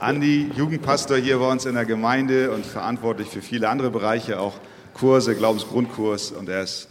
Andi, 0.00 0.48
Jugendpastor 0.54 1.16
hier 1.16 1.38
bei 1.38 1.50
uns 1.50 1.64
in 1.64 1.74
der 1.74 1.84
Gemeinde 1.84 2.52
und 2.52 2.64
verantwortlich 2.64 3.28
für 3.28 3.42
viele 3.42 3.68
andere 3.68 3.90
Bereiche, 3.90 4.38
auch 4.38 4.54
Kurse, 4.94 5.34
Glaubensgrundkurs. 5.34 6.30
Und 6.30 6.48
er 6.48 6.62
ist 6.62 6.88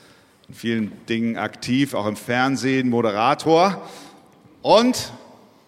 in 0.49 0.53
vielen 0.53 1.05
Dingen 1.05 1.37
aktiv, 1.37 1.93
auch 1.93 2.05
im 2.05 2.17
Fernsehen, 2.17 2.89
Moderator. 2.89 3.81
Und, 4.61 5.13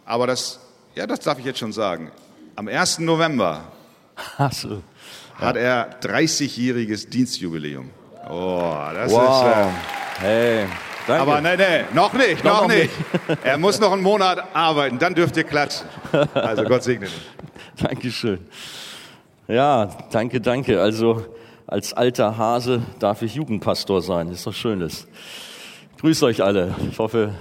aber 0.05 0.27
das, 0.27 0.59
ja, 0.95 1.07
das 1.07 1.21
darf 1.21 1.39
ich 1.39 1.45
jetzt 1.45 1.59
schon 1.59 1.71
sagen, 1.71 2.11
am 2.57 2.67
1. 2.67 2.99
November 2.99 3.63
so. 4.51 4.83
hat 5.35 5.55
er 5.55 5.97
30-jähriges 6.01 7.09
Dienstjubiläum. 7.09 7.89
Oh, 8.29 8.75
das 8.93 9.13
wow. 9.13 9.45
ist. 9.45 10.23
Äh, 10.23 10.25
hey. 10.25 10.67
Danke. 11.09 11.23
Aber 11.23 11.41
nein, 11.41 11.57
nein, 11.57 11.85
noch 11.93 12.13
nicht, 12.13 12.43
noch, 12.43 12.61
noch 12.61 12.67
nicht. 12.67 12.91
nicht. 13.27 13.39
er 13.43 13.57
muss 13.57 13.79
noch 13.79 13.91
einen 13.93 14.03
Monat 14.03 14.43
arbeiten, 14.53 14.99
dann 14.99 15.15
dürft 15.15 15.35
ihr 15.37 15.43
klatschen. 15.43 15.87
Also 16.35 16.63
Gott 16.65 16.83
segne 16.83 17.07
dich. 17.07 17.15
Dankeschön. 17.81 18.37
Ja, 19.47 19.89
danke, 20.11 20.39
danke. 20.39 20.79
Also 20.79 21.25
als 21.65 21.93
alter 21.93 22.37
Hase 22.37 22.83
darf 22.99 23.23
ich 23.23 23.33
Jugendpastor 23.33 24.03
sein. 24.03 24.29
Ist 24.29 24.45
doch 24.45 24.53
schönes. 24.53 25.07
Grüß 25.99 26.21
euch 26.21 26.43
alle. 26.43 26.75
Ich 26.91 26.99
hoffe, 26.99 27.33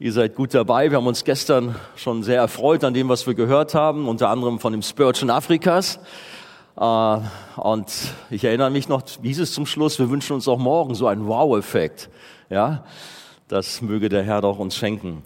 ihr 0.00 0.12
seid 0.12 0.34
gut 0.34 0.52
dabei. 0.52 0.90
Wir 0.90 0.96
haben 0.96 1.06
uns 1.06 1.22
gestern 1.22 1.76
schon 1.94 2.24
sehr 2.24 2.38
erfreut 2.38 2.82
an 2.82 2.94
dem, 2.94 3.08
was 3.08 3.28
wir 3.28 3.34
gehört 3.34 3.76
haben, 3.76 4.08
unter 4.08 4.28
anderem 4.28 4.58
von 4.58 4.72
dem 4.72 4.82
Spurgeon 4.82 5.30
Afrikas. 5.30 6.00
Äh, 6.76 7.18
und 7.58 7.92
ich 8.30 8.42
erinnere 8.42 8.70
mich 8.70 8.88
noch, 8.88 9.02
wie 9.22 9.28
hieß 9.28 9.38
es 9.38 9.52
zum 9.52 9.66
Schluss, 9.66 10.00
wir 10.00 10.10
wünschen 10.10 10.32
uns 10.32 10.48
auch 10.48 10.58
morgen 10.58 10.96
so 10.96 11.06
einen 11.06 11.28
Wow-Effekt. 11.28 12.10
Ja, 12.50 12.84
das 13.48 13.80
möge 13.80 14.08
der 14.08 14.22
Herr 14.22 14.42
doch 14.42 14.58
uns 14.58 14.76
schenken. 14.76 15.22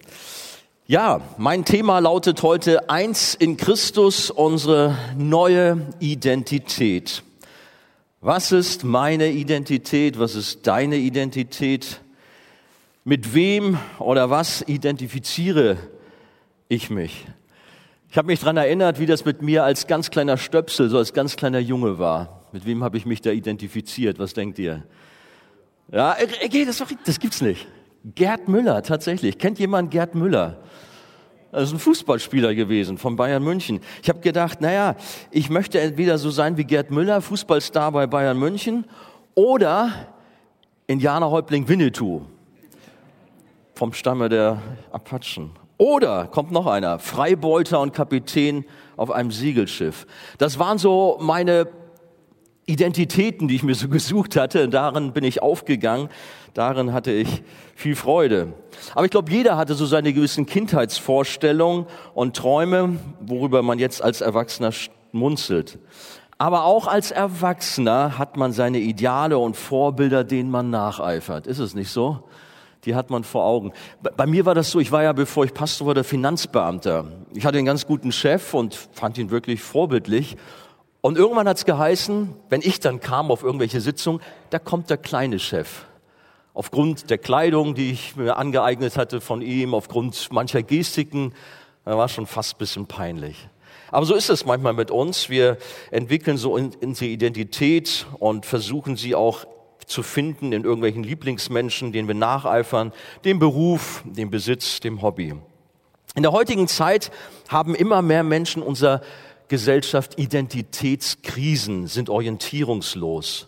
Ja, 0.87 1.21
mein 1.37 1.65
Thema 1.65 1.99
lautet 1.99 2.41
heute 2.43 2.89
eins 2.89 3.35
in 3.35 3.57
Christus, 3.57 4.31
unsere 4.31 4.95
neue 5.17 5.81
Identität. 5.99 7.23
Was 8.21 8.51
ist 8.51 8.83
meine 8.83 9.29
Identität? 9.31 10.17
Was 10.17 10.35
ist 10.35 10.65
deine 10.65 10.95
Identität? 10.95 11.99
Mit 13.03 13.33
wem 13.33 13.77
oder 13.99 14.29
was 14.29 14.61
identifiziere 14.61 15.77
ich 16.69 16.89
mich? 16.89 17.27
Ich 18.09 18.17
habe 18.17 18.27
mich 18.27 18.39
daran 18.39 18.57
erinnert, 18.57 18.99
wie 18.99 19.05
das 19.05 19.25
mit 19.25 19.41
mir 19.41 19.63
als 19.65 19.87
ganz 19.87 20.09
kleiner 20.09 20.37
Stöpsel, 20.37 20.89
so 20.89 20.97
als 20.97 21.13
ganz 21.13 21.35
kleiner 21.35 21.59
Junge 21.59 21.99
war. 21.99 22.45
Mit 22.51 22.65
wem 22.65 22.83
habe 22.83 22.97
ich 22.97 23.05
mich 23.05 23.21
da 23.21 23.29
identifiziert? 23.29 24.19
Was 24.19 24.33
denkt 24.33 24.57
ihr? 24.57 24.83
Ja, 25.91 26.15
okay, 26.45 26.65
das, 26.65 26.83
das 27.05 27.19
gibt's 27.19 27.41
nicht. 27.41 27.67
Gerd 28.15 28.47
Müller, 28.47 28.83
tatsächlich. 28.83 29.37
Kennt 29.37 29.59
jemand 29.59 29.91
Gerd 29.91 30.15
Müller? 30.15 30.57
Das 31.51 31.63
ist 31.63 31.73
ein 31.73 31.79
Fußballspieler 31.79 32.53
gewesen 32.53 32.97
von 32.97 33.15
Bayern 33.15 33.43
München. 33.43 33.79
Ich 34.03 34.09
habe 34.09 34.19
gedacht, 34.19 34.61
naja, 34.61 34.95
ich 35.31 35.49
möchte 35.49 35.79
entweder 35.79 36.19
so 36.19 36.29
sein 36.29 36.57
wie 36.57 36.63
Gerd 36.63 36.91
Müller, 36.91 37.21
Fußballstar 37.21 37.91
bei 37.91 38.05
Bayern 38.05 38.37
München, 38.37 38.85
oder 39.33 39.91
Indianerhäuptling 40.85 41.67
Winnetou 41.67 42.21
vom 43.73 43.93
Stamme 43.93 44.29
der 44.29 44.61
Apachen. 44.91 45.51
Oder 45.77 46.27
kommt 46.27 46.51
noch 46.51 46.67
einer, 46.67 46.99
Freibeuter 46.99 47.79
und 47.79 47.93
Kapitän 47.93 48.65
auf 48.97 49.09
einem 49.09 49.31
Siegelschiff. 49.31 50.05
Das 50.37 50.59
waren 50.59 50.77
so 50.77 51.17
meine 51.21 51.67
Identitäten, 52.69 53.47
die 53.47 53.55
ich 53.55 53.63
mir 53.63 53.75
so 53.75 53.89
gesucht 53.89 54.35
hatte. 54.35 54.69
Darin 54.69 55.11
bin 55.11 55.23
ich 55.23 55.41
aufgegangen. 55.41 56.09
Darin 56.53 56.93
hatte 56.93 57.11
ich 57.11 57.43
viel 57.75 57.95
Freude. 57.95 58.53
Aber 58.93 59.05
ich 59.05 59.11
glaube, 59.11 59.31
jeder 59.31 59.57
hatte 59.57 59.73
so 59.73 59.85
seine 59.85 60.13
gewissen 60.13 60.45
Kindheitsvorstellungen 60.45 61.85
und 62.13 62.35
Träume, 62.35 62.97
worüber 63.19 63.61
man 63.61 63.79
jetzt 63.79 64.03
als 64.03 64.21
Erwachsener 64.21 64.71
schmunzelt. 64.71 65.79
Aber 66.37 66.63
auch 66.63 66.87
als 66.87 67.11
Erwachsener 67.11 68.17
hat 68.17 68.37
man 68.37 68.53
seine 68.53 68.79
Ideale 68.79 69.37
und 69.37 69.57
Vorbilder, 69.57 70.23
denen 70.23 70.49
man 70.49 70.69
nacheifert. 70.69 71.47
Ist 71.47 71.59
es 71.59 71.75
nicht 71.75 71.89
so? 71.89 72.23
Die 72.85 72.95
hat 72.95 73.09
man 73.09 73.25
vor 73.25 73.43
Augen. 73.43 73.73
Bei 74.15 74.25
mir 74.25 74.45
war 74.45 74.55
das 74.55 74.71
so, 74.71 74.79
ich 74.79 74.91
war 74.91 75.03
ja, 75.03 75.11
bevor 75.11 75.43
ich 75.43 75.53
Pastor 75.53 75.87
war, 75.87 75.93
der 75.93 76.05
Finanzbeamter. 76.05 77.05
Ich 77.33 77.45
hatte 77.45 77.57
einen 77.57 77.65
ganz 77.65 77.85
guten 77.85 78.13
Chef 78.13 78.53
und 78.53 78.73
fand 78.73 79.17
ihn 79.17 79.31
wirklich 79.31 79.61
vorbildlich. 79.61 80.37
Und 81.01 81.17
irgendwann 81.17 81.47
hat 81.47 81.57
es 81.57 81.65
geheißen, 81.65 82.35
wenn 82.49 82.61
ich 82.61 82.79
dann 82.79 82.99
kam 82.99 83.31
auf 83.31 83.43
irgendwelche 83.43 83.79
Sitzungen, 83.79 84.21
da 84.49 84.59
kommt 84.59 84.89
der 84.89 84.97
kleine 84.97 85.39
Chef. 85.39 85.85
Aufgrund 86.53 87.09
der 87.09 87.17
Kleidung, 87.17 87.73
die 87.73 87.91
ich 87.91 88.17
mir 88.17 88.35
angeeignet 88.35 88.97
hatte 88.97 89.21
von 89.21 89.41
ihm, 89.41 89.73
aufgrund 89.73 90.31
mancher 90.31 90.61
Gestiken, 90.61 91.33
da 91.85 91.97
war 91.97 92.09
schon 92.09 92.25
fast 92.27 92.57
bisschen 92.57 92.85
peinlich. 92.85 93.47
Aber 93.91 94.05
so 94.05 94.13
ist 94.13 94.29
es 94.29 94.45
manchmal 94.45 94.73
mit 94.73 94.91
uns. 94.91 95.29
Wir 95.29 95.57
entwickeln 95.89 96.37
so 96.37 96.53
unsere 96.53 97.09
Identität 97.09 98.05
und 98.19 98.45
versuchen 98.45 98.97
sie 98.97 99.15
auch 99.15 99.45
zu 99.85 100.03
finden 100.03 100.51
in 100.51 100.65
irgendwelchen 100.65 101.03
Lieblingsmenschen, 101.03 101.91
denen 101.91 102.07
wir 102.07 102.15
nacheifern, 102.15 102.91
dem 103.25 103.39
Beruf, 103.39 104.03
dem 104.05 104.29
Besitz, 104.29 104.81
dem 104.81 105.01
Hobby. 105.01 105.33
In 106.15 106.23
der 106.23 106.31
heutigen 106.31 106.67
Zeit 106.67 107.11
haben 107.47 107.73
immer 107.73 108.01
mehr 108.01 108.23
Menschen 108.23 108.61
unser 108.61 109.01
Gesellschaft 109.49 110.19
Identitätskrisen, 110.19 111.87
sind 111.87 112.09
orientierungslos. 112.09 113.47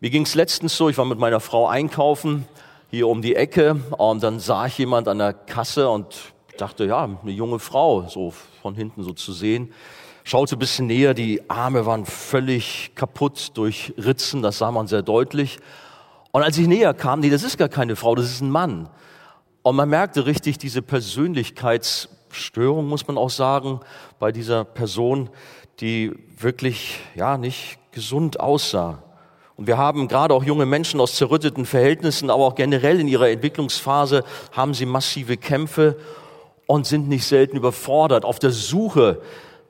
Mir 0.00 0.08
ging 0.08 0.22
es 0.22 0.34
letztens 0.34 0.76
so, 0.76 0.88
ich 0.88 0.96
war 0.96 1.04
mit 1.04 1.18
meiner 1.18 1.40
Frau 1.40 1.68
einkaufen, 1.68 2.48
hier 2.90 3.06
um 3.06 3.20
die 3.20 3.36
Ecke, 3.36 3.76
und 3.98 4.22
dann 4.22 4.40
sah 4.40 4.66
ich 4.66 4.78
jemand 4.78 5.08
an 5.08 5.18
der 5.18 5.34
Kasse 5.34 5.90
und 5.90 6.06
dachte, 6.56 6.86
ja, 6.86 7.04
eine 7.04 7.30
junge 7.30 7.58
Frau, 7.58 8.08
so 8.08 8.32
von 8.62 8.74
hinten 8.74 9.02
so 9.02 9.12
zu 9.12 9.34
sehen. 9.34 9.74
Schaute 10.24 10.56
ein 10.56 10.58
bisschen 10.58 10.86
näher, 10.86 11.12
die 11.12 11.42
Arme 11.50 11.84
waren 11.84 12.06
völlig 12.06 12.92
kaputt 12.94 13.50
durch 13.54 13.92
Ritzen, 13.98 14.40
das 14.40 14.56
sah 14.56 14.70
man 14.70 14.86
sehr 14.86 15.02
deutlich. 15.02 15.58
Und 16.32 16.42
als 16.42 16.56
ich 16.56 16.66
näher 16.66 16.94
kam, 16.94 17.20
nee, 17.20 17.30
das 17.30 17.42
ist 17.42 17.58
gar 17.58 17.68
keine 17.68 17.94
Frau, 17.94 18.14
das 18.14 18.24
ist 18.26 18.40
ein 18.40 18.50
Mann. 18.50 18.88
Und 19.60 19.76
man 19.76 19.90
merkte 19.90 20.24
richtig 20.24 20.56
diese 20.56 20.80
Persönlichkeits 20.80 22.08
Störung, 22.30 22.86
muss 22.86 23.06
man 23.06 23.18
auch 23.18 23.30
sagen, 23.30 23.80
bei 24.18 24.32
dieser 24.32 24.64
Person, 24.64 25.30
die 25.80 26.12
wirklich, 26.38 27.00
ja, 27.14 27.36
nicht 27.38 27.78
gesund 27.92 28.40
aussah. 28.40 29.02
Und 29.56 29.66
wir 29.66 29.76
haben 29.76 30.08
gerade 30.08 30.32
auch 30.32 30.42
junge 30.42 30.64
Menschen 30.64 31.00
aus 31.00 31.16
zerrütteten 31.16 31.66
Verhältnissen, 31.66 32.30
aber 32.30 32.44
auch 32.44 32.54
generell 32.54 32.98
in 32.98 33.08
ihrer 33.08 33.28
Entwicklungsphase 33.28 34.24
haben 34.52 34.72
sie 34.72 34.86
massive 34.86 35.36
Kämpfe 35.36 35.96
und 36.66 36.86
sind 36.86 37.08
nicht 37.08 37.26
selten 37.26 37.56
überfordert 37.56 38.24
auf 38.24 38.38
der 38.38 38.52
Suche 38.52 39.20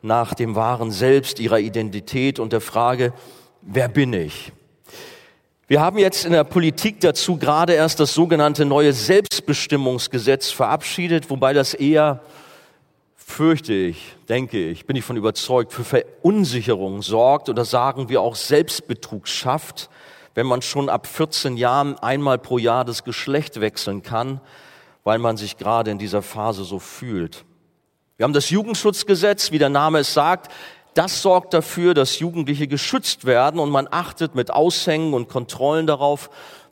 nach 0.03 0.35
dem 0.35 0.55
wahren 0.55 0.91
Selbst, 0.91 1.41
ihrer 1.41 1.59
Identität 1.59 2.39
und 2.39 2.53
der 2.53 2.61
Frage, 2.61 3.13
wer 3.63 3.89
bin 3.89 4.13
ich? 4.13 4.53
Wir 5.67 5.81
haben 5.81 5.99
jetzt 5.99 6.25
in 6.25 6.33
der 6.33 6.45
Politik 6.45 7.01
dazu 7.01 7.37
gerade 7.37 7.75
erst 7.75 8.01
das 8.01 8.13
sogenannte 8.13 8.65
neue 8.65 8.93
Selbstbestimmungsgesetz 8.93 10.51
verabschiedet, 10.51 11.31
wobei 11.31 11.53
das 11.53 11.75
eher 11.75 12.23
fürchte 13.31 13.73
ich, 13.73 14.17
denke 14.29 14.69
ich, 14.69 14.87
bin 14.87 14.97
ich 14.97 15.05
von 15.05 15.17
überzeugt, 15.17 15.73
für 15.73 15.85
Verunsicherung 15.85 17.03
sorgt 17.03 17.49
oder 17.49 17.65
sagen 17.65 18.09
wir 18.09 18.21
auch 18.21 18.35
Selbstbetrug 18.35 19.27
schafft, 19.29 19.89
wenn 20.35 20.47
man 20.47 20.63
schon 20.63 20.89
ab 20.89 21.07
14 21.07 21.57
Jahren 21.57 21.99
einmal 21.99 22.39
pro 22.39 22.59
Jahr 22.59 22.85
das 22.85 23.05
Geschlecht 23.05 23.61
wechseln 23.61 24.03
kann, 24.03 24.41
weil 25.05 25.19
man 25.19 25.37
sich 25.37 25.57
gerade 25.57 25.91
in 25.91 25.99
dieser 25.99 26.23
Phase 26.23 26.65
so 26.65 26.79
fühlt. 26.79 27.45
Wir 28.17 28.25
haben 28.25 28.33
das 28.33 28.51
Jugendschutzgesetz, 28.51 29.51
wie 29.51 29.59
der 29.59 29.71
Name 29.71 30.01
es 30.01 30.13
sagt, 30.13 30.53
das 30.95 31.23
sorgt 31.23 31.55
dafür, 31.55 31.95
dass 31.95 32.19
Jugendliche 32.19 32.67
geschützt 32.67 33.25
werden 33.25 33.61
und 33.61 33.71
man 33.71 33.89
achtet 33.91 34.35
mit 34.35 34.51
Aushängen 34.51 35.15
und 35.15 35.29
Kontrollen 35.29 35.87
darauf, 35.87 36.31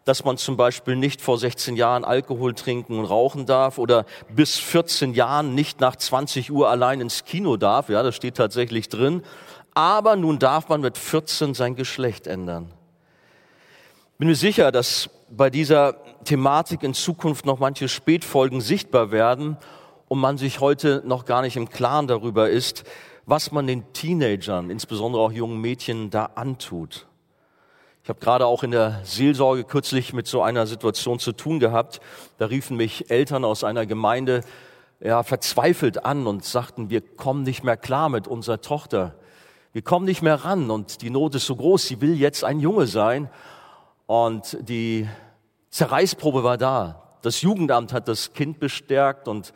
dass 0.09 0.25
man 0.25 0.39
zum 0.39 0.57
Beispiel 0.57 0.97
nicht 0.97 1.21
vor 1.21 1.37
16 1.37 1.77
Jahren 1.77 2.03
Alkohol 2.03 2.55
trinken 2.55 2.99
und 2.99 3.05
rauchen 3.05 3.45
darf 3.45 3.77
oder 3.77 4.07
bis 4.35 4.57
14 4.57 5.13
Jahren 5.13 5.55
nicht 5.55 5.81
nach 5.81 5.97
20 5.97 6.51
Uhr 6.51 6.71
allein 6.71 7.03
ins 7.03 7.27
Kino 7.27 7.59
darf. 7.59 7.91
Ja, 7.91 8.03
das 8.03 8.17
steht 8.17 8.39
tatsächlich 8.39 8.89
drin. 8.89 9.23
Aber 9.75 10.17
nun 10.17 10.39
darf 10.39 10.71
man 10.71 10.81
mit 10.81 10.97
14 10.97 11.53
sein 11.53 11.77
Geschlecht 11.77 12.27
ändern. 12.27 12.73
Bin 14.17 14.29
mir 14.29 14.35
sicher, 14.35 14.73
dass 14.73 15.11
bei 15.31 15.51
dieser 15.51 15.97
Thematik 16.25 16.83
in 16.83 16.95
Zukunft 16.95 17.45
noch 17.45 17.59
manche 17.59 17.87
Spätfolgen 17.87 18.63
sichtbar 18.63 19.11
werden 19.11 19.59
und 20.09 20.21
man 20.21 20.39
sich 20.39 20.61
heute 20.61 21.03
noch 21.05 21.27
gar 21.27 21.43
nicht 21.43 21.59
im 21.59 21.69
Klaren 21.69 22.07
darüber 22.07 22.49
ist, 22.49 22.85
was 23.27 23.53
man 23.53 23.67
den 23.67 23.93
Teenagern, 23.93 24.71
insbesondere 24.71 25.21
auch 25.21 25.33
jungen 25.33 25.61
Mädchen, 25.61 26.09
da 26.09 26.31
antut. 26.35 27.07
Ich 28.09 28.11
habe 28.11 28.21
gerade 28.21 28.47
auch 28.47 28.63
in 28.63 28.71
der 28.71 29.03
Seelsorge 29.05 29.65
kürzlich 29.65 30.15
mit 30.15 30.27
so 30.27 30.41
einer 30.41 30.67
Situation 30.67 31.19
zu 31.19 31.33
tun 31.33 31.61
gehabt. 31.61 32.01
Da 32.39 32.47
riefen 32.47 32.75
mich 32.75 33.11
Eltern 33.11 33.45
aus 33.45 33.65
einer 33.65 33.85
Gemeinde 33.85 34.41
ja, 34.99 35.23
verzweifelt 35.23 36.07
an 36.07 36.27
und 36.27 36.43
sagten, 36.43 36.89
wir 36.89 37.03
kommen 37.03 37.43
nicht 37.43 37.65
mehr 37.65 37.77
klar 37.77 38.09
mit 38.09 38.27
unserer 38.27 38.63
Tochter. 38.63 39.15
Wir 39.75 39.83
kommen 39.83 40.07
nicht 40.07 40.23
mehr 40.23 40.37
ran 40.37 40.71
und 40.71 41.03
die 41.03 41.11
Not 41.11 41.35
ist 41.35 41.45
so 41.45 41.57
groß, 41.57 41.87
sie 41.87 42.01
will 42.01 42.15
jetzt 42.15 42.45
ein 42.45 42.61
Junge 42.61 42.87
sein. 42.87 43.29
Und 44.07 44.57
die 44.63 45.07
Zerreißprobe 45.69 46.43
war 46.43 46.57
da. 46.57 47.19
Das 47.21 47.43
Jugendamt 47.43 47.93
hat 47.93 48.09
das 48.09 48.33
Kind 48.33 48.59
bestärkt 48.59 49.29
und 49.29 49.53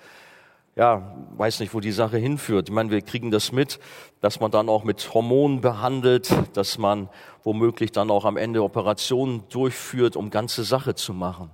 ja, 0.75 1.17
weiß 1.37 1.61
nicht, 1.61 1.75
wo 1.75 1.81
die 1.81 1.93
Sache 1.93 2.17
hinführt. 2.17 2.69
Ich 2.69 2.75
meine, 2.75 2.91
wir 2.91 3.03
kriegen 3.03 3.31
das 3.31 3.53
mit, 3.53 3.79
dass 4.21 4.41
man 4.41 4.51
dann 4.51 4.69
auch 4.69 4.85
mit 4.85 5.13
Hormonen 5.13 5.61
behandelt, 5.61 6.35
dass 6.55 6.79
man 6.79 7.11
womöglich 7.43 7.93
dann 7.93 8.11
auch 8.11 8.25
am 8.25 8.39
Ende 8.39 8.63
Operationen 8.63 9.45
durchführt, 9.51 10.17
um 10.17 10.31
ganze 10.31 10.65
Sache 10.65 10.95
zu 10.95 11.13
machen. 11.13 11.51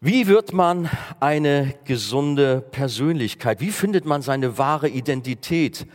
Wie 0.00 0.26
wird 0.26 0.52
man 0.52 0.88
eine 1.20 1.74
gesunde 1.84 2.62
Persönlichkeit? 2.62 3.60
Wie 3.60 3.70
findet 3.70 4.04
man 4.04 4.22
seine 4.22 4.58
wahre 4.58 4.88
Identität? 4.88 5.86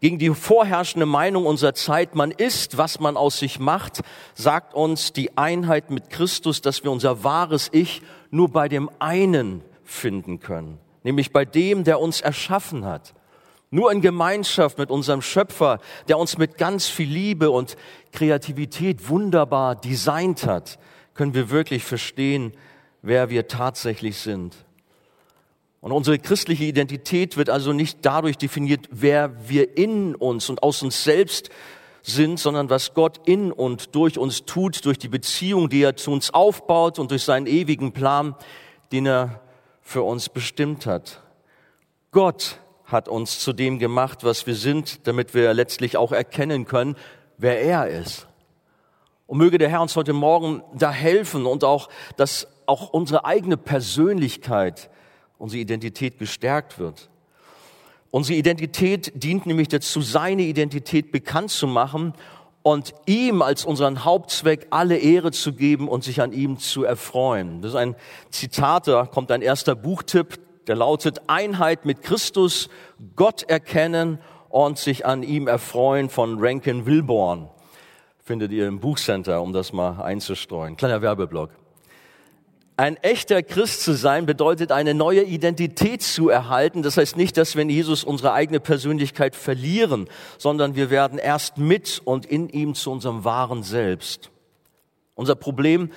Gegen 0.00 0.20
die 0.20 0.30
vorherrschende 0.30 1.06
Meinung 1.06 1.44
unserer 1.44 1.74
Zeit, 1.74 2.14
man 2.14 2.30
ist, 2.30 2.78
was 2.78 3.00
man 3.00 3.16
aus 3.16 3.40
sich 3.40 3.58
macht, 3.58 4.02
sagt 4.34 4.74
uns 4.74 5.12
die 5.12 5.36
Einheit 5.36 5.90
mit 5.90 6.08
Christus, 6.08 6.62
dass 6.62 6.84
wir 6.84 6.92
unser 6.92 7.24
wahres 7.24 7.68
Ich 7.72 8.00
nur 8.30 8.48
bei 8.48 8.68
dem 8.68 8.88
einen 9.00 9.62
finden 9.82 10.38
können 10.38 10.78
nämlich 11.08 11.32
bei 11.32 11.46
dem, 11.46 11.84
der 11.84 12.00
uns 12.00 12.20
erschaffen 12.20 12.84
hat. 12.84 13.14
Nur 13.70 13.90
in 13.90 14.02
Gemeinschaft 14.02 14.76
mit 14.76 14.90
unserem 14.90 15.22
Schöpfer, 15.22 15.78
der 16.06 16.18
uns 16.18 16.36
mit 16.36 16.58
ganz 16.58 16.86
viel 16.86 17.08
Liebe 17.08 17.50
und 17.50 17.76
Kreativität 18.12 19.08
wunderbar 19.08 19.74
designt 19.74 20.44
hat, 20.44 20.78
können 21.14 21.32
wir 21.32 21.48
wirklich 21.48 21.82
verstehen, 21.82 22.52
wer 23.00 23.30
wir 23.30 23.48
tatsächlich 23.48 24.18
sind. 24.18 24.54
Und 25.80 25.92
unsere 25.92 26.18
christliche 26.18 26.64
Identität 26.64 27.38
wird 27.38 27.48
also 27.48 27.72
nicht 27.72 28.00
dadurch 28.02 28.36
definiert, 28.36 28.86
wer 28.90 29.48
wir 29.48 29.78
in 29.78 30.14
uns 30.14 30.50
und 30.50 30.62
aus 30.62 30.82
uns 30.82 31.04
selbst 31.04 31.48
sind, 32.02 32.38
sondern 32.38 32.68
was 32.68 32.92
Gott 32.92 33.26
in 33.26 33.50
und 33.50 33.94
durch 33.94 34.18
uns 34.18 34.44
tut, 34.44 34.84
durch 34.84 34.98
die 34.98 35.08
Beziehung, 35.08 35.70
die 35.70 35.82
er 35.82 35.96
zu 35.96 36.10
uns 36.10 36.34
aufbaut 36.34 36.98
und 36.98 37.10
durch 37.10 37.22
seinen 37.22 37.46
ewigen 37.46 37.92
Plan, 37.92 38.34
den 38.92 39.06
er 39.06 39.40
für 39.88 40.02
uns 40.02 40.28
bestimmt 40.28 40.84
hat. 40.84 41.22
Gott 42.10 42.60
hat 42.84 43.08
uns 43.08 43.38
zu 43.38 43.54
dem 43.54 43.78
gemacht, 43.78 44.22
was 44.22 44.46
wir 44.46 44.54
sind, 44.54 45.06
damit 45.06 45.32
wir 45.32 45.54
letztlich 45.54 45.96
auch 45.96 46.12
erkennen 46.12 46.66
können, 46.66 46.94
wer 47.38 47.62
er 47.62 47.88
ist. 47.88 48.26
Und 49.26 49.38
möge 49.38 49.56
der 49.56 49.70
Herr 49.70 49.80
uns 49.80 49.96
heute 49.96 50.12
Morgen 50.12 50.62
da 50.74 50.92
helfen 50.92 51.46
und 51.46 51.64
auch, 51.64 51.88
dass 52.18 52.48
auch 52.66 52.90
unsere 52.90 53.24
eigene 53.24 53.56
Persönlichkeit, 53.56 54.90
unsere 55.38 55.62
Identität 55.62 56.18
gestärkt 56.18 56.78
wird. 56.78 57.08
Unsere 58.10 58.38
Identität 58.38 59.10
dient 59.14 59.46
nämlich 59.46 59.68
dazu, 59.68 60.02
seine 60.02 60.42
Identität 60.42 61.12
bekannt 61.12 61.50
zu 61.50 61.66
machen 61.66 62.12
und 62.68 62.92
ihm 63.06 63.40
als 63.40 63.64
unseren 63.64 64.04
Hauptzweck 64.04 64.66
alle 64.68 64.98
Ehre 64.98 65.30
zu 65.30 65.54
geben 65.54 65.88
und 65.88 66.04
sich 66.04 66.20
an 66.20 66.32
ihm 66.32 66.58
zu 66.58 66.84
erfreuen. 66.84 67.62
Das 67.62 67.70
ist 67.70 67.76
ein 67.76 67.96
Zitat, 68.28 68.88
da 68.88 69.06
kommt 69.06 69.30
ein 69.30 69.40
erster 69.40 69.74
Buchtipp, 69.74 70.38
der 70.66 70.76
lautet 70.76 71.22
Einheit 71.28 71.86
mit 71.86 72.02
Christus, 72.02 72.68
Gott 73.16 73.42
erkennen 73.44 74.18
und 74.50 74.76
sich 74.76 75.06
an 75.06 75.22
ihm 75.22 75.48
erfreuen 75.48 76.10
von 76.10 76.36
Rankin 76.38 76.84
Wilborn. 76.84 77.48
Findet 78.18 78.52
ihr 78.52 78.68
im 78.68 78.80
Buchcenter, 78.80 79.40
um 79.40 79.54
das 79.54 79.72
mal 79.72 80.02
einzustreuen. 80.02 80.76
Kleiner 80.76 81.00
Werbeblock. 81.00 81.52
Ein 82.78 82.96
echter 82.98 83.42
Christ 83.42 83.82
zu 83.82 83.94
sein 83.94 84.24
bedeutet, 84.24 84.70
eine 84.70 84.94
neue 84.94 85.24
Identität 85.24 86.00
zu 86.00 86.28
erhalten. 86.28 86.84
Das 86.84 86.96
heißt 86.96 87.16
nicht, 87.16 87.36
dass 87.36 87.56
wir 87.56 87.62
in 87.62 87.70
Jesus 87.70 88.04
unsere 88.04 88.32
eigene 88.32 88.60
Persönlichkeit 88.60 89.34
verlieren, 89.34 90.08
sondern 90.38 90.76
wir 90.76 90.88
werden 90.88 91.18
erst 91.18 91.58
mit 91.58 92.00
und 92.04 92.24
in 92.24 92.48
ihm 92.48 92.76
zu 92.76 92.92
unserem 92.92 93.24
wahren 93.24 93.64
Selbst. 93.64 94.30
Unser 95.16 95.34
Problem 95.34 95.90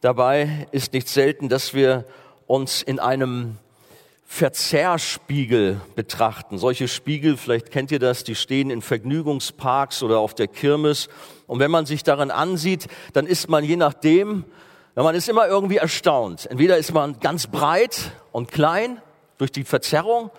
dabei 0.00 0.66
ist 0.72 0.94
nicht 0.94 1.08
selten, 1.10 1.50
dass 1.50 1.74
wir 1.74 2.06
uns 2.46 2.80
in 2.80 3.00
einem 3.00 3.58
Verzerrspiegel 4.24 5.82
betrachten. 5.94 6.56
Solche 6.56 6.88
Spiegel, 6.88 7.36
vielleicht 7.36 7.70
kennt 7.70 7.92
ihr 7.92 7.98
das, 7.98 8.24
die 8.24 8.34
stehen 8.34 8.70
in 8.70 8.80
Vergnügungsparks 8.80 10.02
oder 10.02 10.20
auf 10.20 10.32
der 10.32 10.48
Kirmes. 10.48 11.10
Und 11.46 11.58
wenn 11.58 11.70
man 11.70 11.84
sich 11.84 12.02
darin 12.02 12.30
ansieht, 12.30 12.86
dann 13.12 13.26
ist 13.26 13.50
man 13.50 13.62
je 13.62 13.76
nachdem, 13.76 14.46
ja, 14.96 15.02
man 15.02 15.14
ist 15.14 15.28
immer 15.28 15.48
irgendwie 15.48 15.78
erstaunt. 15.78 16.46
Entweder 16.46 16.78
ist 16.78 16.92
man 16.92 17.18
ganz 17.18 17.48
breit 17.48 18.12
und 18.30 18.52
klein 18.52 19.00
durch 19.38 19.50
die 19.50 19.64
Verzerrung 19.64 20.30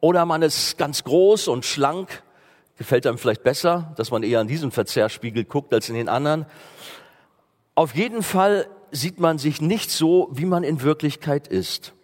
oder 0.00 0.26
man 0.26 0.42
ist 0.42 0.76
ganz 0.76 1.04
groß 1.04 1.48
und 1.48 1.64
schlank. 1.64 2.22
Gefällt 2.76 3.06
einem 3.06 3.16
vielleicht 3.16 3.42
besser, 3.42 3.92
dass 3.96 4.10
man 4.10 4.22
eher 4.22 4.40
an 4.40 4.48
diesen 4.48 4.70
Verzerrspiegel 4.70 5.44
guckt 5.44 5.72
als 5.72 5.88
in 5.88 5.94
den 5.94 6.08
anderen. 6.08 6.46
Auf 7.74 7.94
jeden 7.94 8.22
Fall 8.22 8.68
sieht 8.90 9.18
man 9.18 9.38
sich 9.38 9.62
nicht 9.62 9.90
so, 9.90 10.28
wie 10.32 10.44
man 10.44 10.62
in 10.62 10.82
Wirklichkeit 10.82 11.48
ist. 11.48 11.94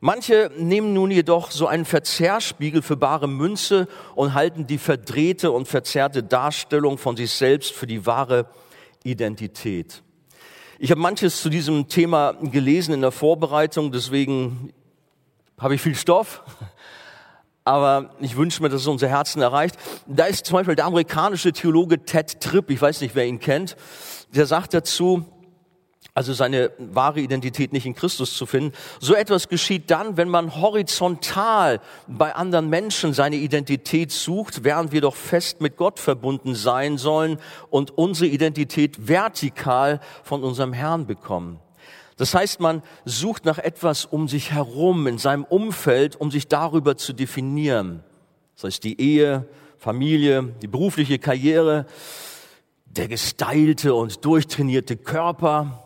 Manche 0.00 0.50
nehmen 0.58 0.92
nun 0.92 1.10
jedoch 1.10 1.50
so 1.50 1.66
einen 1.66 1.84
Verzerrspiegel 1.84 2.82
für 2.82 2.96
bare 2.96 3.28
Münze 3.28 3.86
und 4.16 4.34
halten 4.34 4.66
die 4.66 4.78
verdrehte 4.78 5.52
und 5.52 5.68
verzerrte 5.68 6.22
Darstellung 6.22 6.98
von 6.98 7.16
sich 7.16 7.30
selbst 7.30 7.72
für 7.72 7.86
die 7.86 8.04
wahre 8.04 8.46
Identität. 9.04 10.02
Ich 10.84 10.90
habe 10.90 11.00
manches 11.00 11.40
zu 11.40 11.48
diesem 11.48 11.86
Thema 11.86 12.32
gelesen 12.32 12.92
in 12.92 13.02
der 13.02 13.12
Vorbereitung, 13.12 13.92
deswegen 13.92 14.72
habe 15.56 15.76
ich 15.76 15.80
viel 15.80 15.94
Stoff. 15.94 16.42
Aber 17.62 18.10
ich 18.18 18.36
wünsche 18.36 18.60
mir, 18.60 18.68
dass 18.68 18.80
es 18.80 18.88
unser 18.88 19.06
Herzen 19.06 19.42
erreicht. 19.42 19.76
Da 20.08 20.24
ist 20.24 20.44
zum 20.44 20.54
Beispiel 20.54 20.74
der 20.74 20.86
amerikanische 20.86 21.52
Theologe 21.52 22.04
Ted 22.04 22.40
Tripp, 22.40 22.68
ich 22.68 22.82
weiß 22.82 23.00
nicht, 23.00 23.14
wer 23.14 23.26
ihn 23.26 23.38
kennt, 23.38 23.76
der 24.34 24.44
sagt 24.46 24.74
dazu, 24.74 25.24
also 26.14 26.34
seine 26.34 26.70
wahre 26.78 27.20
Identität 27.20 27.72
nicht 27.72 27.86
in 27.86 27.94
Christus 27.94 28.36
zu 28.36 28.44
finden. 28.44 28.72
So 29.00 29.14
etwas 29.14 29.48
geschieht 29.48 29.90
dann, 29.90 30.18
wenn 30.18 30.28
man 30.28 30.60
horizontal 30.60 31.80
bei 32.06 32.34
anderen 32.34 32.68
Menschen 32.68 33.14
seine 33.14 33.36
Identität 33.36 34.12
sucht, 34.12 34.62
während 34.62 34.92
wir 34.92 35.00
doch 35.00 35.16
fest 35.16 35.62
mit 35.62 35.76
Gott 35.76 35.98
verbunden 35.98 36.54
sein 36.54 36.98
sollen 36.98 37.38
und 37.70 37.96
unsere 37.96 38.30
Identität 38.30 39.08
vertikal 39.08 40.00
von 40.22 40.44
unserem 40.44 40.74
Herrn 40.74 41.06
bekommen. 41.06 41.60
Das 42.18 42.34
heißt, 42.34 42.60
man 42.60 42.82
sucht 43.06 43.46
nach 43.46 43.58
etwas 43.58 44.04
um 44.04 44.28
sich 44.28 44.52
herum, 44.52 45.06
in 45.06 45.16
seinem 45.16 45.44
Umfeld, 45.44 46.20
um 46.20 46.30
sich 46.30 46.46
darüber 46.46 46.98
zu 46.98 47.14
definieren. 47.14 48.04
Das 48.54 48.64
heißt, 48.64 48.84
die 48.84 49.00
Ehe, 49.00 49.48
Familie, 49.78 50.54
die 50.60 50.68
berufliche 50.68 51.18
Karriere, 51.18 51.86
der 52.84 53.08
gestylte 53.08 53.94
und 53.94 54.24
durchtrainierte 54.26 54.98
Körper, 54.98 55.82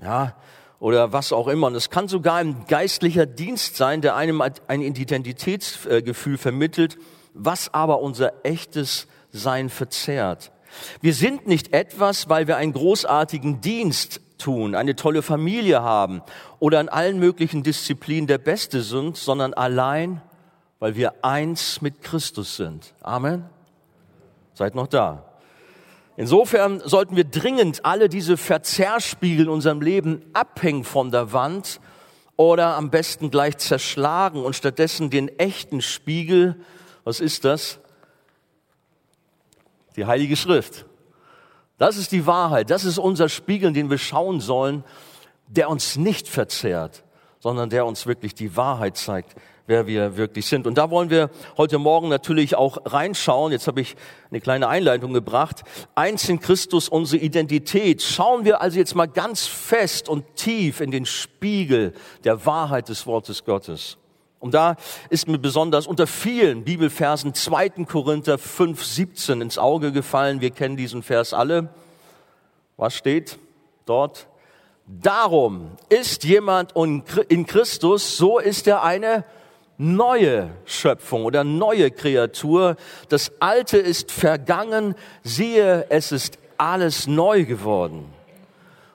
ja, 0.00 0.34
oder 0.78 1.12
was 1.12 1.32
auch 1.32 1.48
immer. 1.48 1.68
Und 1.68 1.74
es 1.74 1.90
kann 1.90 2.08
sogar 2.08 2.36
ein 2.36 2.66
geistlicher 2.68 3.26
Dienst 3.26 3.76
sein, 3.76 4.02
der 4.02 4.16
einem 4.16 4.42
ein 4.42 4.82
Identitätsgefühl 4.82 6.38
vermittelt, 6.38 6.98
was 7.32 7.72
aber 7.72 8.00
unser 8.00 8.44
echtes 8.44 9.06
Sein 9.30 9.68
verzerrt. 9.68 10.52
Wir 11.00 11.14
sind 11.14 11.46
nicht 11.46 11.72
etwas, 11.72 12.28
weil 12.28 12.46
wir 12.46 12.56
einen 12.56 12.72
großartigen 12.72 13.60
Dienst 13.60 14.20
tun, 14.38 14.74
eine 14.74 14.96
tolle 14.96 15.22
Familie 15.22 15.82
haben 15.82 16.22
oder 16.58 16.80
in 16.80 16.88
allen 16.88 17.18
möglichen 17.18 17.62
Disziplinen 17.62 18.26
der 18.26 18.38
Beste 18.38 18.82
sind, 18.82 19.16
sondern 19.16 19.54
allein, 19.54 20.20
weil 20.78 20.96
wir 20.96 21.24
eins 21.24 21.80
mit 21.80 22.02
Christus 22.02 22.56
sind. 22.56 22.94
Amen. 23.00 23.46
Seid 24.52 24.74
noch 24.74 24.86
da. 24.86 25.25
Insofern 26.16 26.80
sollten 26.80 27.14
wir 27.14 27.24
dringend 27.24 27.84
alle 27.84 28.08
diese 28.08 28.36
Verzerrspiegel 28.36 29.46
in 29.46 29.50
unserem 29.50 29.82
Leben 29.82 30.22
abhängen 30.32 30.84
von 30.84 31.10
der 31.10 31.32
Wand 31.32 31.80
oder 32.36 32.76
am 32.76 32.90
besten 32.90 33.30
gleich 33.30 33.58
zerschlagen 33.58 34.42
und 34.42 34.56
stattdessen 34.56 35.10
den 35.10 35.28
echten 35.38 35.82
Spiegel, 35.82 36.56
was 37.04 37.20
ist 37.20 37.44
das? 37.44 37.78
Die 39.96 40.06
Heilige 40.06 40.36
Schrift. 40.36 40.86
Das 41.78 41.98
ist 41.98 42.12
die 42.12 42.26
Wahrheit, 42.26 42.70
das 42.70 42.84
ist 42.84 42.98
unser 42.98 43.28
Spiegel, 43.28 43.68
in 43.68 43.74
den 43.74 43.90
wir 43.90 43.98
schauen 43.98 44.40
sollen, 44.40 44.84
der 45.46 45.68
uns 45.68 45.96
nicht 45.96 46.28
verzerrt, 46.28 47.04
sondern 47.40 47.68
der 47.68 47.84
uns 47.84 48.06
wirklich 48.06 48.34
die 48.34 48.56
Wahrheit 48.56 48.96
zeigt, 48.96 49.36
wer 49.66 49.86
wir 49.86 50.16
wirklich 50.16 50.46
sind. 50.46 50.66
Und 50.66 50.78
da 50.78 50.90
wollen 50.90 51.10
wir 51.10 51.30
heute 51.56 51.78
Morgen 51.78 52.08
natürlich 52.08 52.54
auch 52.54 52.78
reinschauen. 52.84 53.52
Jetzt 53.52 53.66
habe 53.66 53.80
ich 53.80 53.96
eine 54.30 54.40
kleine 54.40 54.68
Einleitung 54.68 55.12
gebracht. 55.12 55.62
Eins 55.94 56.28
in 56.28 56.40
Christus, 56.40 56.88
unsere 56.88 57.22
Identität. 57.22 58.02
Schauen 58.02 58.44
wir 58.44 58.60
also 58.60 58.78
jetzt 58.78 58.94
mal 58.94 59.06
ganz 59.06 59.46
fest 59.46 60.08
und 60.08 60.36
tief 60.36 60.80
in 60.80 60.90
den 60.90 61.06
Spiegel 61.06 61.92
der 62.24 62.46
Wahrheit 62.46 62.88
des 62.88 63.06
Wortes 63.06 63.44
Gottes. 63.44 63.98
Und 64.38 64.54
da 64.54 64.76
ist 65.10 65.28
mir 65.28 65.38
besonders 65.38 65.86
unter 65.86 66.06
vielen 66.06 66.64
Bibelversen 66.64 67.34
2. 67.34 67.70
Korinther 67.86 68.38
5, 68.38 68.84
17 68.84 69.40
ins 69.40 69.58
Auge 69.58 69.92
gefallen. 69.92 70.40
Wir 70.40 70.50
kennen 70.50 70.76
diesen 70.76 71.02
Vers 71.02 71.32
alle. 71.32 71.70
Was 72.76 72.94
steht 72.94 73.38
dort? 73.86 74.28
Darum 74.86 75.72
ist 75.88 76.22
jemand 76.22 76.74
in 76.76 77.46
Christus, 77.46 78.16
so 78.16 78.38
ist 78.38 78.68
er 78.68 78.84
eine 78.84 79.24
neue 79.78 80.50
Schöpfung 80.64 81.24
oder 81.24 81.44
neue 81.44 81.90
Kreatur. 81.90 82.76
Das 83.08 83.32
Alte 83.40 83.78
ist 83.78 84.10
vergangen, 84.10 84.94
siehe, 85.22 85.86
es 85.90 86.12
ist 86.12 86.38
alles 86.58 87.06
neu 87.06 87.44
geworden. 87.44 88.06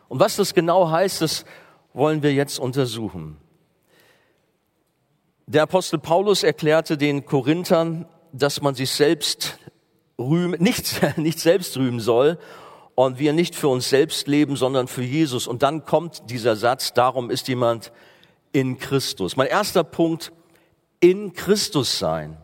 Und 0.09 0.19
was 0.19 0.35
das 0.35 0.53
genau 0.53 0.89
heißt, 0.89 1.21
das 1.21 1.45
wollen 1.93 2.23
wir 2.23 2.33
jetzt 2.33 2.59
untersuchen. 2.59 3.37
Der 5.45 5.63
Apostel 5.63 5.99
Paulus 5.99 6.43
erklärte 6.43 6.97
den 6.97 7.25
Korinthern, 7.25 8.07
dass 8.31 8.61
man 8.61 8.75
sich 8.75 8.91
selbst 8.91 9.57
rühmen, 10.17 10.61
nicht, 10.61 11.01
nicht 11.17 11.39
selbst 11.39 11.77
rühmen 11.77 11.99
soll 11.99 12.37
und 12.95 13.19
wir 13.19 13.33
nicht 13.33 13.55
für 13.55 13.67
uns 13.67 13.89
selbst 13.89 14.27
leben, 14.27 14.55
sondern 14.55 14.87
für 14.87 15.03
Jesus. 15.03 15.47
Und 15.47 15.63
dann 15.63 15.85
kommt 15.85 16.29
dieser 16.29 16.55
Satz, 16.55 16.93
darum 16.93 17.29
ist 17.29 17.47
jemand 17.47 17.91
in 18.53 18.77
Christus. 18.77 19.35
Mein 19.35 19.47
erster 19.47 19.83
Punkt, 19.83 20.31
in 21.01 21.33
Christus 21.33 21.99
sein. 21.99 22.37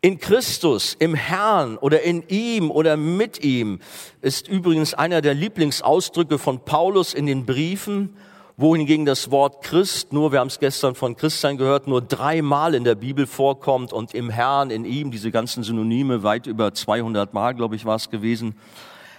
In 0.00 0.18
Christus, 0.18 0.96
im 0.98 1.14
Herrn 1.14 1.76
oder 1.76 2.00
in 2.00 2.26
ihm 2.28 2.70
oder 2.70 2.96
mit 2.96 3.44
ihm 3.44 3.80
ist 4.22 4.48
übrigens 4.48 4.94
einer 4.94 5.20
der 5.20 5.34
Lieblingsausdrücke 5.34 6.38
von 6.38 6.64
Paulus 6.64 7.12
in 7.12 7.26
den 7.26 7.44
Briefen, 7.44 8.16
wohingegen 8.56 9.04
das 9.04 9.30
Wort 9.30 9.62
Christ 9.62 10.14
nur, 10.14 10.32
wir 10.32 10.40
haben 10.40 10.48
es 10.48 10.58
gestern 10.58 10.94
von 10.94 11.16
Christsein 11.16 11.58
gehört, 11.58 11.86
nur 11.86 12.00
dreimal 12.00 12.74
in 12.74 12.84
der 12.84 12.94
Bibel 12.94 13.26
vorkommt 13.26 13.92
und 13.92 14.14
im 14.14 14.30
Herrn, 14.30 14.70
in 14.70 14.86
ihm, 14.86 15.10
diese 15.10 15.30
ganzen 15.30 15.62
Synonyme, 15.62 16.22
weit 16.22 16.46
über 16.46 16.72
200 16.72 17.34
Mal, 17.34 17.54
glaube 17.54 17.76
ich, 17.76 17.84
war 17.84 17.96
es 17.96 18.08
gewesen. 18.08 18.54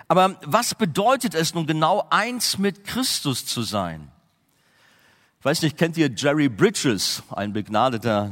Aber 0.08 0.36
was 0.46 0.74
bedeutet 0.74 1.36
es 1.36 1.54
nun 1.54 1.68
genau, 1.68 2.06
eins 2.10 2.58
mit 2.58 2.86
Christus 2.86 3.46
zu 3.46 3.62
sein? 3.62 4.12
Ich 5.42 5.46
weiß 5.46 5.64
nicht, 5.64 5.76
kennt 5.76 5.98
ihr 5.98 6.12
Jerry 6.16 6.50
Bridges, 6.50 7.24
ein 7.32 7.52
begnadeter 7.52 8.30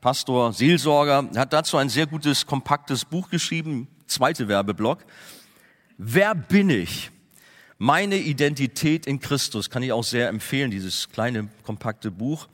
Pastor, 0.00 0.52
Seelsorger, 0.52 1.28
er 1.34 1.40
hat 1.40 1.52
dazu 1.52 1.76
ein 1.76 1.88
sehr 1.88 2.06
gutes, 2.06 2.46
kompaktes 2.46 3.04
Buch 3.04 3.30
geschrieben, 3.30 3.88
zweite 4.06 4.46
Werbeblock. 4.46 5.00
Wer 5.98 6.36
bin 6.36 6.70
ich? 6.70 7.10
Meine 7.78 8.14
Identität 8.14 9.08
in 9.08 9.18
Christus 9.18 9.70
kann 9.70 9.82
ich 9.82 9.90
auch 9.90 10.04
sehr 10.04 10.28
empfehlen, 10.28 10.70
dieses 10.70 11.10
kleine, 11.10 11.48
kompakte 11.64 12.12
Buch. 12.12 12.46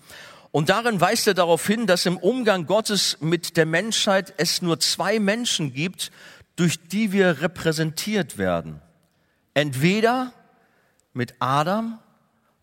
Und 0.52 0.70
darin 0.70 1.02
weist 1.02 1.26
er 1.26 1.34
darauf 1.34 1.66
hin, 1.66 1.86
dass 1.86 2.06
im 2.06 2.16
Umgang 2.16 2.64
Gottes 2.64 3.18
mit 3.20 3.58
der 3.58 3.66
Menschheit 3.66 4.32
es 4.38 4.62
nur 4.62 4.80
zwei 4.80 5.20
Menschen 5.20 5.74
gibt, 5.74 6.12
durch 6.56 6.78
die 6.88 7.12
wir 7.12 7.42
repräsentiert 7.42 8.38
werden. 8.38 8.80
Entweder 9.52 10.32
mit 11.12 11.34
Adam 11.40 11.98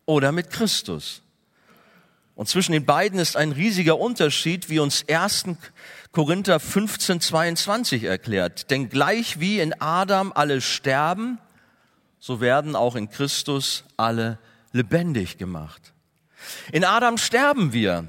oder 0.07 0.31
mit 0.31 0.49
Christus. 0.49 1.21
Und 2.35 2.49
zwischen 2.49 2.73
den 2.73 2.85
beiden 2.85 3.17
ist 3.17 3.37
ein 3.37 3.53
riesiger 3.53 3.97
Unterschied, 3.97 4.69
wie 4.69 4.79
uns 4.79 5.05
1. 5.09 5.45
Korinther 6.11 6.59
15, 6.59 7.21
22 7.21 8.03
erklärt. 8.03 8.69
Denn 8.69 8.89
gleich 8.89 9.39
wie 9.39 9.59
in 9.59 9.73
Adam 9.81 10.31
alle 10.33 10.61
sterben, 10.61 11.39
so 12.19 12.41
werden 12.41 12.75
auch 12.75 12.95
in 12.95 13.09
Christus 13.09 13.85
alle 13.95 14.37
lebendig 14.73 15.37
gemacht. 15.37 15.93
In 16.71 16.83
Adam 16.83 17.17
sterben 17.17 17.71
wir. 17.71 18.05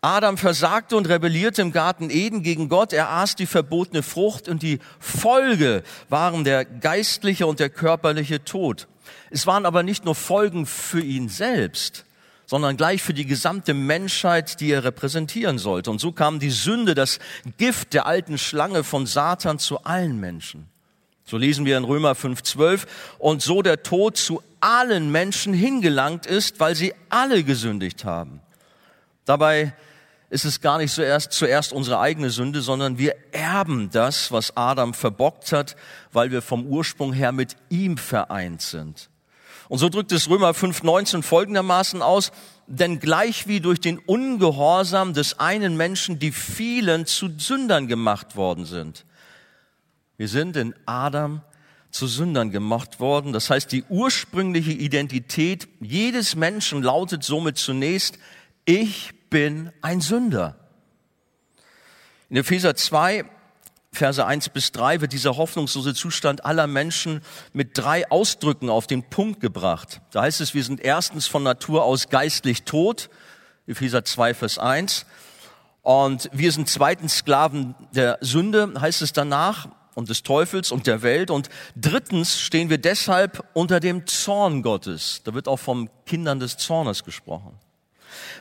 Adam 0.00 0.38
versagte 0.38 0.96
und 0.96 1.08
rebellierte 1.08 1.62
im 1.62 1.72
Garten 1.72 2.10
Eden 2.10 2.44
gegen 2.44 2.68
Gott. 2.68 2.92
Er 2.92 3.10
aß 3.10 3.34
die 3.34 3.46
verbotene 3.46 4.04
Frucht 4.04 4.48
und 4.48 4.62
die 4.62 4.78
Folge 5.00 5.82
waren 6.08 6.44
der 6.44 6.64
geistliche 6.64 7.46
und 7.48 7.58
der 7.58 7.70
körperliche 7.70 8.44
Tod. 8.44 8.86
Es 9.30 9.46
waren 9.46 9.66
aber 9.66 9.82
nicht 9.82 10.04
nur 10.04 10.14
Folgen 10.14 10.66
für 10.66 11.00
ihn 11.00 11.28
selbst, 11.28 12.05
sondern 12.46 12.76
gleich 12.76 13.02
für 13.02 13.14
die 13.14 13.26
gesamte 13.26 13.74
Menschheit, 13.74 14.60
die 14.60 14.70
er 14.70 14.84
repräsentieren 14.84 15.58
sollte. 15.58 15.90
Und 15.90 16.00
so 16.00 16.12
kam 16.12 16.38
die 16.38 16.50
Sünde, 16.50 16.94
das 16.94 17.18
Gift 17.58 17.92
der 17.92 18.06
alten 18.06 18.38
Schlange 18.38 18.84
von 18.84 19.06
Satan 19.06 19.58
zu 19.58 19.82
allen 19.84 20.18
Menschen. 20.18 20.68
So 21.24 21.36
lesen 21.36 21.66
wir 21.66 21.76
in 21.76 21.84
Römer 21.84 22.12
5.12. 22.12 22.86
Und 23.18 23.42
so 23.42 23.62
der 23.62 23.82
Tod 23.82 24.16
zu 24.16 24.42
allen 24.60 25.10
Menschen 25.10 25.52
hingelangt 25.52 26.24
ist, 26.24 26.60
weil 26.60 26.76
sie 26.76 26.94
alle 27.08 27.42
gesündigt 27.42 28.04
haben. 28.04 28.40
Dabei 29.24 29.74
ist 30.30 30.44
es 30.44 30.60
gar 30.60 30.78
nicht 30.78 30.92
zuerst, 30.92 31.32
zuerst 31.32 31.72
unsere 31.72 31.98
eigene 31.98 32.30
Sünde, 32.30 32.60
sondern 32.60 32.98
wir 32.98 33.14
erben 33.32 33.90
das, 33.90 34.30
was 34.30 34.56
Adam 34.56 34.94
verbockt 34.94 35.52
hat, 35.52 35.76
weil 36.12 36.30
wir 36.30 36.42
vom 36.42 36.66
Ursprung 36.66 37.12
her 37.12 37.32
mit 37.32 37.56
ihm 37.70 37.96
vereint 37.96 38.62
sind. 38.62 39.08
Und 39.68 39.78
so 39.78 39.88
drückt 39.88 40.12
es 40.12 40.28
Römer 40.28 40.50
5.19 40.50 41.22
folgendermaßen 41.22 42.02
aus, 42.02 42.30
denn 42.66 43.00
gleich 43.00 43.46
wie 43.46 43.60
durch 43.60 43.80
den 43.80 43.98
Ungehorsam 43.98 45.12
des 45.12 45.38
einen 45.38 45.76
Menschen 45.76 46.18
die 46.18 46.32
vielen 46.32 47.06
zu 47.06 47.30
Sündern 47.38 47.88
gemacht 47.88 48.36
worden 48.36 48.64
sind. 48.64 49.04
Wir 50.16 50.28
sind 50.28 50.56
in 50.56 50.74
Adam 50.86 51.42
zu 51.90 52.06
Sündern 52.06 52.50
gemacht 52.50 53.00
worden. 53.00 53.32
Das 53.32 53.50
heißt, 53.50 53.72
die 53.72 53.84
ursprüngliche 53.88 54.72
Identität 54.72 55.68
jedes 55.80 56.36
Menschen 56.36 56.82
lautet 56.82 57.24
somit 57.24 57.56
zunächst, 57.56 58.18
ich 58.64 59.12
bin 59.30 59.70
ein 59.80 60.00
Sünder. 60.00 60.56
In 62.28 62.36
Epheser 62.36 62.74
2 62.74 63.24
Verse 63.96 64.24
1 64.24 64.50
bis 64.50 64.72
3 64.72 65.00
wird 65.00 65.12
dieser 65.12 65.36
hoffnungslose 65.36 65.94
Zustand 65.94 66.44
aller 66.44 66.66
Menschen 66.66 67.22
mit 67.52 67.78
drei 67.78 68.10
Ausdrücken 68.10 68.70
auf 68.70 68.86
den 68.86 69.08
Punkt 69.08 69.40
gebracht. 69.40 70.00
Da 70.10 70.22
heißt 70.22 70.40
es, 70.40 70.54
wir 70.54 70.62
sind 70.62 70.80
erstens 70.80 71.26
von 71.26 71.42
Natur 71.42 71.84
aus 71.84 72.08
geistlich 72.08 72.64
tot, 72.64 73.10
Epheser 73.66 74.04
2, 74.04 74.34
Vers 74.34 74.58
1. 74.58 75.06
Und 75.82 76.28
wir 76.32 76.52
sind 76.52 76.68
zweitens 76.68 77.18
Sklaven 77.18 77.74
der 77.92 78.18
Sünde, 78.20 78.74
heißt 78.80 79.02
es 79.02 79.12
danach, 79.12 79.68
und 79.94 80.10
des 80.10 80.22
Teufels 80.22 80.70
und 80.72 80.86
der 80.86 81.02
Welt. 81.02 81.30
Und 81.30 81.48
drittens 81.74 82.38
stehen 82.38 82.68
wir 82.68 82.78
deshalb 82.78 83.44
unter 83.54 83.80
dem 83.80 84.06
Zorn 84.06 84.62
Gottes. 84.62 85.22
Da 85.24 85.32
wird 85.32 85.48
auch 85.48 85.56
vom 85.56 85.88
Kindern 86.04 86.38
des 86.38 86.58
Zornes 86.58 87.02
gesprochen. 87.02 87.58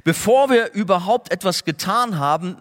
Bevor 0.04 0.50
wir 0.50 0.74
überhaupt 0.74 1.32
etwas 1.32 1.64
getan 1.64 2.20
haben, 2.20 2.58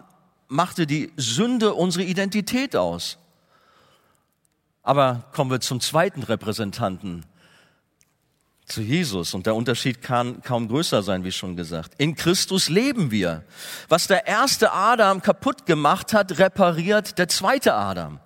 machte 0.47 0.87
die 0.87 1.11
Sünde 1.17 1.73
unsere 1.73 2.03
Identität 2.03 2.75
aus. 2.75 3.17
Aber 4.83 5.25
kommen 5.33 5.51
wir 5.51 5.61
zum 5.61 5.79
zweiten 5.81 6.23
Repräsentanten, 6.23 7.25
zu 8.65 8.81
Jesus. 8.81 9.33
Und 9.33 9.45
der 9.45 9.55
Unterschied 9.55 10.01
kann 10.01 10.41
kaum 10.41 10.67
größer 10.67 11.03
sein, 11.03 11.23
wie 11.23 11.31
schon 11.31 11.55
gesagt. 11.55 11.93
In 11.97 12.15
Christus 12.15 12.69
leben 12.69 13.11
wir. 13.11 13.43
Was 13.89 14.07
der 14.07 14.27
erste 14.27 14.73
Adam 14.73 15.21
kaputt 15.21 15.65
gemacht 15.65 16.13
hat, 16.13 16.39
repariert 16.39 17.17
der 17.17 17.27
zweite 17.27 17.75
Adam. 17.75 18.19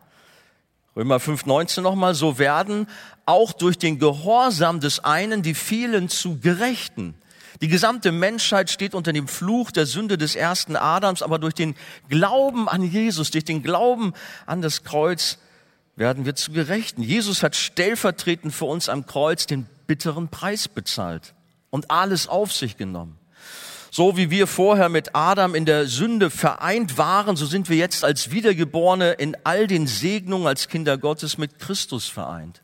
Römer 0.96 1.18
5,19 1.18 1.82
nochmal, 1.82 2.16
so 2.16 2.40
werden 2.40 2.88
auch 3.26 3.54
durch 3.54 3.78
den 3.78 4.00
Gehorsam 4.00 4.80
des 4.80 5.04
einen 5.04 5.44
die 5.44 5.54
vielen 5.54 6.10
zu 6.10 6.40
Gerechten. 6.40 7.16
Die 7.62 7.68
gesamte 7.68 8.12
Menschheit 8.12 8.70
steht 8.70 8.96
unter 8.96 9.12
dem 9.12 9.28
Fluch 9.28 9.72
der 9.72 9.86
Sünde 9.86 10.18
des 10.18 10.36
ersten 10.36 10.76
Adams, 10.76 11.22
aber 11.22 11.40
durch 11.40 11.54
den 11.54 11.76
Glauben 12.08 12.70
an 12.70 12.84
Jesus, 12.84 13.32
durch 13.32 13.44
den 13.44 13.64
Glauben 13.64 14.14
an 14.46 14.62
das 14.62 14.84
Kreuz 14.84 15.38
werden 15.98 16.26
wir 16.26 16.36
zu 16.36 16.54
Gerechten. 16.54 17.04
Jesus 17.04 17.44
hat 17.44 17.58
stellvertretend 17.58 18.54
für 18.54 18.66
uns 18.66 18.88
am 18.88 19.06
Kreuz 19.06 19.46
den 19.46 19.68
bitteren 19.88 20.30
Preis 20.30 20.70
bezahlt 20.70 21.34
und 21.70 21.92
alles 21.92 22.28
auf 22.28 22.54
sich 22.54 22.78
genommen. 22.78 23.18
So 23.92 24.16
wie 24.16 24.30
wir 24.30 24.48
vorher 24.48 24.88
mit 24.88 25.16
Adam 25.16 25.56
in 25.56 25.66
der 25.66 25.88
Sünde 25.88 26.30
vereint 26.30 26.98
waren, 26.98 27.36
so 27.36 27.46
sind 27.46 27.70
wir 27.70 27.76
jetzt 27.76 28.06
als 28.06 28.32
Wiedergeborene 28.32 29.14
in 29.14 29.36
all 29.44 29.68
den 29.68 29.88
Segnungen 29.88 30.48
als 30.48 30.70
Kinder 30.70 30.98
Gottes 30.98 31.38
mit 31.38 31.60
Christus 31.60 32.08
vereint. 32.08 32.62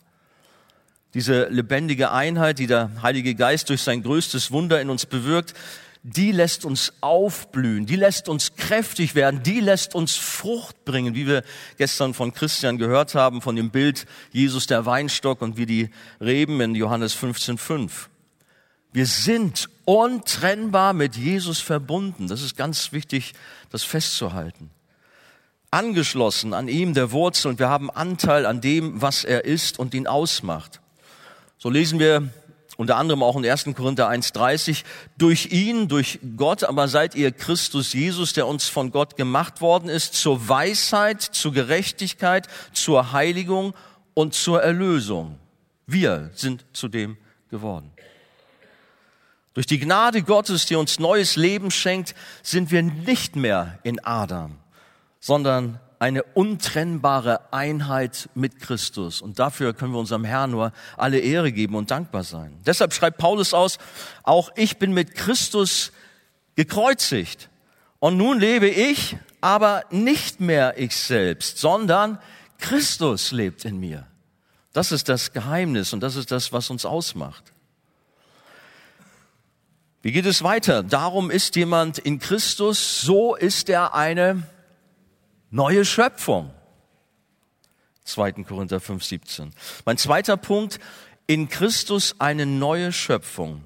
Diese 1.15 1.47
lebendige 1.47 2.11
Einheit, 2.11 2.59
die 2.59 2.67
der 2.67 2.91
Heilige 3.01 3.35
Geist 3.35 3.69
durch 3.69 3.81
sein 3.81 4.03
größtes 4.03 4.51
Wunder 4.51 4.81
in 4.81 4.89
uns 4.89 5.05
bewirkt, 5.05 5.53
die 6.03 6.33
lässt 6.33 6.65
uns 6.65 6.91
aufblühen, 6.99 7.85
die 7.85 7.95
lässt 7.95 8.27
uns 8.27 8.55
kräftig 8.57 9.15
werden, 9.15 9.41
die 9.41 9.61
lässt 9.61 9.95
uns 9.95 10.15
Frucht 10.17 10.83
bringen, 10.83 11.15
wie 11.15 11.25
wir 11.25 11.43
gestern 11.77 12.13
von 12.13 12.33
Christian 12.33 12.77
gehört 12.77 13.15
haben, 13.15 13.41
von 13.41 13.55
dem 13.55 13.71
Bild 13.71 14.05
Jesus 14.31 14.67
der 14.67 14.85
Weinstock 14.85 15.41
und 15.41 15.55
wie 15.55 15.65
die 15.65 15.89
Reben 16.19 16.59
in 16.59 16.75
Johannes 16.75 17.17
15,5. 17.17 17.91
Wir 18.91 19.05
sind 19.05 19.69
untrennbar 19.85 20.91
mit 20.93 21.15
Jesus 21.15 21.59
verbunden. 21.59 22.27
Das 22.27 22.41
ist 22.41 22.57
ganz 22.57 22.91
wichtig, 22.91 23.33
das 23.71 23.83
festzuhalten. 23.83 24.69
Angeschlossen 25.71 26.53
an 26.53 26.67
ihm, 26.67 26.93
der 26.93 27.11
Wurzel, 27.11 27.47
und 27.47 27.59
wir 27.59 27.69
haben 27.69 27.89
Anteil 27.89 28.45
an 28.45 28.59
dem, 28.59 29.01
was 29.01 29.23
er 29.23 29.45
ist 29.45 29.79
und 29.79 29.93
ihn 29.93 30.07
ausmacht. 30.07 30.81
So 31.65 31.71
lesen 31.71 31.97
wir 31.97 32.29
unter 32.77 32.95
anderem 32.97 33.23
auch 33.23 33.35
in 33.35 33.43
1. 33.43 33.69
Korinther 33.75 34.07
1.30, 34.07 34.83
durch 35.17 35.47
ihn, 35.47 35.87
durch 35.87 36.19
Gott, 36.37 36.63
aber 36.63 36.87
seid 36.87 37.15
ihr 37.15 37.31
Christus 37.31 37.93
Jesus, 37.93 38.33
der 38.33 38.45
uns 38.45 38.67
von 38.69 38.91
Gott 38.91 39.15
gemacht 39.15 39.61
worden 39.61 39.89
ist, 39.89 40.13
zur 40.13 40.47
Weisheit, 40.47 41.23
zur 41.23 41.53
Gerechtigkeit, 41.53 42.47
zur 42.71 43.13
Heiligung 43.13 43.73
und 44.13 44.35
zur 44.35 44.61
Erlösung. 44.61 45.39
Wir 45.87 46.29
sind 46.35 46.63
zu 46.71 46.87
dem 46.87 47.17
geworden. 47.49 47.91
Durch 49.55 49.65
die 49.65 49.79
Gnade 49.79 50.21
Gottes, 50.21 50.67
die 50.67 50.75
uns 50.75 50.99
neues 50.99 51.35
Leben 51.35 51.71
schenkt, 51.71 52.13
sind 52.43 52.69
wir 52.69 52.83
nicht 52.83 53.35
mehr 53.35 53.79
in 53.81 54.05
Adam, 54.05 54.59
sondern 55.19 55.79
eine 55.99 56.23
untrennbare 56.23 57.53
Einheit 57.53 58.29
mit 58.35 58.59
Christus. 58.59 59.21
Und 59.21 59.39
dafür 59.39 59.73
können 59.73 59.93
wir 59.93 59.99
unserem 59.99 60.23
Herrn 60.23 60.51
nur 60.51 60.71
alle 60.97 61.19
Ehre 61.19 61.51
geben 61.51 61.75
und 61.75 61.91
dankbar 61.91 62.23
sein. 62.23 62.59
Deshalb 62.65 62.93
schreibt 62.93 63.17
Paulus 63.17 63.53
aus, 63.53 63.77
auch 64.23 64.51
ich 64.55 64.77
bin 64.77 64.93
mit 64.93 65.15
Christus 65.15 65.91
gekreuzigt. 66.55 67.49
Und 67.99 68.17
nun 68.17 68.39
lebe 68.39 68.67
ich, 68.67 69.17
aber 69.41 69.83
nicht 69.91 70.39
mehr 70.39 70.77
ich 70.77 70.95
selbst, 70.95 71.57
sondern 71.57 72.19
Christus 72.57 73.31
lebt 73.31 73.65
in 73.65 73.79
mir. 73.79 74.07
Das 74.73 74.91
ist 74.91 75.07
das 75.07 75.31
Geheimnis 75.33 75.93
und 75.93 76.01
das 76.01 76.15
ist 76.15 76.31
das, 76.31 76.51
was 76.51 76.69
uns 76.69 76.85
ausmacht. 76.85 77.53
Wie 80.01 80.11
geht 80.11 80.25
es 80.25 80.43
weiter? 80.43 80.83
Darum 80.83 81.31
ist 81.31 81.55
jemand 81.55 81.97
in 81.97 82.19
Christus, 82.19 83.01
so 83.01 83.35
ist 83.35 83.69
er 83.69 83.95
eine 83.95 84.43
neue 85.51 85.85
Schöpfung. 85.85 86.51
2. 88.05 88.33
Korinther 88.43 88.79
5, 88.79 89.03
17. 89.03 89.51
Mein 89.85 89.97
zweiter 89.97 90.37
Punkt, 90.37 90.79
in 91.27 91.49
Christus 91.49 92.15
eine 92.19 92.45
neue 92.45 92.91
Schöpfung. 92.91 93.63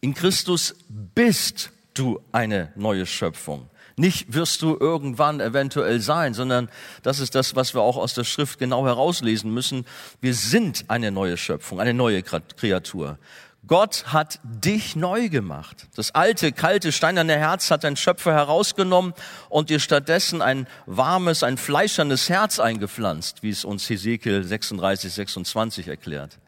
In 0.00 0.14
Christus 0.14 0.74
bist 0.88 1.70
du 1.94 2.20
eine 2.32 2.72
neue 2.76 3.06
Schöpfung. 3.06 3.68
Nicht 3.96 4.32
wirst 4.32 4.62
du 4.62 4.76
irgendwann 4.80 5.40
eventuell 5.40 6.00
sein, 6.00 6.32
sondern 6.32 6.70
das 7.02 7.20
ist 7.20 7.34
das, 7.34 7.54
was 7.56 7.74
wir 7.74 7.82
auch 7.82 7.98
aus 7.98 8.14
der 8.14 8.24
Schrift 8.24 8.58
genau 8.58 8.86
herauslesen 8.86 9.52
müssen. 9.52 9.84
Wir 10.20 10.34
sind 10.34 10.86
eine 10.88 11.10
neue 11.10 11.36
Schöpfung, 11.36 11.78
eine 11.78 11.92
neue 11.92 12.22
Kreatur. 12.22 13.18
Gott 13.66 14.06
hat 14.08 14.40
dich 14.42 14.96
neu 14.96 15.28
gemacht. 15.28 15.86
Das 15.94 16.14
alte, 16.14 16.50
kalte, 16.50 16.90
steinerne 16.90 17.38
Herz 17.38 17.70
hat 17.70 17.84
dein 17.84 17.96
Schöpfer 17.96 18.32
herausgenommen 18.32 19.14
und 19.48 19.70
dir 19.70 19.78
stattdessen 19.78 20.42
ein 20.42 20.66
warmes, 20.86 21.44
ein 21.44 21.56
fleischernes 21.56 22.28
Herz 22.28 22.58
eingepflanzt, 22.58 23.44
wie 23.44 23.50
es 23.50 23.64
uns 23.64 23.88
Hesekiel 23.88 24.42
36, 24.42 25.12
26 25.12 25.86
erklärt. 25.86 26.38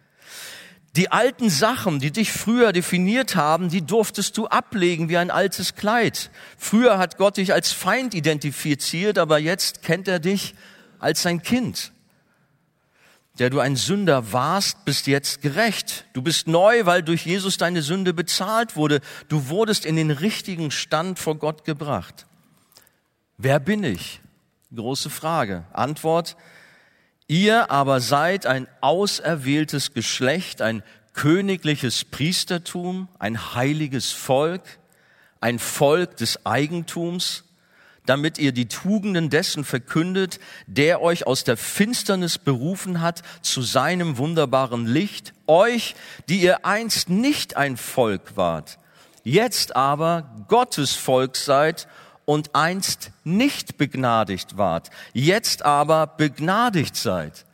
Die 0.97 1.13
alten 1.13 1.51
Sachen, 1.51 2.01
die 2.01 2.11
dich 2.11 2.33
früher 2.33 2.73
definiert 2.73 3.37
haben, 3.37 3.69
die 3.69 3.83
durftest 3.83 4.37
du 4.37 4.47
ablegen 4.47 5.09
wie 5.09 5.17
ein 5.17 5.31
altes 5.31 5.77
Kleid. 5.77 6.31
Früher 6.59 6.99
hat 6.99 7.17
Gott 7.17 7.37
dich 7.37 7.53
als 7.53 7.73
Feind 7.73 8.15
identifiziert, 8.15 9.19
aber 9.19 9.39
jetzt 9.39 9.83
kennt 9.83 10.09
er 10.09 10.19
dich 10.19 10.55
als 10.99 11.23
sein 11.23 11.43
Kind. 11.43 11.93
Der 13.39 13.51
du 13.51 13.59
ein 13.59 13.77
Sünder 13.77 14.33
warst, 14.33 14.85
bist 14.85 15.07
jetzt 15.07 15.43
gerecht. 15.43 16.05
Du 16.13 16.23
bist 16.23 16.47
neu, 16.47 16.87
weil 16.87 17.03
durch 17.03 17.27
Jesus 17.27 17.57
deine 17.57 17.83
Sünde 17.83 18.15
bezahlt 18.15 18.77
wurde. 18.77 19.01
Du 19.29 19.49
wurdest 19.49 19.85
in 19.85 19.97
den 19.97 20.11
richtigen 20.11 20.71
Stand 20.71 21.19
vor 21.19 21.35
Gott 21.37 21.65
gebracht. 21.65 22.27
Wer 23.37 23.59
bin 23.59 23.83
ich? 23.83 24.21
Große 24.73 25.11
Frage. 25.11 25.65
Antwort, 25.73 26.37
Ihr 27.27 27.71
aber 27.71 28.01
seid 28.01 28.45
ein 28.45 28.69
auserwähltes 28.81 29.95
Geschlecht, 29.95 30.61
ein 30.61 30.83
königliches 31.15 32.05
Priestertum, 32.05 33.09
ein 33.19 33.55
heiliges 33.55 34.13
Volk, 34.13 34.63
ein 35.41 35.59
Volk 35.59 36.17
des 36.19 36.45
Eigentums, 36.45 37.45
damit 38.07 38.39
ihr 38.39 38.53
die 38.53 38.69
Tugenden 38.69 39.31
dessen 39.31 39.65
verkündet, 39.65 40.39
der 40.67 41.01
euch 41.01 41.27
aus 41.27 41.45
der 41.45 41.57
Finsternis 41.57 42.39
berufen 42.39 43.01
hat 43.01 43.23
zu 43.43 43.63
seinem 43.63 44.19
wunderbaren 44.19 44.87
Licht, 44.87 45.33
euch, 45.47 45.95
die 46.29 46.41
ihr 46.41 46.67
einst 46.67 47.09
nicht 47.09 47.57
ein 47.57 47.77
Volk 47.77 48.37
wart, 48.37 48.79
jetzt 49.23 49.75
aber 49.75 50.45
Gottes 50.49 50.95
Volk 50.95 51.37
seid 51.37 51.89
und 52.25 52.55
einst 52.55 53.11
nicht 53.25 53.77
begnadigt 53.79 54.57
wart, 54.57 54.91
jetzt 55.13 55.65
aber 55.65 56.07
begnadigt 56.07 56.97
seid. 56.97 57.45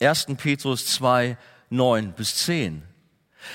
1. 0.00 0.26
Petrus 0.36 0.86
2, 0.86 1.36
9 1.70 2.12
bis 2.12 2.36
10. 2.36 2.82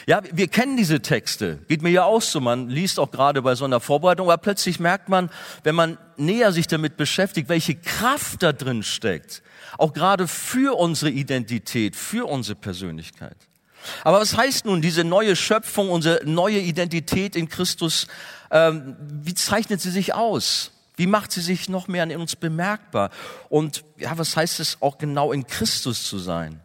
Ja, 0.05 0.21
wir 0.31 0.47
kennen 0.47 0.77
diese 0.77 1.01
Texte. 1.01 1.59
Geht 1.67 1.81
mir 1.81 1.89
ja 1.89 2.03
auch 2.03 2.21
so. 2.21 2.39
Man 2.39 2.69
liest 2.69 2.99
auch 2.99 3.11
gerade 3.11 3.41
bei 3.41 3.55
so 3.55 3.65
einer 3.65 3.79
Vorbereitung, 3.79 4.27
aber 4.29 4.37
plötzlich 4.37 4.79
merkt 4.79 5.09
man, 5.09 5.29
wenn 5.63 5.75
man 5.75 5.97
näher 6.17 6.51
sich 6.51 6.67
damit 6.67 6.97
beschäftigt, 6.97 7.49
welche 7.49 7.75
Kraft 7.75 8.43
da 8.43 8.53
drin 8.53 8.83
steckt. 8.83 9.41
Auch 9.77 9.93
gerade 9.93 10.27
für 10.27 10.77
unsere 10.77 11.11
Identität, 11.11 11.95
für 11.95 12.27
unsere 12.27 12.55
Persönlichkeit. 12.55 13.37
Aber 14.03 14.19
was 14.19 14.35
heißt 14.35 14.65
nun 14.65 14.81
diese 14.81 15.03
neue 15.03 15.35
Schöpfung, 15.35 15.89
unsere 15.89 16.21
neue 16.25 16.59
Identität 16.59 17.35
in 17.35 17.47
Christus? 17.47 18.07
Ähm, 18.51 18.95
wie 18.99 19.33
zeichnet 19.33 19.81
sie 19.81 19.91
sich 19.91 20.13
aus? 20.13 20.71
Wie 20.97 21.07
macht 21.07 21.31
sie 21.31 21.41
sich 21.41 21.69
noch 21.69 21.87
mehr 21.87 22.03
an 22.03 22.11
uns 22.11 22.35
bemerkbar? 22.35 23.09
Und 23.47 23.85
ja, 23.97 24.17
was 24.17 24.35
heißt 24.35 24.59
es 24.59 24.81
auch 24.81 24.97
genau 24.97 25.31
in 25.31 25.47
Christus 25.47 26.03
zu 26.03 26.19
sein? 26.19 26.59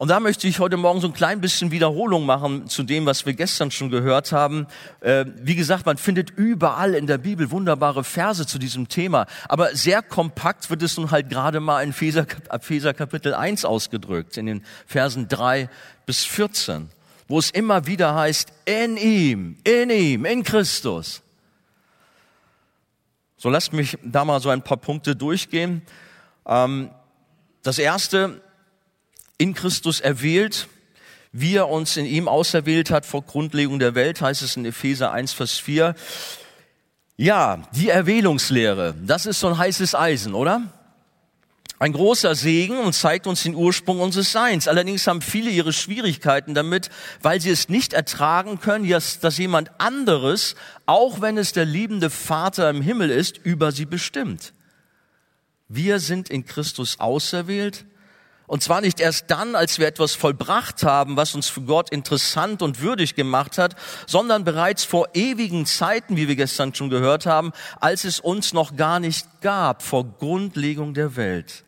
Und 0.00 0.06
da 0.06 0.20
möchte 0.20 0.46
ich 0.46 0.60
heute 0.60 0.76
Morgen 0.76 1.00
so 1.00 1.08
ein 1.08 1.12
klein 1.12 1.40
bisschen 1.40 1.72
Wiederholung 1.72 2.24
machen 2.24 2.68
zu 2.68 2.84
dem, 2.84 3.04
was 3.04 3.26
wir 3.26 3.34
gestern 3.34 3.72
schon 3.72 3.90
gehört 3.90 4.30
haben. 4.30 4.68
Äh, 5.00 5.24
wie 5.42 5.56
gesagt, 5.56 5.86
man 5.86 5.96
findet 5.96 6.30
überall 6.30 6.94
in 6.94 7.08
der 7.08 7.18
Bibel 7.18 7.50
wunderbare 7.50 8.04
Verse 8.04 8.46
zu 8.46 8.60
diesem 8.60 8.86
Thema. 8.86 9.26
Aber 9.48 9.74
sehr 9.74 10.02
kompakt 10.02 10.70
wird 10.70 10.84
es 10.84 10.96
nun 10.98 11.10
halt 11.10 11.28
gerade 11.30 11.58
mal 11.58 11.82
in 11.82 11.90
Epheser, 11.90 12.26
Epheser 12.48 12.94
Kapitel 12.94 13.34
1 13.34 13.64
ausgedrückt, 13.64 14.36
in 14.36 14.46
den 14.46 14.64
Versen 14.86 15.26
3 15.26 15.68
bis 16.06 16.24
14, 16.24 16.90
wo 17.26 17.40
es 17.40 17.50
immer 17.50 17.88
wieder 17.88 18.14
heißt, 18.14 18.52
in 18.66 18.96
ihm, 18.96 19.56
in 19.64 19.90
ihm, 19.90 20.24
in 20.26 20.44
Christus. 20.44 21.22
So 23.36 23.50
lasst 23.50 23.72
mich 23.72 23.98
da 24.04 24.24
mal 24.24 24.40
so 24.40 24.50
ein 24.50 24.62
paar 24.62 24.76
Punkte 24.76 25.16
durchgehen. 25.16 25.82
Ähm, 26.46 26.90
das 27.64 27.80
erste, 27.80 28.40
in 29.38 29.54
Christus 29.54 30.00
erwählt, 30.00 30.68
wie 31.32 31.54
er 31.54 31.68
uns 31.68 31.96
in 31.96 32.06
ihm 32.06 32.28
auserwählt 32.28 32.90
hat 32.90 33.06
vor 33.06 33.22
Grundlegung 33.22 33.78
der 33.78 33.94
Welt, 33.94 34.20
heißt 34.20 34.42
es 34.42 34.56
in 34.56 34.64
Epheser 34.64 35.12
1, 35.12 35.32
Vers 35.32 35.58
4. 35.58 35.94
Ja, 37.16 37.62
die 37.74 37.88
Erwählungslehre, 37.88 38.94
das 39.04 39.26
ist 39.26 39.40
so 39.40 39.48
ein 39.48 39.58
heißes 39.58 39.94
Eisen, 39.94 40.34
oder? 40.34 40.62
Ein 41.80 41.92
großer 41.92 42.34
Segen 42.34 42.78
und 42.78 42.92
zeigt 42.92 43.28
uns 43.28 43.44
den 43.44 43.54
Ursprung 43.54 44.00
unseres 44.00 44.32
Seins. 44.32 44.66
Allerdings 44.66 45.06
haben 45.06 45.22
viele 45.22 45.50
ihre 45.50 45.72
Schwierigkeiten 45.72 46.54
damit, 46.54 46.90
weil 47.22 47.40
sie 47.40 47.50
es 47.50 47.68
nicht 47.68 47.92
ertragen 47.92 48.58
können, 48.58 48.88
dass, 48.88 49.20
dass 49.20 49.38
jemand 49.38 49.80
anderes, 49.80 50.56
auch 50.86 51.20
wenn 51.20 51.38
es 51.38 51.52
der 51.52 51.66
liebende 51.66 52.10
Vater 52.10 52.68
im 52.68 52.82
Himmel 52.82 53.10
ist, 53.10 53.38
über 53.38 53.70
sie 53.70 53.84
bestimmt. 53.84 54.52
Wir 55.68 56.00
sind 56.00 56.30
in 56.30 56.46
Christus 56.46 56.98
auserwählt, 56.98 57.84
und 58.48 58.62
zwar 58.62 58.80
nicht 58.80 58.98
erst 58.98 59.30
dann, 59.30 59.54
als 59.54 59.78
wir 59.78 59.86
etwas 59.86 60.14
vollbracht 60.14 60.82
haben, 60.82 61.18
was 61.18 61.34
uns 61.34 61.48
für 61.48 61.60
Gott 61.60 61.90
interessant 61.90 62.62
und 62.62 62.80
würdig 62.80 63.14
gemacht 63.14 63.58
hat, 63.58 63.76
sondern 64.06 64.42
bereits 64.42 64.84
vor 64.84 65.08
ewigen 65.12 65.66
Zeiten, 65.66 66.16
wie 66.16 66.28
wir 66.28 66.34
gestern 66.34 66.74
schon 66.74 66.88
gehört 66.88 67.26
haben, 67.26 67.52
als 67.78 68.04
es 68.04 68.20
uns 68.20 68.54
noch 68.54 68.74
gar 68.74 69.00
nicht 69.00 69.26
gab, 69.42 69.82
vor 69.82 70.04
Grundlegung 70.18 70.94
der 70.94 71.14
Welt. 71.14 71.64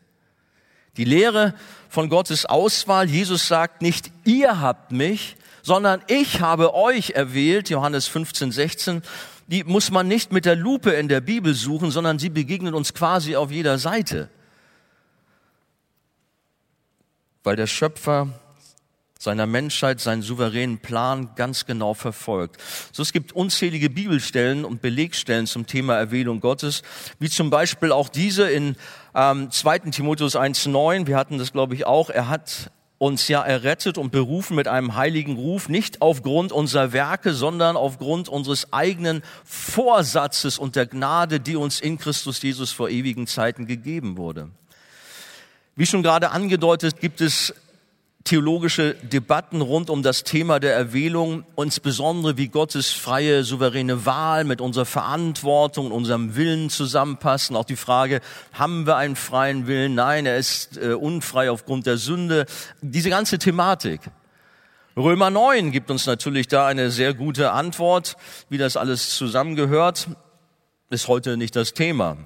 Die 0.97 1.05
Lehre 1.05 1.53
von 1.87 2.09
Gottes 2.09 2.47
Auswahl, 2.47 3.07
Jesus 3.07 3.47
sagt 3.47 3.83
nicht, 3.83 4.11
ihr 4.25 4.59
habt 4.59 4.91
mich, 4.91 5.37
sondern 5.61 6.01
ich 6.07 6.41
habe 6.41 6.73
euch 6.73 7.11
erwählt, 7.11 7.69
Johannes 7.69 8.07
15, 8.07 8.51
16, 8.51 9.03
die 9.45 9.63
muss 9.63 9.91
man 9.91 10.07
nicht 10.07 10.31
mit 10.31 10.45
der 10.45 10.55
Lupe 10.55 10.89
in 10.89 11.09
der 11.09 11.21
Bibel 11.21 11.53
suchen, 11.53 11.91
sondern 11.91 12.17
sie 12.17 12.29
begegnen 12.29 12.73
uns 12.73 12.95
quasi 12.95 13.35
auf 13.35 13.51
jeder 13.51 13.77
Seite 13.77 14.29
weil 17.43 17.55
der 17.55 17.67
Schöpfer 17.67 18.29
seiner 19.21 19.45
Menschheit 19.45 19.99
seinen 19.99 20.23
souveränen 20.23 20.79
Plan 20.79 21.29
ganz 21.35 21.67
genau 21.67 21.93
verfolgt. 21.93 22.59
So 22.91 23.03
es 23.03 23.13
gibt 23.13 23.33
unzählige 23.33 23.89
Bibelstellen 23.89 24.65
und 24.65 24.81
Belegstellen 24.81 25.45
zum 25.45 25.67
Thema 25.67 25.95
Erwählung 25.95 26.39
Gottes, 26.39 26.81
wie 27.19 27.29
zum 27.29 27.51
Beispiel 27.51 27.91
auch 27.91 28.09
diese 28.09 28.49
in 28.49 28.75
ähm, 29.13 29.51
2. 29.51 29.79
Timotheus 29.91 30.35
1.9. 30.35 31.05
Wir 31.05 31.17
hatten 31.17 31.37
das, 31.37 31.51
glaube 31.51 31.75
ich, 31.75 31.85
auch. 31.85 32.09
Er 32.09 32.29
hat 32.29 32.71
uns 32.97 33.27
ja 33.27 33.41
errettet 33.41 33.97
und 33.97 34.11
berufen 34.11 34.55
mit 34.55 34.67
einem 34.67 34.95
heiligen 34.95 35.35
Ruf, 35.35 35.69
nicht 35.69 36.01
aufgrund 36.01 36.51
unserer 36.51 36.93
Werke, 36.93 37.33
sondern 37.33 37.75
aufgrund 37.75 38.29
unseres 38.29 38.73
eigenen 38.73 39.23
Vorsatzes 39.43 40.57
und 40.57 40.75
der 40.75 40.87
Gnade, 40.87 41.39
die 41.39 41.55
uns 41.55 41.79
in 41.79 41.97
Christus 41.97 42.41
Jesus 42.41 42.71
vor 42.71 42.89
ewigen 42.89 43.27
Zeiten 43.27 43.65
gegeben 43.65 44.17
wurde. 44.17 44.49
Wie 45.75 45.85
schon 45.85 46.03
gerade 46.03 46.31
angedeutet, 46.31 46.99
gibt 46.99 47.21
es 47.21 47.53
theologische 48.23 48.93
Debatten 48.95 49.61
rund 49.61 49.89
um 49.89 50.03
das 50.03 50.23
Thema 50.23 50.59
der 50.59 50.75
Erwählung, 50.75 51.45
insbesondere 51.57 52.37
wie 52.37 52.49
Gottes 52.49 52.91
freie, 52.91 53.43
souveräne 53.43 54.05
Wahl 54.05 54.43
mit 54.43 54.61
unserer 54.61 54.85
Verantwortung, 54.85 55.91
unserem 55.91 56.35
Willen 56.35 56.69
zusammenpassen. 56.69 57.55
Auch 57.55 57.65
die 57.65 57.75
Frage, 57.75 58.19
haben 58.53 58.85
wir 58.85 58.97
einen 58.97 59.15
freien 59.15 59.65
Willen? 59.65 59.95
Nein, 59.95 60.25
er 60.25 60.37
ist 60.37 60.77
äh, 60.77 60.93
unfrei 60.93 61.49
aufgrund 61.49 61.85
der 61.85 61.97
Sünde. 61.97 62.45
Diese 62.81 63.09
ganze 63.09 63.39
Thematik. 63.39 64.01
Römer 64.97 65.29
9 65.29 65.71
gibt 65.71 65.89
uns 65.89 66.05
natürlich 66.05 66.47
da 66.47 66.67
eine 66.67 66.91
sehr 66.91 67.13
gute 67.13 67.53
Antwort, 67.53 68.17
wie 68.49 68.57
das 68.57 68.75
alles 68.75 69.15
zusammengehört. 69.15 70.09
Ist 70.89 71.07
heute 71.07 71.37
nicht 71.37 71.55
das 71.55 71.73
Thema. 71.73 72.17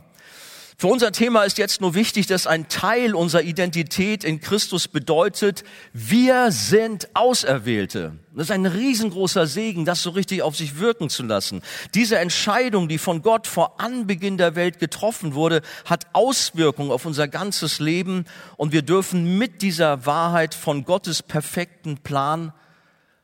Für 0.78 0.88
unser 0.88 1.14
Thema 1.14 1.44
ist 1.44 1.58
jetzt 1.58 1.80
nur 1.80 1.96
wichtig, 1.96 2.28
dass 2.28 2.48
ein 2.48 2.68
Teil 2.68 3.16
unserer 3.16 3.44
Identität 3.44 4.26
in 4.26 4.42
Christus 4.42 4.90
bedeutet, 4.90 5.64
wir 5.94 6.52
sind 6.52 7.08
Auserwählte. 7.14 8.20
Das 8.34 8.48
ist 8.48 8.52
ein 8.52 8.66
riesengroßer 8.66 9.48
Segen, 9.48 9.86
das 9.86 10.02
so 10.02 10.10
richtig 10.10 10.42
auf 10.42 10.58
sich 10.58 10.78
wirken 10.78 11.10
zu 11.10 11.24
lassen. 11.24 11.62
Diese 11.94 12.18
Entscheidung, 12.18 12.90
die 12.90 12.98
von 12.98 13.22
Gott 13.22 13.48
vor 13.48 13.80
Anbeginn 13.80 14.38
der 14.38 14.56
Welt 14.56 14.80
getroffen 14.80 15.34
wurde, 15.34 15.62
hat 15.86 16.08
Auswirkungen 16.12 16.92
auf 16.92 17.06
unser 17.06 17.30
ganzes 17.30 17.80
Leben 17.80 18.26
und 18.58 18.74
wir 18.74 18.82
dürfen 18.82 19.38
mit 19.38 19.62
dieser 19.62 20.06
Wahrheit 20.06 20.54
von 20.54 20.84
Gottes 20.84 21.24
perfekten 21.24 22.00
Plan 22.00 22.52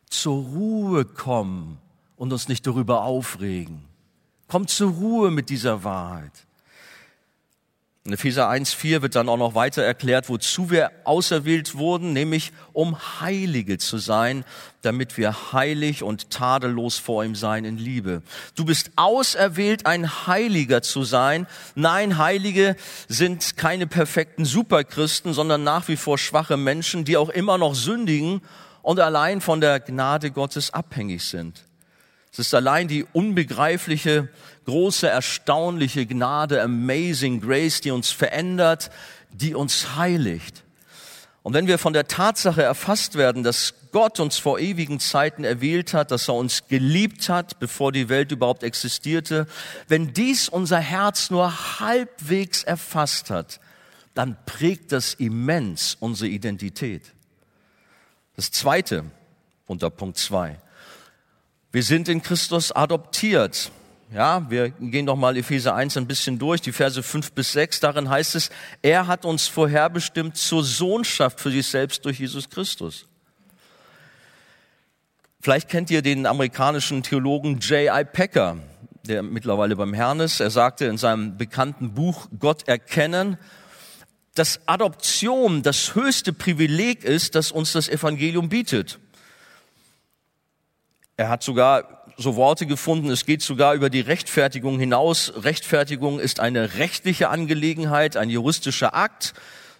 zur 0.10 0.42
Ruhe 0.42 1.04
kommen 1.04 1.80
und 2.16 2.32
uns 2.32 2.48
nicht 2.48 2.66
darüber 2.66 3.04
aufregen. 3.04 3.84
Kommt 4.48 4.70
zur 4.70 4.92
Ruhe 4.92 5.32
mit 5.32 5.50
dieser 5.50 5.84
Wahrheit. 5.84 6.46
In 8.04 8.14
Epheser 8.14 8.50
1,4 8.50 9.04
wird 9.04 9.16
dann 9.16 9.30
auch 9.30 9.38
noch 9.38 9.54
weiter 9.54 9.84
erklärt, 9.84 10.28
wozu 10.28 10.72
wir 10.72 10.92
auserwählt 11.04 11.76
wurden, 11.76 12.14
nämlich 12.14 12.52
um 12.74 12.98
Heilige 13.22 13.78
zu 13.78 14.00
sein, 14.00 14.44
damit 14.82 15.20
wir 15.20 15.54
heilig 15.54 16.02
und 16.02 16.32
tadellos 16.32 16.98
vor 16.98 17.24
ihm 17.24 17.36
sein 17.36 17.64
in 17.64 17.78
Liebe. 17.78 18.24
Du 18.56 18.66
bist 18.66 18.90
auserwählt, 18.96 19.86
ein 19.86 20.26
Heiliger 20.26 20.82
zu 20.82 21.04
sein. 21.04 21.46
Nein, 21.76 22.18
Heilige 22.18 22.76
sind 23.08 23.56
keine 23.56 23.86
perfekten 23.86 24.46
Superchristen, 24.46 25.34
sondern 25.36 25.64
nach 25.64 25.88
wie 25.88 25.98
vor 25.98 26.18
schwache 26.18 26.58
Menschen, 26.58 27.06
die 27.06 27.18
auch 27.18 27.30
immer 27.30 27.60
noch 27.60 27.76
sündigen 27.76 28.42
und 28.82 29.00
allein 29.00 29.42
von 29.42 29.62
der 29.62 29.80
Gnade 29.80 30.32
Gottes 30.32 30.74
abhängig 30.74 31.24
sind. 31.24 31.66
Es 32.32 32.40
ist 32.40 32.54
allein 32.54 32.88
die 32.88 33.06
unbegreifliche, 33.12 34.30
große, 34.66 35.08
erstaunliche 35.08 36.06
Gnade, 36.06 36.62
amazing 36.62 37.42
grace, 37.42 37.82
die 37.82 37.92
uns 37.92 38.12
verändert, 38.12 38.90
die 39.34 39.54
uns 39.54 39.98
heiligt. 39.98 40.64
Und 41.44 41.54
wenn 41.54 41.68
wir 41.68 41.78
von 41.78 41.94
der 41.94 42.08
Tatsache 42.08 42.62
erfasst 42.62 43.16
werden, 43.16 43.44
dass 43.44 43.74
Gott 43.92 44.20
uns 44.20 44.38
vor 44.38 44.60
ewigen 44.60 45.00
Zeiten 45.00 45.44
erwählt 45.44 45.94
hat, 45.94 46.12
dass 46.12 46.30
er 46.30 46.36
uns 46.36 46.68
geliebt 46.68 47.28
hat, 47.28 47.60
bevor 47.60 47.92
die 47.92 48.08
Welt 48.08 48.32
überhaupt 48.32 48.64
existierte, 48.64 49.48
wenn 49.88 50.14
dies 50.14 50.48
unser 50.48 50.80
Herz 50.80 51.32
nur 51.32 51.80
halbwegs 51.80 52.64
erfasst 52.64 53.30
hat, 53.30 53.60
dann 54.14 54.38
prägt 54.46 54.92
das 54.92 55.16
immens 55.16 55.98
unsere 56.00 56.30
Identität. 56.30 57.04
Das 58.36 58.52
zweite 58.52 59.04
unter 59.66 59.90
Punkt 59.90 60.18
zwei. 60.18 60.60
Wir 61.74 61.84
sind 61.84 62.10
in 62.10 62.22
Christus 62.22 62.74
adoptiert. 62.74 63.72
Ja, 64.14 64.50
wir 64.50 64.72
gehen 64.72 65.06
doch 65.06 65.16
mal 65.16 65.38
Epheser 65.38 65.74
1 65.74 65.96
ein 65.96 66.06
bisschen 66.06 66.38
durch, 66.38 66.62
die 66.62 66.74
Verse 66.74 67.02
5 67.02 67.32
bis 67.32 67.54
6. 67.54 67.80
Darin 67.80 68.10
heißt 68.10 68.36
es, 68.36 68.50
er 68.82 69.08
hat 69.08 69.24
uns 69.24 69.48
vorherbestimmt 69.48 70.36
zur 70.36 70.66
Sohnschaft 70.66 71.40
für 71.40 71.50
sich 71.50 71.66
selbst 71.66 72.04
durch 72.04 72.20
Jesus 72.20 72.50
Christus. 72.50 73.08
Vielleicht 75.40 75.70
kennt 75.70 75.90
ihr 75.92 76.02
den 76.02 76.26
amerikanischen 76.26 77.04
Theologen 77.04 77.60
J.I. 77.60 78.04
Packer, 78.04 78.58
der 79.08 79.24
mittlerweile 79.24 79.78
beim 79.78 79.94
Herrn 79.94 80.20
ist. 80.20 80.42
Er 80.42 80.52
sagte 80.52 80.86
in 80.86 80.98
seinem 80.98 81.38
bekannten 81.38 81.94
Buch 81.94 82.28
Gott 82.38 82.68
erkennen, 82.68 83.38
dass 84.36 84.60
Adoption 84.66 85.64
das 85.64 85.96
höchste 85.96 86.34
Privileg 86.34 87.06
ist, 87.06 87.36
das 87.36 87.52
uns 87.54 87.72
das 87.72 87.88
Evangelium 87.88 88.50
bietet. 88.50 89.00
Er 91.22 91.30
hat 91.30 91.44
sogar 91.44 92.04
so 92.18 92.36
Worte 92.36 92.66
gefunden, 92.66 93.12
es 93.12 93.28
geht 93.28 93.44
sogar 93.44 93.76
über 93.76 93.92
die 93.92 94.00
Rechtfertigung 94.00 94.80
hinaus. 94.80 95.32
Rechtfertigung 95.36 96.20
ist 96.20 96.40
eine 96.40 96.78
rechtliche 96.78 97.30
Angelegenheit, 97.30 98.18
ein 98.18 98.32
juristischer 98.32 98.96
Akt. 98.96 99.36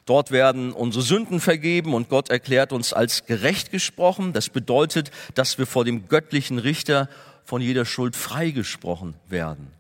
Dort 0.06 0.30
werden 0.30 0.72
unsere 0.72 1.04
Sünden 1.04 1.40
vergeben 1.40 1.96
und 1.96 2.10
Gott 2.10 2.30
erklärt 2.30 2.72
uns 2.72 2.94
als 2.94 3.26
gerecht 3.26 3.72
gesprochen. 3.72 4.34
Das 4.34 4.50
bedeutet, 4.50 5.10
dass 5.34 5.58
wir 5.58 5.66
vor 5.66 5.84
dem 5.84 6.08
göttlichen 6.08 6.60
Richter 6.60 7.10
von 7.44 7.60
jeder 7.60 7.86
Schuld 7.86 8.16
freigesprochen 8.16 9.16
werden. 9.28 9.74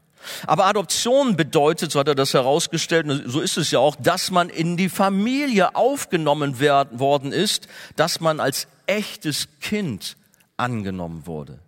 Aber 0.47 0.65
Adoption 0.65 1.36
bedeutet, 1.36 1.91
so 1.91 2.00
hat 2.00 2.08
er 2.08 2.15
das 2.15 2.34
herausgestellt, 2.34 3.08
und 3.08 3.30
so 3.30 3.39
ist 3.39 3.58
es 3.58 3.69
ja 3.69 3.78
auch, 3.78 3.95
dass 3.97 4.32
man 4.32 4.50
in 4.50 4.78
die 4.78 4.89
Familie 4.89 5.76
aufgenommen 5.76 6.60
worden 6.60 7.32
ist, 7.32 7.67
dass 7.97 8.19
man 8.19 8.39
als 8.39 8.67
echtes 8.88 9.47
Kind 9.60 10.17
angenommen 10.62 11.26
wurde. 11.26 11.60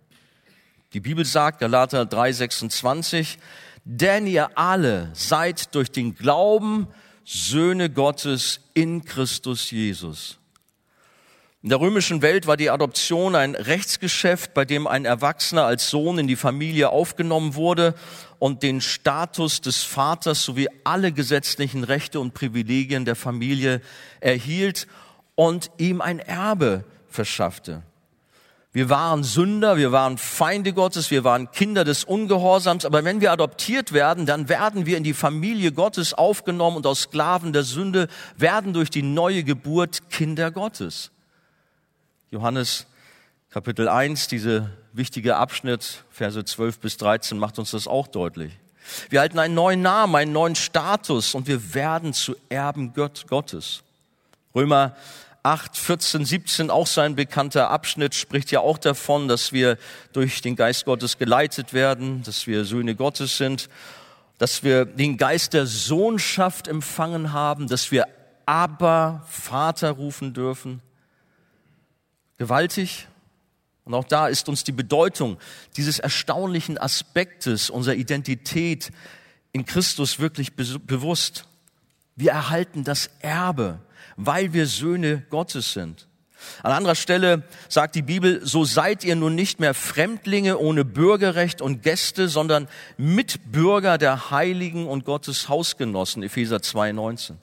Die 0.94 1.00
Bibel 1.00 1.24
sagt, 1.24 1.58
Galater 1.58 2.02
3,26, 2.02 3.38
denn 3.84 4.26
ihr 4.26 4.56
alle 4.56 5.10
seid 5.12 5.74
durch 5.74 5.90
den 5.90 6.14
Glauben 6.14 6.86
Söhne 7.24 7.90
Gottes 7.90 8.60
in 8.74 9.04
Christus 9.04 9.70
Jesus. 9.70 10.38
In 11.62 11.70
der 11.70 11.80
römischen 11.80 12.20
Welt 12.20 12.46
war 12.46 12.58
die 12.58 12.68
Adoption 12.68 13.34
ein 13.34 13.54
Rechtsgeschäft, 13.54 14.52
bei 14.52 14.66
dem 14.66 14.86
ein 14.86 15.06
Erwachsener 15.06 15.64
als 15.64 15.88
Sohn 15.88 16.18
in 16.18 16.28
die 16.28 16.36
Familie 16.36 16.90
aufgenommen 16.90 17.54
wurde 17.54 17.94
und 18.38 18.62
den 18.62 18.82
Status 18.82 19.62
des 19.62 19.82
Vaters 19.82 20.44
sowie 20.44 20.68
alle 20.84 21.10
gesetzlichen 21.10 21.82
Rechte 21.82 22.20
und 22.20 22.34
Privilegien 22.34 23.06
der 23.06 23.16
Familie 23.16 23.80
erhielt 24.20 24.86
und 25.34 25.70
ihm 25.78 26.02
ein 26.02 26.18
Erbe 26.18 26.84
verschaffte. 27.08 27.82
Wir 28.74 28.90
waren 28.90 29.22
Sünder, 29.22 29.76
wir 29.76 29.92
waren 29.92 30.18
Feinde 30.18 30.72
Gottes, 30.72 31.12
wir 31.12 31.22
waren 31.22 31.52
Kinder 31.52 31.84
des 31.84 32.02
Ungehorsams, 32.02 32.84
aber 32.84 33.04
wenn 33.04 33.20
wir 33.20 33.30
adoptiert 33.30 33.92
werden, 33.92 34.26
dann 34.26 34.48
werden 34.48 34.84
wir 34.84 34.96
in 34.96 35.04
die 35.04 35.14
Familie 35.14 35.70
Gottes 35.70 36.12
aufgenommen 36.12 36.78
und 36.78 36.86
aus 36.86 37.02
Sklaven 37.02 37.52
der 37.52 37.62
Sünde 37.62 38.08
werden 38.36 38.72
durch 38.72 38.90
die 38.90 39.02
neue 39.02 39.44
Geburt 39.44 40.10
Kinder 40.10 40.50
Gottes. 40.50 41.12
Johannes 42.32 42.86
Kapitel 43.50 43.88
1, 43.88 44.26
diese 44.26 44.70
wichtige 44.92 45.36
Abschnitt, 45.36 46.02
Verse 46.10 46.44
12 46.44 46.80
bis 46.80 46.96
13 46.96 47.38
macht 47.38 47.60
uns 47.60 47.70
das 47.70 47.86
auch 47.86 48.08
deutlich. 48.08 48.52
Wir 49.08 49.20
halten 49.20 49.38
einen 49.38 49.54
neuen 49.54 49.82
Namen, 49.82 50.16
einen 50.16 50.32
neuen 50.32 50.56
Status 50.56 51.36
und 51.36 51.46
wir 51.46 51.74
werden 51.74 52.12
zu 52.12 52.34
Erben 52.48 52.92
Gottes. 52.92 53.84
Römer 54.52 54.96
8, 55.44 55.76
14, 55.76 56.24
17, 56.24 56.70
auch 56.70 56.86
sein 56.86 57.16
bekannter 57.16 57.68
Abschnitt, 57.68 58.14
spricht 58.14 58.50
ja 58.50 58.60
auch 58.60 58.78
davon, 58.78 59.28
dass 59.28 59.52
wir 59.52 59.76
durch 60.14 60.40
den 60.40 60.56
Geist 60.56 60.86
Gottes 60.86 61.18
geleitet 61.18 61.74
werden, 61.74 62.22
dass 62.22 62.46
wir 62.46 62.64
Söhne 62.64 62.94
Gottes 62.94 63.36
sind, 63.36 63.68
dass 64.38 64.62
wir 64.62 64.86
den 64.86 65.18
Geist 65.18 65.52
der 65.52 65.66
Sohnschaft 65.66 66.66
empfangen 66.66 67.34
haben, 67.34 67.68
dass 67.68 67.92
wir 67.92 68.06
aber 68.46 69.22
Vater 69.28 69.90
rufen 69.90 70.32
dürfen. 70.32 70.80
Gewaltig. 72.38 73.06
Und 73.84 73.92
auch 73.92 74.04
da 74.04 74.28
ist 74.28 74.48
uns 74.48 74.64
die 74.64 74.72
Bedeutung 74.72 75.36
dieses 75.76 75.98
erstaunlichen 75.98 76.78
Aspektes 76.78 77.68
unserer 77.68 77.96
Identität 77.96 78.92
in 79.52 79.66
Christus 79.66 80.18
wirklich 80.18 80.54
bewusst. 80.56 81.44
Wir 82.16 82.30
erhalten 82.30 82.82
das 82.82 83.10
Erbe 83.20 83.80
weil 84.16 84.52
wir 84.52 84.66
Söhne 84.66 85.22
Gottes 85.30 85.72
sind. 85.72 86.08
An 86.62 86.72
anderer 86.72 86.94
Stelle 86.94 87.42
sagt 87.68 87.94
die 87.94 88.02
Bibel, 88.02 88.44
so 88.44 88.64
seid 88.64 89.04
ihr 89.04 89.16
nun 89.16 89.34
nicht 89.34 89.60
mehr 89.60 89.74
Fremdlinge 89.74 90.58
ohne 90.58 90.84
Bürgerrecht 90.84 91.62
und 91.62 91.82
Gäste, 91.82 92.28
sondern 92.28 92.68
Mitbürger 92.96 93.98
der 93.98 94.30
Heiligen 94.30 94.86
und 94.86 95.04
Gottes 95.04 95.48
Hausgenossen, 95.48 96.22
Epheser 96.22 96.58
2,19. 96.58 97.36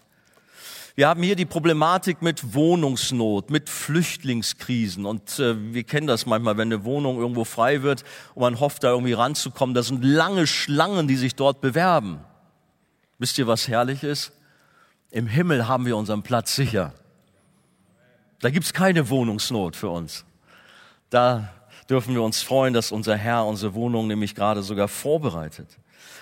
Wir 0.95 1.07
haben 1.07 1.23
hier 1.23 1.38
die 1.38 1.45
Problematik 1.45 2.21
mit 2.21 2.53
Wohnungsnot, 2.53 3.49
mit 3.49 3.69
Flüchtlingskrisen 3.69 5.05
und 5.05 5.39
äh, 5.39 5.73
wir 5.73 5.84
kennen 5.84 6.05
das 6.05 6.25
manchmal, 6.25 6.57
wenn 6.57 6.67
eine 6.67 6.84
Wohnung 6.84 7.17
irgendwo 7.17 7.45
frei 7.45 7.81
wird 7.81 8.03
und 8.36 8.41
man 8.41 8.60
hofft, 8.60 8.84
da 8.84 8.89
irgendwie 8.89 9.13
ranzukommen. 9.13 9.73
Das 9.73 9.88
sind 9.88 10.03
lange 10.03 10.47
Schlangen, 10.47 11.07
die 11.07 11.15
sich 11.15 11.36
dort 11.36 11.62
bewerben. 11.62 12.19
Wisst 13.19 13.38
ihr, 13.38 13.47
was 13.47 13.69
herrlich 13.69 14.03
ist? 14.03 14.34
Im 15.12 15.28
Himmel 15.28 15.67
haben 15.67 15.86
wir 15.86 15.97
unseren 15.97 16.24
Platz 16.24 16.56
sicher. 16.56 16.93
Da 18.39 18.50
gibt's 18.50 18.74
keine 18.74 19.10
Wohnungsnot 19.10 19.76
für 19.76 19.89
uns. 19.89 20.26
Da 21.10 21.54
dürfen 21.89 22.15
wir 22.15 22.24
uns 22.24 22.41
freuen, 22.41 22.74
dass 22.74 22.91
unser 22.91 23.17
Herr 23.17 23.45
unsere 23.45 23.74
Wohnung 23.74 24.08
nämlich 24.08 24.34
gerade 24.34 24.63
sogar 24.63 24.88
vorbereitet. 24.88 25.67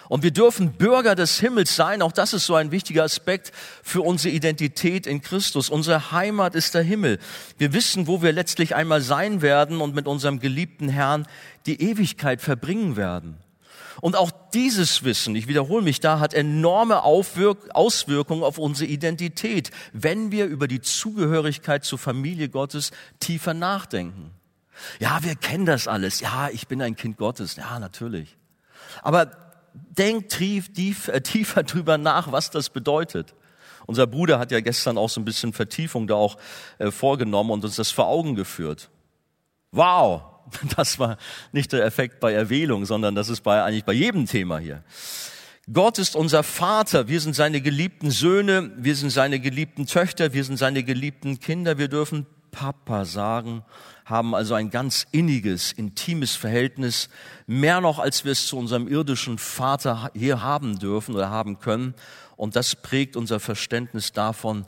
Und 0.09 0.23
wir 0.23 0.31
dürfen 0.31 0.71
Bürger 0.73 1.13
des 1.13 1.39
Himmels 1.39 1.75
sein. 1.75 2.01
Auch 2.01 2.11
das 2.11 2.33
ist 2.33 2.47
so 2.47 2.55
ein 2.55 2.71
wichtiger 2.71 3.03
Aspekt 3.03 3.51
für 3.83 4.01
unsere 4.01 4.33
Identität 4.33 5.05
in 5.05 5.21
Christus. 5.21 5.69
Unsere 5.69 6.11
Heimat 6.11 6.55
ist 6.55 6.73
der 6.73 6.81
Himmel. 6.81 7.19
Wir 7.59 7.73
wissen, 7.73 8.07
wo 8.07 8.23
wir 8.23 8.33
letztlich 8.33 8.75
einmal 8.75 9.01
sein 9.01 9.43
werden 9.43 9.81
und 9.81 9.93
mit 9.93 10.07
unserem 10.07 10.39
geliebten 10.39 10.89
Herrn 10.89 11.27
die 11.67 11.79
Ewigkeit 11.79 12.41
verbringen 12.41 12.95
werden. 12.95 13.37
Und 14.01 14.15
auch 14.15 14.31
dieses 14.53 15.03
Wissen, 15.03 15.35
ich 15.35 15.47
wiederhole 15.47 15.81
mich 15.81 15.99
da, 15.99 16.19
hat 16.19 16.33
enorme 16.33 17.03
Aufwirk 17.03 17.57
Auswirkungen 17.73 18.43
auf 18.43 18.57
unsere 18.57 18.89
Identität, 18.89 19.71
wenn 19.93 20.31
wir 20.31 20.45
über 20.45 20.67
die 20.67 20.81
Zugehörigkeit 20.81 21.83
zur 21.83 21.99
Familie 21.99 22.49
Gottes 22.49 22.91
tiefer 23.19 23.53
nachdenken. 23.53 24.31
Ja, 24.99 25.23
wir 25.23 25.35
kennen 25.35 25.65
das 25.65 25.87
alles. 25.87 26.21
Ja, 26.21 26.49
ich 26.49 26.67
bin 26.67 26.81
ein 26.81 26.95
Kind 26.95 27.17
Gottes. 27.17 27.55
Ja, 27.55 27.79
natürlich. 27.79 28.37
Aber 29.01 29.31
denk 29.73 30.29
tief, 30.29 30.71
tief, 30.73 31.07
äh, 31.09 31.21
tiefer 31.21 31.63
drüber 31.63 31.97
nach, 31.97 32.31
was 32.31 32.51
das 32.51 32.69
bedeutet. 32.69 33.33
Unser 33.85 34.07
Bruder 34.07 34.39
hat 34.39 34.51
ja 34.51 34.59
gestern 34.59 34.97
auch 34.97 35.09
so 35.09 35.19
ein 35.19 35.25
bisschen 35.25 35.51
Vertiefung 35.51 36.07
da 36.07 36.13
auch 36.15 36.37
äh, 36.77 36.91
vorgenommen 36.91 37.51
und 37.51 37.65
uns 37.65 37.75
das 37.75 37.91
vor 37.91 38.07
Augen 38.07 38.35
geführt. 38.35 38.89
Wow, 39.71 40.23
das 40.75 40.99
war 40.99 41.17
nicht 41.51 41.71
der 41.73 41.85
Effekt 41.85 42.19
bei 42.19 42.33
Erwählung, 42.33 42.85
sondern 42.85 43.15
das 43.15 43.29
ist 43.29 43.41
bei, 43.41 43.63
eigentlich 43.63 43.85
bei 43.85 43.93
jedem 43.93 44.25
Thema 44.25 44.59
hier. 44.59 44.83
Gott 45.71 45.99
ist 45.99 46.15
unser 46.15 46.41
Vater, 46.41 47.07
wir 47.07 47.21
sind 47.21 47.35
seine 47.35 47.61
geliebten 47.61 48.09
Söhne, 48.09 48.71
wir 48.77 48.95
sind 48.95 49.11
seine 49.11 49.39
geliebten 49.39 49.85
Töchter, 49.85 50.33
wir 50.33 50.43
sind 50.43 50.57
seine 50.57 50.83
geliebten 50.83 51.39
Kinder, 51.39 51.77
wir 51.77 51.89
dürfen 51.89 52.25
Papa 52.49 53.05
sagen, 53.05 53.63
haben 54.05 54.33
also 54.33 54.55
ein 54.55 54.71
ganz 54.71 55.05
inniges, 55.11 55.71
intimes 55.71 56.35
Verhältnis, 56.35 57.09
mehr 57.45 57.81
noch 57.81 57.99
als 57.99 58.25
wir 58.25 58.31
es 58.31 58.47
zu 58.47 58.57
unserem 58.57 58.87
irdischen 58.87 59.37
Vater 59.37 60.09
hier 60.15 60.41
haben 60.41 60.79
dürfen 60.79 61.13
oder 61.13 61.29
haben 61.29 61.59
können. 61.59 61.93
Und 62.35 62.55
das 62.55 62.75
prägt 62.75 63.15
unser 63.15 63.39
Verständnis 63.39 64.11
davon, 64.11 64.65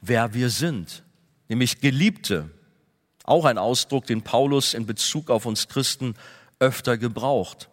wer 0.00 0.34
wir 0.34 0.50
sind, 0.50 1.02
nämlich 1.48 1.80
Geliebte. 1.80 2.50
Auch 3.24 3.44
ein 3.46 3.58
Ausdruck, 3.58 4.06
den 4.06 4.22
Paulus 4.22 4.74
in 4.74 4.86
Bezug 4.86 5.30
auf 5.30 5.46
uns 5.46 5.68
Christen 5.68 6.14
öfter 6.60 6.96
gebraucht. 6.96 7.68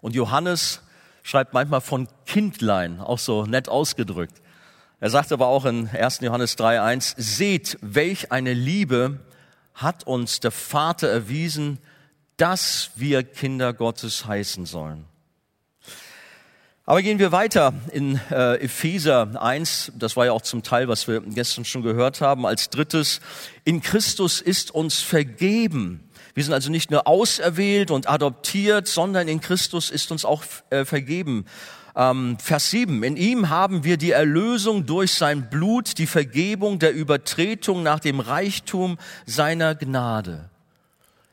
Und 0.00 0.14
Johannes 0.14 0.80
schreibt 1.22 1.52
manchmal 1.52 1.80
von 1.80 2.08
Kindlein, 2.26 3.00
auch 3.00 3.18
so 3.18 3.44
nett 3.44 3.68
ausgedrückt. 3.68 4.40
Er 4.98 5.10
sagt 5.10 5.32
aber 5.32 5.46
auch 5.46 5.64
in 5.64 5.88
1. 5.88 6.20
Johannes 6.20 6.58
3.1, 6.58 7.14
seht, 7.16 7.78
welch 7.80 8.32
eine 8.32 8.52
Liebe 8.52 9.20
hat 9.74 10.04
uns 10.04 10.40
der 10.40 10.50
Vater 10.50 11.08
erwiesen, 11.08 11.78
dass 12.36 12.90
wir 12.96 13.22
Kinder 13.22 13.72
Gottes 13.72 14.26
heißen 14.26 14.66
sollen. 14.66 15.04
Aber 16.90 17.02
gehen 17.02 17.20
wir 17.20 17.30
weiter 17.30 17.72
in 17.92 18.20
äh, 18.32 18.56
Epheser 18.56 19.40
1, 19.40 19.92
das 19.94 20.16
war 20.16 20.26
ja 20.26 20.32
auch 20.32 20.42
zum 20.42 20.64
Teil, 20.64 20.88
was 20.88 21.06
wir 21.06 21.20
gestern 21.20 21.64
schon 21.64 21.82
gehört 21.82 22.20
haben, 22.20 22.44
als 22.44 22.68
drittes, 22.68 23.20
in 23.62 23.80
Christus 23.80 24.40
ist 24.40 24.74
uns 24.74 24.98
vergeben. 24.98 26.02
Wir 26.34 26.42
sind 26.42 26.52
also 26.52 26.68
nicht 26.68 26.90
nur 26.90 27.06
auserwählt 27.06 27.92
und 27.92 28.10
adoptiert, 28.10 28.88
sondern 28.88 29.28
in 29.28 29.40
Christus 29.40 29.88
ist 29.88 30.10
uns 30.10 30.24
auch 30.24 30.42
äh, 30.70 30.84
vergeben. 30.84 31.44
Ähm, 31.94 32.36
Vers 32.42 32.70
7, 32.70 33.04
in 33.04 33.16
ihm 33.16 33.50
haben 33.50 33.84
wir 33.84 33.96
die 33.96 34.10
Erlösung 34.10 34.84
durch 34.84 35.14
sein 35.14 35.48
Blut, 35.48 35.96
die 35.96 36.08
Vergebung 36.08 36.80
der 36.80 36.92
Übertretung 36.92 37.84
nach 37.84 38.00
dem 38.00 38.18
Reichtum 38.18 38.98
seiner 39.26 39.76
Gnade 39.76 40.49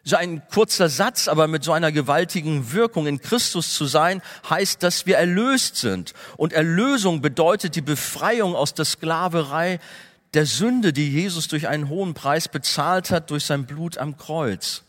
so 0.07 0.15
ein 0.15 0.41
kurzer 0.47 0.87
Satz, 0.87 1.27
aber 1.27 1.47
mit 1.47 1.65
so 1.65 1.73
einer 1.73 1.91
gewaltigen 1.91 2.71
Wirkung 2.71 3.07
in 3.07 3.19
Christus 3.19 3.73
zu 3.73 3.85
sein, 3.85 4.21
heißt, 4.49 4.81
dass 4.81 5.05
wir 5.05 5.17
erlöst 5.17 5.75
sind. 5.75 6.13
Und 6.37 6.53
Erlösung 6.53 7.21
bedeutet 7.21 7.75
die 7.75 7.81
Befreiung 7.81 8.55
aus 8.55 8.73
der 8.73 8.85
Sklaverei 8.85 9.79
der 10.33 10.45
Sünde, 10.45 10.93
die 10.93 11.09
Jesus 11.11 11.49
durch 11.49 11.67
einen 11.67 11.89
hohen 11.89 12.13
Preis 12.13 12.47
bezahlt 12.47 13.11
hat, 13.11 13.31
durch 13.31 13.45
sein 13.45 13.65
Blut 13.65 13.97
am 13.97 14.17
Kreuz. 14.17 14.83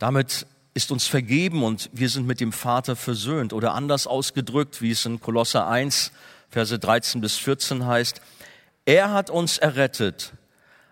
Damit 0.00 0.46
ist 0.74 0.90
uns 0.90 1.06
vergeben 1.06 1.62
und 1.62 1.90
wir 1.92 2.08
sind 2.08 2.26
mit 2.26 2.40
dem 2.40 2.52
Vater 2.52 2.96
versöhnt. 2.96 3.52
Oder 3.52 3.74
anders 3.74 4.08
ausgedrückt, 4.08 4.82
wie 4.82 4.90
es 4.90 5.06
in 5.06 5.20
Kolosser 5.20 5.68
1, 5.68 6.10
Verse 6.48 6.76
13 6.76 7.20
bis 7.20 7.36
14 7.36 7.86
heißt, 7.86 8.20
er 8.84 9.12
hat 9.12 9.30
uns 9.30 9.58
errettet 9.58 10.32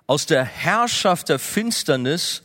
aus 0.08 0.26
der 0.26 0.42
Herrschaft 0.42 1.28
der 1.28 1.38
Finsternis 1.38 2.42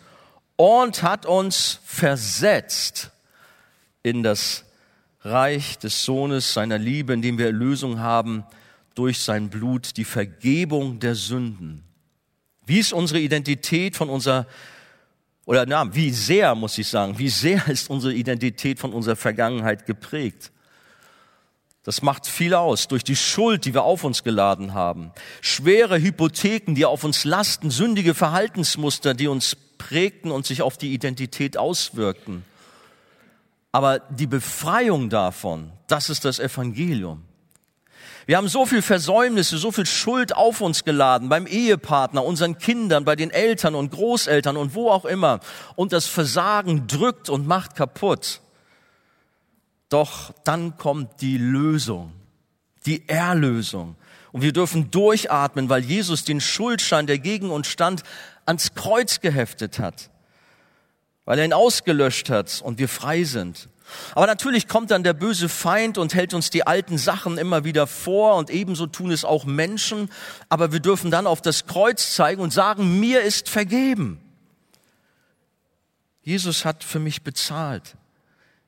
und 0.57 1.01
hat 1.01 1.25
uns 1.25 1.79
versetzt 1.83 3.09
in 4.03 4.21
das 4.21 4.65
Reich 5.21 5.79
des 5.79 6.03
Sohnes 6.03 6.53
seiner 6.53 6.77
Liebe, 6.77 7.13
in 7.13 7.21
dem 7.21 7.37
wir 7.37 7.47
Erlösung 7.47 7.99
haben 7.99 8.43
durch 8.95 9.19
sein 9.19 9.49
Blut, 9.49 9.95
die 9.97 10.03
Vergebung 10.03 10.99
der 10.99 11.15
Sünden. 11.15 11.83
Wie 12.65 12.79
ist 12.79 12.93
unsere 12.93 13.21
Identität 13.21 13.95
von 13.95 14.09
unserer, 14.09 14.45
oder 15.45 15.65
na, 15.65 15.95
wie 15.95 16.11
sehr, 16.11 16.53
muss 16.55 16.77
ich 16.77 16.87
sagen, 16.87 17.17
wie 17.17 17.29
sehr 17.29 17.65
ist 17.69 17.89
unsere 17.89 18.13
Identität 18.13 18.77
von 18.77 18.91
unserer 18.93 19.15
Vergangenheit 19.15 19.85
geprägt? 19.85 20.51
Das 21.83 22.01
macht 22.01 22.27
viel 22.27 22.53
aus 22.53 22.87
durch 22.87 23.03
die 23.03 23.17
Schuld, 23.17 23.65
die 23.65 23.73
wir 23.73 23.83
auf 23.83 24.05
uns 24.05 24.23
geladen 24.23 24.73
haben. 24.73 25.11
Schwere 25.41 26.01
Hypotheken, 26.01 26.75
die 26.75 26.85
auf 26.85 27.03
uns 27.03 27.25
lasten, 27.25 27.71
sündige 27.71 28.13
Verhaltensmuster, 28.13 29.13
die 29.13 29.27
uns 29.27 29.57
prägten 29.77 30.31
und 30.31 30.45
sich 30.45 30.61
auf 30.61 30.77
die 30.77 30.93
Identität 30.93 31.57
auswirkten. 31.57 32.45
Aber 33.73 33.99
die 33.99 34.27
Befreiung 34.27 35.09
davon, 35.09 35.71
das 35.87 36.09
ist 36.09 36.23
das 36.23 36.39
Evangelium. 36.39 37.23
Wir 38.25 38.37
haben 38.37 38.47
so 38.47 38.65
viel 38.65 38.81
Versäumnisse, 38.81 39.57
so 39.57 39.71
viel 39.71 39.85
Schuld 39.85 40.33
auf 40.33 40.61
uns 40.61 40.85
geladen, 40.85 41.27
beim 41.27 41.45
Ehepartner, 41.45 42.23
unseren 42.23 42.57
Kindern, 42.57 43.03
bei 43.03 43.17
den 43.17 43.31
Eltern 43.31 43.75
und 43.75 43.91
Großeltern 43.91 44.55
und 44.55 44.75
wo 44.75 44.89
auch 44.89 45.03
immer. 45.03 45.41
Und 45.75 45.91
das 45.91 46.05
Versagen 46.05 46.87
drückt 46.87 47.29
und 47.29 47.45
macht 47.45 47.75
kaputt. 47.75 48.39
Doch 49.89 50.33
dann 50.43 50.77
kommt 50.77 51.21
die 51.21 51.37
Lösung, 51.37 52.13
die 52.85 53.07
Erlösung. 53.07 53.95
Und 54.31 54.41
wir 54.41 54.53
dürfen 54.53 54.89
durchatmen, 54.89 55.69
weil 55.69 55.83
Jesus 55.83 56.23
den 56.23 56.41
Schuldschein, 56.41 57.05
der 57.05 57.19
gegen 57.19 57.51
uns 57.51 57.67
stand, 57.67 58.03
ans 58.45 58.73
Kreuz 58.73 59.21
geheftet 59.21 59.79
hat. 59.79 60.09
Weil 61.25 61.39
er 61.39 61.45
ihn 61.45 61.53
ausgelöscht 61.53 62.29
hat 62.29 62.61
und 62.63 62.79
wir 62.79 62.89
frei 62.89 63.23
sind. 63.23 63.69
Aber 64.15 64.25
natürlich 64.25 64.67
kommt 64.67 64.91
dann 64.91 65.03
der 65.03 65.13
böse 65.13 65.49
Feind 65.49 65.97
und 65.97 66.13
hält 66.13 66.33
uns 66.33 66.49
die 66.49 66.65
alten 66.65 66.97
Sachen 66.97 67.37
immer 67.37 67.63
wieder 67.63 67.87
vor 67.87 68.35
und 68.35 68.49
ebenso 68.49 68.87
tun 68.87 69.11
es 69.11 69.25
auch 69.25 69.45
Menschen. 69.45 70.09
Aber 70.49 70.71
wir 70.71 70.79
dürfen 70.79 71.11
dann 71.11 71.27
auf 71.27 71.41
das 71.41 71.65
Kreuz 71.65 72.15
zeigen 72.15 72.41
und 72.41 72.51
sagen, 72.51 72.99
mir 72.99 73.21
ist 73.21 73.49
vergeben. 73.49 74.19
Jesus 76.21 76.65
hat 76.65 76.83
für 76.83 76.99
mich 76.99 77.23
bezahlt. 77.23 77.95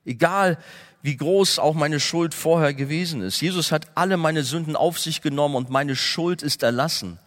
Egal 0.04 0.58
wie 1.06 1.16
groß 1.16 1.60
auch 1.60 1.74
meine 1.74 2.00
Schuld 2.00 2.34
vorher 2.34 2.74
gewesen 2.74 3.22
ist. 3.22 3.40
Jesus 3.40 3.70
hat 3.70 3.86
alle 3.94 4.16
meine 4.16 4.42
Sünden 4.42 4.74
auf 4.74 4.98
sich 4.98 5.22
genommen 5.22 5.54
und 5.54 5.70
meine 5.70 5.94
Schuld 5.94 6.42
ist 6.42 6.64
erlassen. 6.64 7.20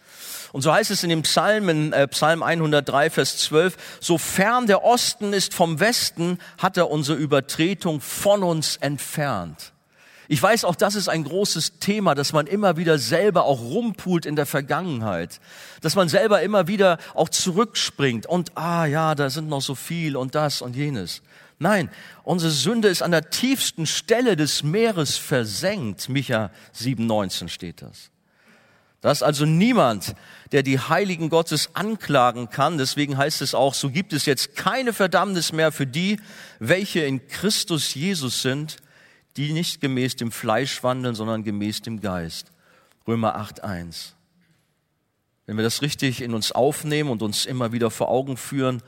Und 0.51 0.63
so 0.63 0.73
heißt 0.73 0.91
es 0.91 1.03
in 1.03 1.09
dem 1.09 1.21
Psalm, 1.21 1.69
in 1.69 1.93
äh, 1.93 2.05
Psalm 2.09 2.43
103, 2.43 3.09
Vers 3.09 3.37
12, 3.37 3.77
so 4.01 4.17
fern 4.17 4.67
der 4.67 4.83
Osten 4.83 5.31
ist 5.31 5.53
vom 5.53 5.79
Westen, 5.79 6.39
hat 6.57 6.75
er 6.75 6.91
unsere 6.91 7.17
Übertretung 7.17 8.01
von 8.01 8.43
uns 8.43 8.75
entfernt. 8.75 9.71
Ich 10.27 10.43
weiß, 10.43 10.65
auch 10.65 10.75
das 10.75 10.95
ist 10.95 11.07
ein 11.07 11.23
großes 11.23 11.79
Thema, 11.79 12.15
dass 12.15 12.33
man 12.33 12.47
immer 12.47 12.75
wieder 12.75 12.99
selber 12.99 13.45
auch 13.45 13.61
rumpult 13.61 14.25
in 14.25 14.35
der 14.35 14.45
Vergangenheit. 14.45 15.39
Dass 15.81 15.95
man 15.95 16.09
selber 16.09 16.41
immer 16.41 16.67
wieder 16.67 16.97
auch 17.15 17.29
zurückspringt 17.29 18.25
und, 18.25 18.57
ah 18.57 18.85
ja, 18.85 19.15
da 19.15 19.29
sind 19.29 19.47
noch 19.47 19.61
so 19.61 19.73
viel 19.73 20.17
und 20.17 20.35
das 20.35 20.61
und 20.61 20.75
jenes. 20.75 21.21
Nein, 21.59 21.89
unsere 22.23 22.51
Sünde 22.51 22.87
ist 22.87 23.01
an 23.01 23.11
der 23.11 23.29
tiefsten 23.29 23.85
Stelle 23.85 24.37
des 24.37 24.63
Meeres 24.63 25.17
versenkt. 25.17 26.07
Micha 26.07 26.51
7,19 26.73 27.49
steht 27.49 27.81
das. 27.81 28.11
Da 29.01 29.11
ist 29.11 29.23
also 29.23 29.45
niemand, 29.45 30.15
der 30.51 30.63
die 30.63 30.79
Heiligen 30.79 31.29
Gottes 31.29 31.75
anklagen 31.75 32.49
kann. 32.49 32.77
Deswegen 32.77 33.17
heißt 33.17 33.41
es 33.41 33.53
auch, 33.53 33.73
so 33.73 33.89
gibt 33.89 34.13
es 34.13 34.25
jetzt 34.25 34.55
keine 34.55 34.93
Verdammnis 34.93 35.53
mehr 35.53 35.71
für 35.71 35.87
die, 35.87 36.19
welche 36.59 37.01
in 37.01 37.27
Christus 37.27 37.93
Jesus 37.93 38.41
sind, 38.41 38.77
die 39.37 39.53
nicht 39.53 39.79
gemäß 39.79 40.15
dem 40.15 40.31
Fleisch 40.31 40.81
wandeln, 40.83 41.15
sondern 41.15 41.43
gemäß 41.43 41.81
dem 41.81 42.01
Geist. 42.01 42.51
Römer 43.07 43.37
8,1. 43.37 44.13
Wenn 45.45 45.57
wir 45.57 45.63
das 45.63 45.81
richtig 45.81 46.21
in 46.21 46.33
uns 46.33 46.51
aufnehmen 46.51 47.09
und 47.09 47.21
uns 47.21 47.45
immer 47.45 47.71
wieder 47.71 47.91
vor 47.91 48.09
Augen 48.09 48.37
führen 48.37 48.81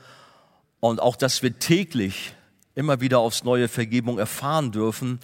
und 0.80 1.00
auch, 1.00 1.16
dass 1.16 1.42
wir 1.42 1.58
täglich 1.58 2.34
immer 2.74 3.00
wieder 3.00 3.18
aufs 3.18 3.44
neue 3.44 3.68
Vergebung 3.68 4.18
erfahren 4.18 4.72
dürfen, 4.72 5.20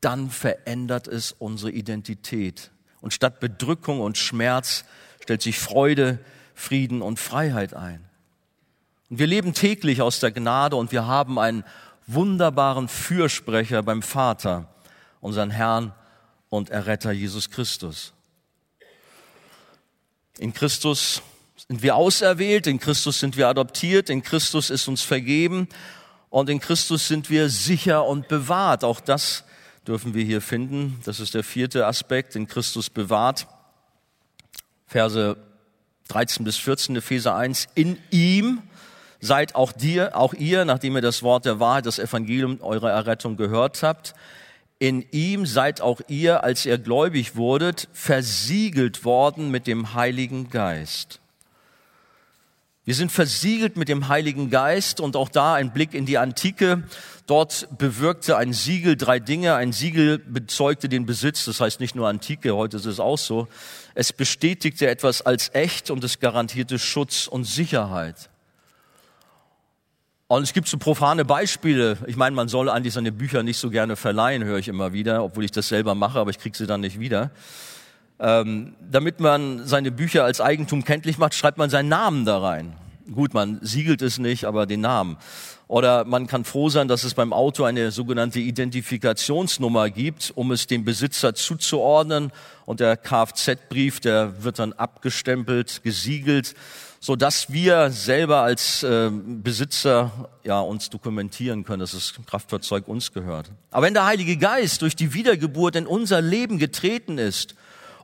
dann 0.00 0.30
verändert 0.30 1.08
es 1.08 1.32
unsere 1.32 1.72
Identität. 1.72 2.70
Und 3.00 3.12
statt 3.12 3.40
Bedrückung 3.40 4.00
und 4.00 4.18
Schmerz 4.18 4.84
stellt 5.20 5.42
sich 5.42 5.58
Freude, 5.58 6.18
Frieden 6.54 7.02
und 7.02 7.18
Freiheit 7.18 7.74
ein. 7.74 8.04
Und 9.10 9.18
wir 9.18 9.26
leben 9.26 9.54
täglich 9.54 10.02
aus 10.02 10.20
der 10.20 10.30
Gnade 10.30 10.76
und 10.76 10.92
wir 10.92 11.06
haben 11.06 11.38
einen 11.38 11.64
wunderbaren 12.06 12.88
Fürsprecher 12.88 13.82
beim 13.82 14.02
Vater, 14.02 14.68
unseren 15.20 15.50
Herrn 15.50 15.92
und 16.48 16.70
Erretter 16.70 17.12
Jesus 17.12 17.50
Christus. 17.50 18.12
In 20.38 20.52
Christus 20.52 21.22
sind 21.68 21.82
wir 21.82 21.96
auserwählt, 21.96 22.66
in 22.66 22.78
Christus 22.78 23.20
sind 23.20 23.36
wir 23.36 23.48
adoptiert, 23.48 24.10
in 24.10 24.22
Christus 24.22 24.70
ist 24.70 24.86
uns 24.88 25.02
vergeben 25.02 25.68
und 26.30 26.50
in 26.50 26.60
Christus 26.60 27.08
sind 27.08 27.30
wir 27.30 27.48
sicher 27.48 28.04
und 28.04 28.28
bewahrt. 28.28 28.84
Auch 28.84 29.00
das 29.00 29.44
dürfen 29.86 30.14
wir 30.14 30.24
hier 30.24 30.40
finden. 30.40 31.00
Das 31.04 31.20
ist 31.20 31.34
der 31.34 31.44
vierte 31.44 31.86
Aspekt, 31.86 32.36
in 32.36 32.46
Christus 32.46 32.90
bewahrt. 32.90 33.46
Verse 34.86 35.36
13 36.08 36.44
bis 36.44 36.56
14, 36.56 36.96
Epheser 36.96 37.34
1. 37.34 37.68
In 37.74 37.98
ihm 38.10 38.62
seid 39.20 39.54
auch 39.54 39.72
dir, 39.72 40.16
auch 40.16 40.34
ihr, 40.34 40.64
nachdem 40.64 40.96
ihr 40.96 41.02
das 41.02 41.22
Wort 41.22 41.44
der 41.44 41.60
Wahrheit, 41.60 41.86
das 41.86 41.98
Evangelium 41.98 42.60
eurer 42.60 42.90
Errettung 42.90 43.36
gehört 43.36 43.82
habt, 43.82 44.14
in 44.78 45.06
ihm 45.10 45.46
seid 45.46 45.80
auch 45.80 46.00
ihr, 46.06 46.44
als 46.44 46.66
ihr 46.66 46.76
gläubig 46.76 47.34
wurdet, 47.34 47.88
versiegelt 47.92 49.04
worden 49.04 49.50
mit 49.50 49.66
dem 49.66 49.94
Heiligen 49.94 50.50
Geist. 50.50 51.20
Wir 52.86 52.94
sind 52.94 53.10
versiegelt 53.10 53.76
mit 53.76 53.88
dem 53.88 54.06
Heiligen 54.06 54.48
Geist 54.48 55.00
und 55.00 55.16
auch 55.16 55.28
da 55.28 55.54
ein 55.54 55.72
Blick 55.72 55.92
in 55.92 56.06
die 56.06 56.18
Antike. 56.18 56.84
Dort 57.26 57.66
bewirkte 57.76 58.36
ein 58.36 58.52
Siegel 58.52 58.94
drei 58.94 59.18
Dinge. 59.18 59.56
Ein 59.56 59.72
Siegel 59.72 60.18
bezeugte 60.18 60.88
den 60.88 61.04
Besitz, 61.04 61.46
das 61.46 61.60
heißt 61.60 61.80
nicht 61.80 61.96
nur 61.96 62.06
Antike, 62.06 62.54
heute 62.54 62.76
ist 62.76 62.84
es 62.84 63.00
auch 63.00 63.18
so. 63.18 63.48
Es 63.96 64.12
bestätigte 64.12 64.86
etwas 64.86 65.20
als 65.20 65.52
echt 65.52 65.90
und 65.90 66.04
es 66.04 66.20
garantierte 66.20 66.78
Schutz 66.78 67.26
und 67.26 67.42
Sicherheit. 67.42 68.30
Und 70.28 70.44
es 70.44 70.52
gibt 70.52 70.68
so 70.68 70.78
profane 70.78 71.24
Beispiele. 71.24 71.98
Ich 72.06 72.14
meine, 72.14 72.36
man 72.36 72.46
soll 72.46 72.68
eigentlich 72.68 72.94
seine 72.94 73.10
Bücher 73.10 73.42
nicht 73.42 73.58
so 73.58 73.68
gerne 73.68 73.96
verleihen, 73.96 74.44
höre 74.44 74.58
ich 74.58 74.68
immer 74.68 74.92
wieder, 74.92 75.24
obwohl 75.24 75.44
ich 75.44 75.50
das 75.50 75.66
selber 75.66 75.96
mache, 75.96 76.20
aber 76.20 76.30
ich 76.30 76.38
kriege 76.38 76.56
sie 76.56 76.68
dann 76.68 76.82
nicht 76.82 77.00
wieder. 77.00 77.32
Ähm, 78.18 78.74
damit 78.90 79.20
man 79.20 79.66
seine 79.66 79.90
Bücher 79.90 80.24
als 80.24 80.40
Eigentum 80.40 80.84
kenntlich 80.84 81.18
macht, 81.18 81.34
schreibt 81.34 81.58
man 81.58 81.68
seinen 81.68 81.88
Namen 81.88 82.24
da 82.24 82.38
rein. 82.38 82.74
Gut, 83.12 83.34
man 83.34 83.58
siegelt 83.62 84.02
es 84.02 84.18
nicht, 84.18 84.44
aber 84.44 84.66
den 84.66 84.80
Namen. 84.80 85.16
Oder 85.68 86.04
man 86.04 86.26
kann 86.26 86.44
froh 86.44 86.68
sein, 86.68 86.88
dass 86.88 87.04
es 87.04 87.14
beim 87.14 87.32
Auto 87.32 87.64
eine 87.64 87.90
sogenannte 87.90 88.40
Identifikationsnummer 88.40 89.90
gibt, 89.90 90.32
um 90.34 90.50
es 90.52 90.66
dem 90.66 90.84
Besitzer 90.84 91.34
zuzuordnen. 91.34 92.32
Und 92.64 92.80
der 92.80 92.96
Kfz-Brief, 92.96 94.00
der 94.00 94.44
wird 94.44 94.58
dann 94.58 94.72
abgestempelt, 94.72 95.82
gesiegelt 95.82 96.54
so 97.06 97.14
dass 97.14 97.52
wir 97.52 97.90
selber 97.90 98.38
als 98.38 98.82
äh, 98.82 99.10
Besitzer 99.12 100.28
ja 100.42 100.58
uns 100.58 100.90
dokumentieren 100.90 101.62
können, 101.64 101.78
dass 101.78 101.92
das 101.92 102.14
Kraftfahrzeug 102.26 102.88
uns 102.88 103.12
gehört. 103.12 103.50
Aber 103.70 103.86
wenn 103.86 103.94
der 103.94 104.06
Heilige 104.06 104.36
Geist 104.36 104.82
durch 104.82 104.96
die 104.96 105.14
Wiedergeburt 105.14 105.76
in 105.76 105.86
unser 105.86 106.20
Leben 106.20 106.58
getreten 106.58 107.18
ist, 107.18 107.54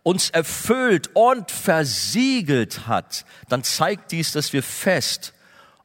uns 0.03 0.31
erfüllt 0.31 1.11
und 1.15 1.51
versiegelt 1.51 2.87
hat, 2.87 3.25
dann 3.49 3.62
zeigt 3.62 4.12
dies, 4.12 4.33
dass 4.33 4.53
wir 4.53 4.62
fest 4.62 5.33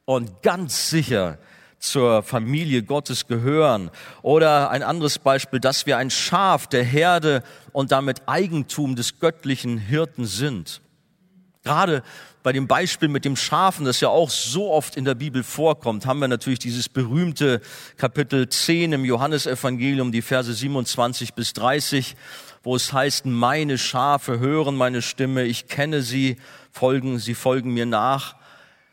und 0.05 0.41
ganz 0.41 0.89
sicher 0.89 1.37
zur 1.79 2.23
Familie 2.23 2.83
Gottes 2.83 3.27
gehören. 3.27 3.91
Oder 4.23 4.71
ein 4.71 4.83
anderes 4.83 5.19
Beispiel, 5.19 5.59
dass 5.59 5.85
wir 5.85 5.97
ein 5.97 6.09
Schaf 6.09 6.67
der 6.67 6.83
Herde 6.83 7.43
und 7.71 7.91
damit 7.91 8.27
Eigentum 8.27 8.95
des 8.95 9.19
göttlichen 9.19 9.77
Hirten 9.77 10.25
sind. 10.25 10.81
Gerade 11.63 12.01
bei 12.43 12.53
dem 12.53 12.67
Beispiel 12.67 13.09
mit 13.09 13.25
dem 13.25 13.35
Schafen, 13.35 13.85
das 13.85 13.99
ja 13.99 14.07
auch 14.07 14.29
so 14.29 14.71
oft 14.71 14.95
in 14.95 15.03
der 15.03 15.15
Bibel 15.15 15.43
vorkommt, 15.43 16.05
haben 16.05 16.19
wir 16.19 16.29
natürlich 16.29 16.59
dieses 16.59 16.87
berühmte 16.87 17.61
Kapitel 17.97 18.47
10 18.47 18.93
im 18.93 19.03
Johannesevangelium, 19.03 20.13
die 20.13 20.21
Verse 20.21 20.53
27 20.53 21.33
bis 21.33 21.51
30, 21.51 22.15
wo 22.63 22.75
es 22.75 22.93
heißt, 22.93 23.25
meine 23.25 23.77
Schafe 23.77 24.39
hören 24.39 24.75
meine 24.75 25.01
Stimme, 25.01 25.43
ich 25.43 25.67
kenne 25.67 26.01
sie, 26.01 26.37
folgen, 26.71 27.19
sie 27.19 27.33
folgen 27.33 27.73
mir 27.73 27.85
nach 27.85 28.35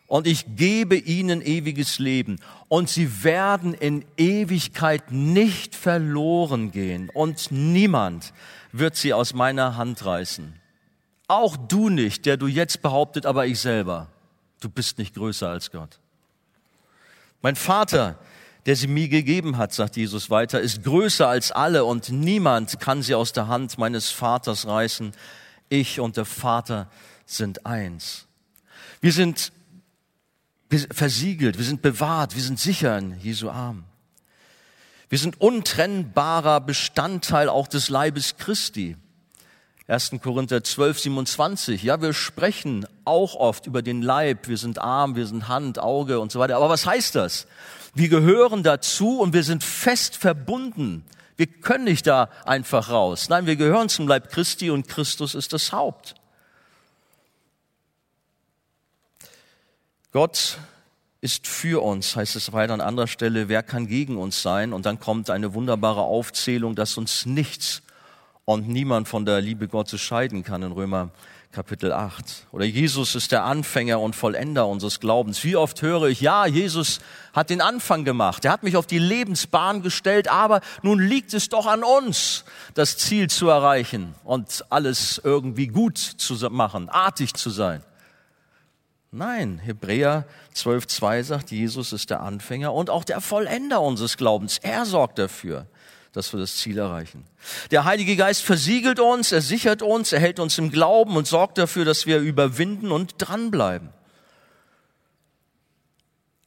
und 0.07 0.27
ich 0.27 0.57
gebe 0.57 0.97
ihnen 0.97 1.43
ewiges 1.43 1.99
Leben 1.99 2.41
und 2.69 2.89
sie 2.89 3.25
werden 3.25 3.75
in 3.75 4.05
Ewigkeit 4.17 5.11
nicht 5.11 5.75
verloren 5.75 6.71
gehen 6.71 7.11
und 7.13 7.51
niemand 7.51 8.33
wird 8.73 8.97
sie 8.97 9.13
aus 9.13 9.35
meiner 9.35 9.77
Hand 9.77 10.05
reißen. 10.05 10.55
Auch 11.27 11.57
du 11.57 11.89
nicht, 11.89 12.27
der 12.27 12.37
du 12.37 12.47
jetzt 12.47 12.83
behauptet, 12.83 13.25
aber 13.27 13.47
ich 13.47 13.61
selber. 13.61 14.09
Du 14.61 14.69
bist 14.69 14.99
nicht 14.99 15.15
größer 15.15 15.49
als 15.49 15.71
Gott. 15.71 15.99
Mein 17.41 17.57
Vater, 17.57 18.19
der 18.67 18.77
sie 18.77 18.87
mir 18.87 19.09
gegeben 19.09 19.59
hat, 19.59 19.73
sagt 19.73 19.97
Jesus 19.97 20.31
weiter, 20.31 20.61
ist 20.61 20.83
größer 20.83 21.29
als 21.29 21.53
alle 21.53 21.85
und 21.85 22.09
niemand 22.11 22.81
kann 22.81 23.03
sie 23.03 23.15
aus 23.15 23.33
der 23.33 23.49
Hand 23.49 23.77
meines 23.79 24.11
Vaters 24.11 24.67
reißen. 24.67 25.13
Ich 25.69 26.01
und 26.01 26.17
der 26.17 26.25
Vater 26.25 26.89
sind 27.27 27.67
eins. 27.67 28.27
Wir 29.01 29.13
sind 29.13 29.53
versiegelt, 30.91 31.59
wir 31.59 31.65
sind 31.65 31.83
bewahrt, 31.83 32.35
wir 32.35 32.43
sind 32.43 32.59
sicher 32.59 32.97
in 32.99 33.19
Jesu 33.21 33.51
Arm. 33.51 33.85
Wir 35.09 35.19
sind 35.19 35.41
untrennbarer 35.41 36.61
Bestandteil 36.61 37.49
auch 37.49 37.69
des 37.69 37.91
Leibes 37.91 38.37
Christi. 38.37 38.97
1. 39.87 40.13
Korinther 40.23 40.65
12, 40.65 40.99
27. 40.99 41.83
Ja, 41.83 42.01
wir 42.01 42.15
sprechen 42.15 42.87
auch 43.05 43.35
oft 43.35 43.67
über 43.67 43.83
den 43.83 44.01
Leib. 44.01 44.49
Wir 44.49 44.57
sind 44.57 44.79
Arm, 44.79 45.15
wir 45.15 45.27
sind 45.27 45.49
Hand, 45.49 45.79
Auge 45.79 46.21
und 46.21 46.33
so 46.33 46.39
weiter. 46.39 46.57
Aber 46.57 46.71
was 46.71 46.87
heißt 46.87 47.15
das? 47.15 47.47
Wir 47.95 48.09
gehören 48.09 48.63
dazu 48.63 49.21
und 49.21 49.35
wir 49.35 49.43
sind 49.43 49.63
fest 49.63 50.17
verbunden. 50.17 51.05
Wir 51.37 51.47
können 51.47 51.85
nicht 51.85 52.07
da 52.07 52.31
einfach 52.47 52.89
raus. 52.89 53.29
Nein, 53.29 53.47
wir 53.47 53.57
gehören 53.57 53.91
zum 53.91 54.09
Leib 54.09 54.31
Christi 54.31 54.71
und 54.71 54.89
Christus 54.89 55.35
ist 55.35 55.53
das 55.53 55.73
Haupt. 55.73 56.15
Gott 60.13 60.59
ist 61.21 61.47
für 61.47 61.83
uns, 61.83 62.17
heißt 62.17 62.37
es 62.37 62.53
weiter 62.53 62.73
an 62.73 62.81
anderer 62.81 63.09
Stelle, 63.09 63.49
wer 63.49 63.63
kann 63.63 63.87
gegen 63.87 64.17
uns 64.17 64.41
sein? 64.41 64.73
Und 64.73 64.87
dann 64.87 64.99
kommt 64.99 65.29
eine 65.29 65.55
wunderbare 65.55 66.03
Aufzählung, 66.03 66.75
dass 66.75 66.97
uns 66.97 67.27
nichts 67.27 67.83
und 68.45 68.69
niemand 68.69 69.09
von 69.09 69.25
der 69.25 69.41
Liebe 69.41 69.69
Gottes 69.69 70.01
scheiden 70.01 70.45
kann 70.45 70.63
in 70.63 70.73
Römer 70.73 71.11
Kapitel 71.51 71.93
8. 71.93 72.49
Oder 72.51 72.65
Jesus 72.65 73.15
ist 73.15 73.31
der 73.33 73.45
Anfänger 73.45 74.01
und 74.01 74.17
Vollender 74.17 74.67
unseres 74.67 74.99
Glaubens. 75.01 75.45
Wie 75.45 75.57
oft 75.57 75.81
höre 75.83 76.09
ich, 76.09 76.21
ja, 76.21 76.47
Jesus 76.47 76.99
hat 77.33 77.49
den 77.49 77.61
Anfang 77.61 78.05
gemacht. 78.05 78.45
Er 78.45 78.53
hat 78.53 78.65
mich 78.65 78.77
auf 78.77 78.87
die 78.87 78.99
Lebensbahn 78.99 79.81
gestellt, 79.81 80.29
aber 80.29 80.61
nun 80.83 80.99
liegt 80.99 81.33
es 81.33 81.49
doch 81.49 81.67
an 81.67 81.85
uns, 81.85 82.45
das 82.75 82.99
Ziel 82.99 83.31
zu 83.31 83.49
erreichen 83.49 84.15
und 84.25 84.65
alles 84.69 85.21
irgendwie 85.23 85.69
gut 85.69 85.97
zu 85.97 86.35
machen, 86.51 86.89
artig 86.89 87.35
zu 87.35 87.51
sein. 87.51 87.83
Nein, 89.13 89.61
Hebräer 89.61 90.27
12.2 90.57 91.23
sagt, 91.23 91.53
Jesus 91.53 91.93
ist 91.93 92.11
der 92.11 92.21
Anfänger 92.21 92.75
und 92.75 92.91
auch 92.91 93.05
der 93.05 93.21
Vollender 93.21 93.81
unseres 93.81 94.17
Glaubens. 94.17 94.59
Er 94.59 94.85
sorgt 94.87 95.21
dafür 95.21 95.69
dass 96.15 96.33
wir 96.33 96.39
das 96.39 96.57
Ziel 96.57 96.79
erreichen. 96.79 97.25
Der 97.73 97.85
Heilige 97.85 98.17
Geist 98.17 98.43
versiegelt 98.43 99.01
uns, 99.01 99.33
er 99.33 99.43
sichert 99.43 99.83
uns, 99.83 100.13
er 100.13 100.21
hält 100.21 100.39
uns 100.39 100.57
im 100.59 100.71
Glauben 100.71 101.17
und 101.17 101.27
sorgt 101.27 101.59
dafür, 101.59 101.85
dass 101.85 102.07
wir 102.07 102.21
überwinden 102.21 102.93
und 102.93 103.17
dranbleiben. 103.19 103.91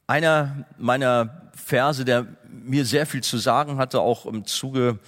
Einer 0.06 0.64
meiner 0.78 1.50
Verse, 1.54 2.02
der 2.06 2.26
mir 2.50 2.86
sehr 2.86 3.04
viel 3.04 3.22
zu 3.22 3.36
sagen 3.36 3.76
hatte, 3.76 4.00
auch 4.00 4.24
im 4.24 4.46
Zuge 4.46 4.98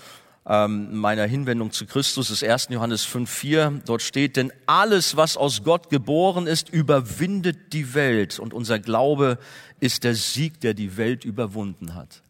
ähm, 0.47 0.95
meiner 0.99 1.25
Hinwendung 1.25 1.73
zu 1.73 1.87
Christus, 1.87 2.29
ist 2.29 2.45
1. 2.45 2.69
Johannes 2.69 3.07
5.4. 3.07 3.81
Dort 3.87 4.03
steht, 4.03 4.37
denn 4.37 4.53
alles, 4.67 5.17
was 5.17 5.39
aus 5.39 5.65
Gott 5.65 5.89
geboren 5.89 6.47
ist, 6.47 6.69
überwindet 6.69 7.73
die 7.73 7.95
Welt. 7.95 8.39
Und 8.39 8.53
unser 8.53 8.79
Glaube 8.79 9.39
ist 9.81 10.05
der 10.05 10.15
Sieg, 10.15 10.61
der 10.61 10.75
die 10.75 10.99
Welt 10.99 11.25
überwunden 11.25 11.95
hat 11.95 12.23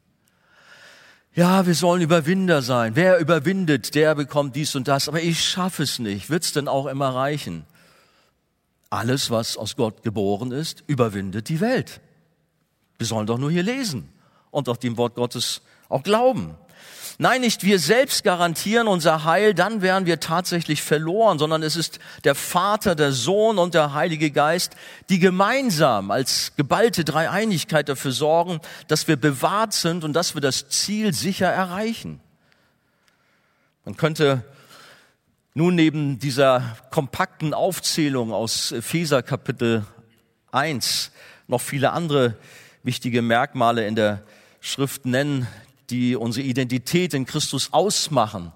ja, 1.35 1.65
wir 1.67 1.75
sollen 1.75 2.03
Überwinder 2.03 2.61
sein. 2.61 2.97
Wer 2.97 3.19
überwindet, 3.19 3.95
der 3.95 4.15
bekommt 4.15 4.57
dies 4.57 4.75
und 4.75 4.89
das. 4.89 5.09
Aber 5.09 5.23
ich 5.23 5.45
schaffe 5.45 5.85
es 5.85 5.99
nicht. 5.99 6.29
Wird's 6.29 6.53
denn 6.53 6.67
auch 6.67 6.87
immer 6.87 7.15
reichen? 7.15 7.65
Alles, 8.91 9.31
was 9.31 9.57
aus 9.57 9.77
Gott 9.77 10.03
geboren 10.03 10.51
ist, 10.51 10.83
überwindet 10.89 11.49
die 11.49 11.61
Welt. 11.61 12.01
Wir 12.99 13.07
sollen 13.07 13.27
doch 13.27 13.39
nur 13.39 13.51
hier 13.51 13.63
lesen 13.63 14.09
und 14.51 14.69
auch 14.69 14.77
dem 14.77 14.97
Wort 14.97 15.15
Gottes 15.15 15.63
auch 15.89 16.03
glauben. 16.03 16.57
Nein, 17.23 17.43
nicht 17.43 17.65
wir 17.65 17.79
selbst 17.79 18.25
garantieren 18.25 18.89
unser 18.89 19.25
Heil, 19.25 19.53
dann 19.53 19.83
wären 19.83 20.07
wir 20.07 20.21
tatsächlich 20.21 20.81
verloren, 20.81 21.39
sondern 21.39 21.63
es 21.63 21.77
ist 21.77 21.99
der 22.25 22.35
Vater, 22.35 22.95
der 22.95 23.13
Sohn 23.13 23.59
und 23.59 23.75
der 23.75 23.93
Heilige 23.93 24.31
Geist, 24.31 24.75
die 25.11 25.19
gemeinsam 25.19 26.11
als 26.11 26.53
geballte 26.57 27.05
Dreieinigkeit 27.05 27.91
dafür 27.91 28.13
sorgen, 28.13 28.61
dass 28.89 29.07
wir 29.07 29.17
bewahrt 29.17 29.75
sind 29.75 30.03
und 30.03 30.15
dass 30.15 30.33
wir 30.33 30.41
das 30.41 30.71
Ziel 30.71 31.13
sicher 31.13 31.49
erreichen. 31.49 32.21
Man 33.85 33.99
könnte 33.99 34.43
nun 35.53 35.75
neben 35.75 36.19
dieser 36.19 36.75
kompakten 36.89 37.53
Aufzählung 37.53 38.33
aus 38.33 38.73
Epheser 38.73 39.23
Kapitel 39.23 39.85
1 40.53 41.11
noch 41.49 41.61
viele 41.61 41.93
andere 41.93 42.39
wichtige 42.83 43.21
Merkmale 43.21 43.87
in 43.87 43.95
der 43.95 44.23
Schrift 44.63 45.05
nennen, 45.05 45.47
die 45.91 46.17
unsere 46.17 46.47
Identität 46.47 47.15
in 47.15 47.27
Christus 47.27 47.73
ausmachen. 47.73 48.53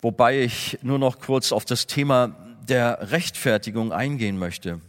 Wobei 0.00 0.40
ich 0.40 0.78
nur 0.82 0.98
noch 0.98 1.20
kurz 1.20 1.52
auf 1.52 1.64
das 1.64 1.86
Thema 1.86 2.36
der 2.68 3.10
Rechtfertigung 3.10 3.92
eingehen 3.92 4.38
möchte. 4.38 4.80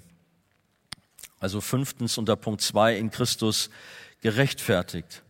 Also 1.39 1.61
fünftens 1.61 2.17
unter 2.17 2.36
Punkt 2.36 2.61
zwei 2.61 2.95
in 2.95 3.11
Christus 3.11 3.69
gerechtfertigt. 4.21 5.23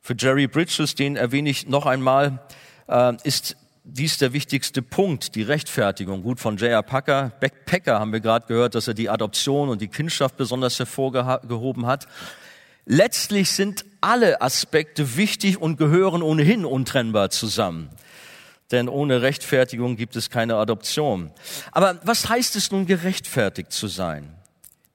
Für 0.00 0.16
Jerry 0.18 0.48
Bridges, 0.48 0.96
den 0.96 1.14
erwähne 1.14 1.50
ich 1.50 1.68
noch 1.68 1.86
einmal, 1.86 2.40
äh, 2.88 3.14
ist 3.22 3.56
dies 3.84 4.18
der 4.18 4.32
wichtigste 4.32 4.82
Punkt, 4.82 5.34
die 5.34 5.42
Rechtfertigung. 5.42 6.22
Gut, 6.22 6.40
von 6.40 6.56
J.R. 6.56 6.82
Packer, 6.82 7.30
Packer 7.66 7.98
haben 7.98 8.12
wir 8.12 8.20
gerade 8.20 8.46
gehört, 8.46 8.74
dass 8.74 8.88
er 8.88 8.94
die 8.94 9.08
Adoption 9.08 9.68
und 9.68 9.80
die 9.80 9.88
Kindschaft 9.88 10.36
besonders 10.36 10.78
hervorgehoben 10.78 11.86
hat. 11.86 12.06
Letztlich 12.84 13.50
sind 13.50 13.84
alle 14.00 14.40
Aspekte 14.40 15.16
wichtig 15.16 15.60
und 15.60 15.76
gehören 15.76 16.22
ohnehin 16.22 16.64
untrennbar 16.64 17.30
zusammen. 17.30 17.90
Denn 18.70 18.88
ohne 18.88 19.22
Rechtfertigung 19.22 19.96
gibt 19.96 20.16
es 20.16 20.30
keine 20.30 20.56
Adoption. 20.56 21.30
Aber 21.70 22.00
was 22.04 22.28
heißt 22.28 22.56
es 22.56 22.70
nun, 22.72 22.86
gerechtfertigt 22.86 23.72
zu 23.72 23.86
sein? 23.86 24.34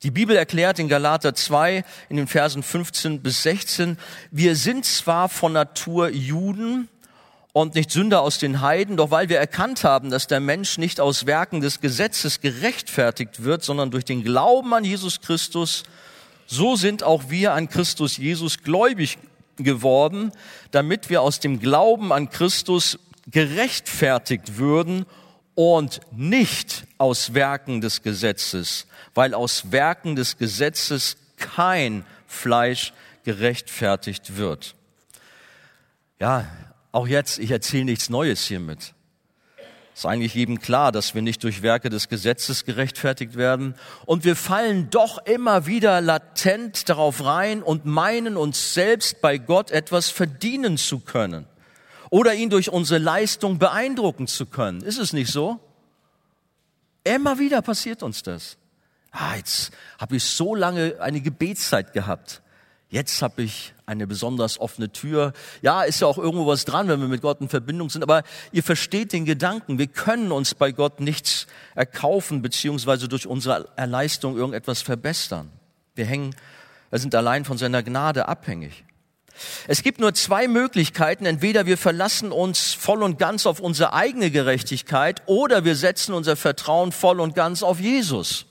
Die 0.04 0.12
Bibel 0.12 0.36
erklärt 0.36 0.80
in 0.80 0.90
Galater 0.90 1.34
2 1.34 1.84
in 2.10 2.18
den 2.18 2.28
Versen 2.28 2.62
15 2.62 3.22
bis 3.22 3.44
16, 3.44 3.98
wir 4.32 4.56
sind 4.56 4.86
zwar 4.86 5.30
von 5.30 5.54
Natur 5.54 6.10
Juden, 6.10 6.88
und 7.58 7.74
nicht 7.74 7.90
Sünder 7.90 8.22
aus 8.22 8.38
den 8.38 8.62
Heiden, 8.62 8.98
doch 8.98 9.10
weil 9.10 9.30
wir 9.30 9.40
erkannt 9.40 9.84
haben, 9.84 10.12
dass 10.12 10.28
der 10.28 10.40
Mensch 10.40 10.78
nicht 10.78 11.00
aus 11.00 11.26
Werken 11.26 11.60
des 11.60 11.82
Gesetzes 11.82 12.40
gerechtfertigt 12.40 13.44
wird, 13.44 13.64
sondern 13.64 13.90
durch 13.90 14.06
den 14.06 14.24
Glauben 14.24 14.76
an 14.76 14.84
Jesus 14.84 15.22
Christus, 15.22 15.84
so 16.48 16.76
sind 16.76 17.04
auch 17.04 17.30
wir 17.30 17.54
an 17.54 17.70
Christus 17.70 18.18
Jesus 18.18 18.64
gläubig 18.64 19.20
geworden, 19.58 20.32
damit 20.72 21.10
wir 21.10 21.22
aus 21.22 21.40
dem 21.40 21.60
Glauben 21.60 22.12
an 22.12 22.30
Christus 22.30 22.98
gerechtfertigt 23.30 24.58
würden 24.58 25.06
und 25.56 26.00
nicht 26.12 26.88
aus 26.98 27.34
Werken 27.34 27.82
des 27.82 28.02
Gesetzes, 28.02 28.88
weil 29.14 29.34
aus 29.34 29.72
Werken 29.72 30.16
des 30.16 30.38
Gesetzes 30.38 31.18
kein 31.36 32.06
Fleisch 32.28 32.94
gerechtfertigt 33.26 34.38
wird. 34.38 34.76
Ja, 36.20 36.48
auch 36.92 37.08
jetzt, 37.08 37.40
ich 37.40 37.52
erzähle 37.52 37.86
nichts 37.86 38.10
Neues 38.10 38.46
hiermit. 38.46 38.94
Es 39.98 40.02
ist 40.02 40.06
eigentlich 40.12 40.36
jedem 40.36 40.60
klar, 40.60 40.92
dass 40.92 41.16
wir 41.16 41.24
nicht 41.24 41.44
durch 41.44 41.64
Werke 41.64 41.90
des 41.90 42.08
Gesetzes 42.08 42.66
gerechtfertigt 42.66 43.36
werden. 43.36 43.74
Und 44.06 44.26
wir 44.26 44.36
fallen 44.36 44.92
doch 44.92 45.18
immer 45.26 45.66
wieder 45.66 46.02
latent 46.02 46.88
darauf 46.88 47.26
rein 47.26 47.64
und 47.64 47.86
meinen 47.86 48.38
uns 48.38 48.76
selbst 48.76 49.22
bei 49.22 49.40
Gott 49.40 49.72
etwas 49.72 50.12
verdienen 50.12 50.78
zu 50.78 51.00
können. 51.00 51.48
Oder 52.12 52.36
ihn 52.36 52.52
durch 52.52 52.70
unsere 52.70 53.00
Leistung 53.00 53.58
beeindrucken 53.58 54.28
zu 54.28 54.46
können. 54.46 54.84
Ist 54.84 55.00
es 55.00 55.14
nicht 55.14 55.32
so? 55.32 55.60
Immer 57.04 57.40
wieder 57.40 57.64
passiert 57.64 58.04
uns 58.04 58.22
das. 58.22 58.58
Ah, 59.10 59.36
jetzt 59.36 59.72
habe 59.98 60.18
ich 60.18 60.24
so 60.24 60.54
lange 60.54 60.98
eine 61.00 61.22
Gebetszeit 61.22 61.94
gehabt. 61.94 62.44
Jetzt 62.90 63.22
habe 63.22 63.44
ich 63.44 63.74
eine 63.86 64.08
besonders 64.08 64.60
offene 64.60 64.90
Tür. 64.92 65.34
Ja, 65.62 65.84
ist 65.84 66.00
ja 66.00 66.08
auch 66.08 66.18
irgendwo 66.18 66.48
was 66.48 66.64
dran, 66.64 66.88
wenn 66.88 67.02
wir 67.02 67.10
mit 67.10 67.22
Gott 67.22 67.42
in 67.42 67.50
Verbindung 67.50 67.90
sind. 67.90 68.02
Aber 68.02 68.24
ihr 68.54 68.64
versteht 68.64 69.12
den 69.12 69.26
Gedanken. 69.26 69.78
Wir 69.78 69.88
können 69.88 70.32
uns 70.32 70.56
bei 70.56 70.72
Gott 70.72 71.02
nichts 71.02 71.48
erkaufen, 71.76 72.42
beziehungsweise 72.42 73.10
durch 73.10 73.28
unsere 73.28 73.68
Erleistung 73.76 74.38
irgendetwas 74.38 74.82
verbessern. 74.82 75.52
Wir 75.96 76.06
hängen, 76.06 76.34
wir 76.90 77.00
sind 77.00 77.14
allein 77.14 77.44
von 77.44 77.58
seiner 77.58 77.84
Gnade 77.84 78.30
abhängig. 78.30 78.86
Es 79.68 79.84
gibt 79.84 80.00
nur 80.00 80.14
zwei 80.14 80.48
Möglichkeiten. 80.48 81.26
Entweder 81.26 81.66
wir 81.66 81.78
verlassen 81.78 82.32
uns 82.32 82.74
voll 82.74 83.04
und 83.04 83.20
ganz 83.20 83.46
auf 83.46 83.60
unsere 83.60 83.94
eigene 83.94 84.32
Gerechtigkeit 84.32 85.22
oder 85.26 85.66
wir 85.66 85.76
setzen 85.76 86.14
unser 86.14 86.36
Vertrauen 86.36 86.94
voll 86.94 87.20
und 87.20 87.36
ganz 87.36 87.64
auf 87.64 87.80
Jesus. 87.80 88.47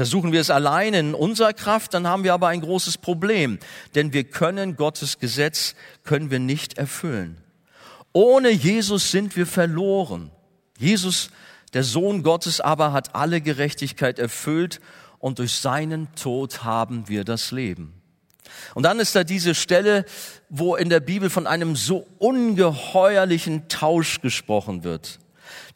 Versuchen 0.00 0.32
wir 0.32 0.40
es 0.40 0.48
allein 0.48 0.94
in 0.94 1.12
unserer 1.14 1.52
Kraft, 1.52 1.92
dann 1.92 2.06
haben 2.06 2.24
wir 2.24 2.32
aber 2.32 2.48
ein 2.48 2.62
großes 2.62 2.96
Problem, 2.96 3.58
denn 3.94 4.14
wir 4.14 4.24
können 4.24 4.76
Gottes 4.76 5.18
Gesetz, 5.18 5.74
können 6.04 6.30
wir 6.30 6.38
nicht 6.38 6.78
erfüllen. 6.78 7.36
Ohne 8.14 8.48
Jesus 8.48 9.10
sind 9.10 9.36
wir 9.36 9.46
verloren. 9.46 10.30
Jesus, 10.78 11.28
der 11.74 11.84
Sohn 11.84 12.22
Gottes 12.22 12.62
aber, 12.62 12.94
hat 12.94 13.14
alle 13.14 13.42
Gerechtigkeit 13.42 14.18
erfüllt 14.18 14.80
und 15.18 15.38
durch 15.38 15.52
seinen 15.52 16.08
Tod 16.14 16.64
haben 16.64 17.06
wir 17.10 17.24
das 17.24 17.50
Leben. 17.50 17.92
Und 18.74 18.84
dann 18.84 19.00
ist 19.00 19.14
da 19.14 19.22
diese 19.22 19.54
Stelle, 19.54 20.06
wo 20.48 20.76
in 20.76 20.88
der 20.88 21.00
Bibel 21.00 21.28
von 21.28 21.46
einem 21.46 21.76
so 21.76 22.06
ungeheuerlichen 22.18 23.68
Tausch 23.68 24.22
gesprochen 24.22 24.82
wird. 24.82 25.18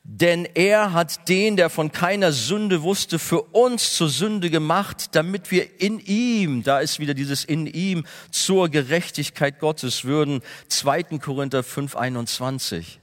Denn 0.07 0.45
er 0.45 0.93
hat 0.93 1.31
den, 1.31 1.57
der 1.57 1.71
von 1.71 1.91
keiner 1.91 2.31
Sünde 2.31 2.83
wusste, 2.83 3.19
für 3.19 3.41
uns 3.41 3.95
zur 3.95 4.11
Sünde 4.11 4.51
gemacht, 4.51 5.15
damit 5.15 5.51
wir 5.51 5.81
in 5.81 5.99
ihm, 5.99 6.63
da 6.63 6.81
ist 6.81 7.01
wieder 7.01 7.15
dieses 7.15 7.43
in 7.43 7.67
ihm, 7.67 8.05
zur 8.31 8.69
Gerechtigkeit 8.69 9.59
Gottes 9.61 10.05
würden. 10.05 10.43
2. 10.69 11.05
Korinther 11.19 11.63
5, 11.63 11.97
21. 11.97 13.01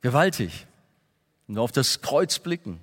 Gewaltig. 0.00 0.66
Nur 1.46 1.62
auf 1.62 1.72
das 1.72 2.00
Kreuz 2.00 2.40
blicken. 2.40 2.80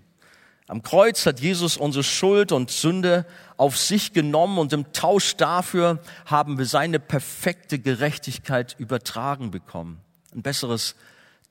Am 0.68 0.82
Kreuz 0.82 1.26
hat 1.26 1.41
Jesus 1.41 1.76
unsere 1.76 2.05
Schuld 2.05 2.53
und 2.53 2.72
Sünde 2.72 3.26
auf 3.57 3.78
sich 3.78 4.14
genommen 4.14 4.57
und 4.57 4.72
im 4.72 4.93
Tausch 4.93 5.36
dafür 5.36 5.99
haben 6.26 6.57
wir 6.57 6.66
seine 6.66 7.01
perfekte 7.01 7.80
Gerechtigkeit 7.80 8.78
übertragen 8.80 9.51
bekommen. 9.51 9.99
Ein 10.34 10.42
besseres 10.42 10.96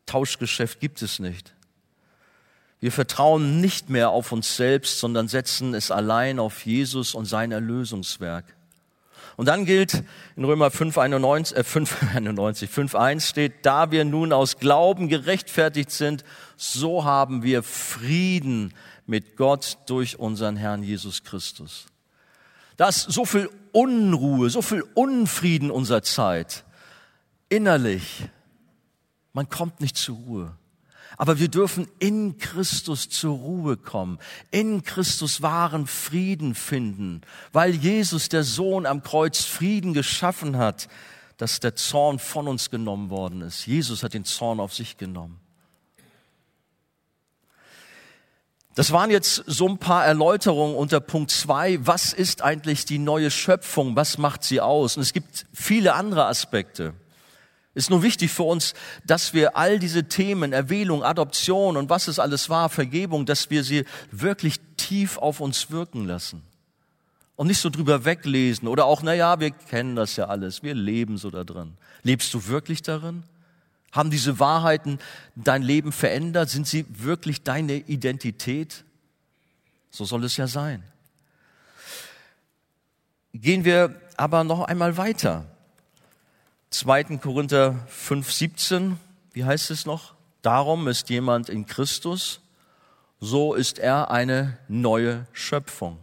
Tauschgeschäft 0.07 0.81
gibt 0.81 1.03
es 1.03 1.19
nicht. 1.19 1.55
Wir 2.81 2.93
vertrauen 2.93 3.61
nicht 3.61 3.91
mehr 3.91 4.11
auf 4.11 4.33
uns 4.33 4.57
selbst, 4.57 5.01
sondern 5.01 5.29
setzen 5.29 5.75
es 5.75 5.91
allein 5.91 6.39
auf 6.39 6.65
Jesus 6.65 7.15
und 7.15 7.27
sein 7.27 7.53
Erlösungswerk. 7.53 8.45
Und 9.37 9.47
dann 9.47 9.65
gilt 9.65 10.03
in 10.37 10.45
Römer 10.45 10.71
5, 10.71 10.97
91, 10.99 11.57
äh 11.57 11.65
5, 11.65 12.15
91, 12.15 12.71
5, 12.71 12.95
1 12.95 13.29
steht, 13.29 13.65
da 13.67 13.91
wir 13.91 14.05
nun 14.05 14.33
aus 14.33 14.59
Glauben 14.59 15.09
gerechtfertigt 15.09 15.91
sind, 15.91 16.25
so 16.57 17.05
haben 17.05 17.43
wir 17.43 17.63
Frieden 17.63 18.75
mit 19.07 19.37
Gott 19.37 19.79
durch 19.87 20.19
unseren 20.19 20.57
Herrn 20.57 20.83
Jesus 20.83 21.23
Christus. 21.23 21.87
Da 22.77 22.91
so 22.93 23.25
viel 23.25 23.51
Unruhe, 23.73 24.49
so 24.49 24.63
viel 24.63 24.85
Unfrieden 24.95 25.71
unserer 25.71 26.03
Zeit. 26.03 26.65
Innerlich, 27.49 28.25
man 29.33 29.49
kommt 29.49 29.81
nicht 29.81 29.97
zur 29.97 30.17
Ruhe. 30.17 30.57
Aber 31.17 31.39
wir 31.39 31.49
dürfen 31.49 31.89
in 31.99 32.39
Christus 32.39 33.09
zur 33.09 33.37
Ruhe 33.37 33.77
kommen, 33.77 34.19
in 34.51 34.85
Christus 34.85 35.43
wahren 35.43 35.87
Frieden 35.87 36.55
finden, 36.55 37.23
weil 37.53 37.75
Jesus, 37.75 38.29
der 38.29 38.45
Sohn 38.45 38.87
am 38.87 39.03
Kreuz, 39.03 39.45
Frieden 39.45 39.93
geschaffen 39.93 40.57
hat, 40.57 40.89
dass 41.37 41.59
der 41.59 41.75
Zorn 41.75 42.19
von 42.19 42.47
uns 42.47 42.71
genommen 42.71 43.11
worden 43.11 43.43
ist. 43.43 43.67
Jesus 43.67 44.03
hat 44.03 44.15
den 44.15 44.25
Zorn 44.25 44.61
auf 44.61 44.75
sich 44.75 44.99
genommen. 44.99 45.41
Das 48.75 48.93
waren 48.93 49.11
jetzt 49.11 49.43
so 49.47 49.69
ein 49.69 49.79
paar 49.79 50.05
Erläuterungen 50.05 50.77
unter 50.77 51.01
Punkt 51.01 51.33
zwei. 51.33 51.85
Was 51.85 52.13
ist 52.13 52.43
eigentlich 52.43 52.85
die 52.85 52.99
neue 52.99 53.31
Schöpfung? 53.31 53.97
Was 53.97 54.17
macht 54.17 54.45
sie 54.45 54.61
aus? 54.61 54.97
Und 54.97 55.03
es 55.03 55.13
gibt 55.13 55.47
viele 55.53 55.95
andere 55.95 56.27
Aspekte. 56.27 56.95
Ist 57.75 57.91
nur 57.91 58.03
wichtig 58.03 58.33
für 58.33 58.43
uns, 58.43 58.75
dass 59.07 59.33
wir 59.33 59.57
all 59.57 59.79
diese 59.79 60.05
Themen, 60.05 60.53
Erwählung, 60.53 61.05
Adoption 61.05 61.77
und 61.77 61.89
was 61.89 62.09
es 62.09 62.19
alles 62.19 62.49
war, 62.49 62.69
Vergebung, 62.69 63.27
dass 63.27 63.51
wir 63.51 63.63
sie 63.63 63.85
wirklich 64.11 64.57
tief 64.77 65.19
auf 65.19 65.41
uns 65.41 65.71
wirken 65.71 66.05
lassen. 66.05 66.43
Und 67.37 67.47
nicht 67.47 67.61
so 67.61 67.71
drüber 67.71 68.05
weglesen 68.05 68.67
oder 68.69 68.85
auch, 68.87 69.03
na 69.03 69.15
ja, 69.15 69.39
wir 69.39 69.51
kennen 69.53 69.95
das 69.95 70.17
ja 70.17 70.27
alles, 70.27 70.63
wir 70.63 70.75
leben 70.75 71.17
so 71.17 71.31
da 71.31 71.45
drin. 71.45 71.75
Lebst 72.03 72.35
du 72.35 72.49
wirklich 72.49 72.83
darin? 72.83 73.23
Haben 73.93 74.11
diese 74.11 74.39
Wahrheiten 74.39 74.99
dein 75.37 75.63
Leben 75.63 75.93
verändert? 75.93 76.51
Sind 76.51 76.67
sie 76.67 76.85
wirklich 76.89 77.43
deine 77.43 77.75
Identität? 77.75 78.85
So 79.91 80.05
soll 80.05 80.25
es 80.25 80.37
ja 80.37 80.47
sein. 80.47 80.83
Gehen 83.33 83.65
wir 83.65 84.01
aber 84.17 84.45
noch 84.45 84.63
einmal 84.63 84.97
weiter. 84.97 85.47
2. 86.71 87.19
Korinther 87.19 87.75
5, 87.89 88.33
17, 88.33 88.97
wie 89.33 89.45
heißt 89.45 89.73
es 89.73 89.87
noch? 89.87 90.15
Darum 90.41 90.87
ist 90.87 91.11
jemand 91.11 91.49
in 91.49 91.67
Christus, 91.67 92.41
so 93.19 93.55
ist 93.55 93.81
er 93.81 94.11
eine 94.11 94.57
neue 94.69 95.27
Schöpfung. 95.33 95.99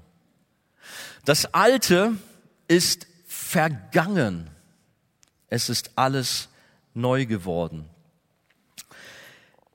Das 1.23 1.53
Alte 1.53 2.17
ist 2.67 3.07
vergangen. 3.25 4.49
Es 5.49 5.69
ist 5.69 5.91
alles 5.95 6.49
neu 6.93 7.25
geworden. 7.25 7.85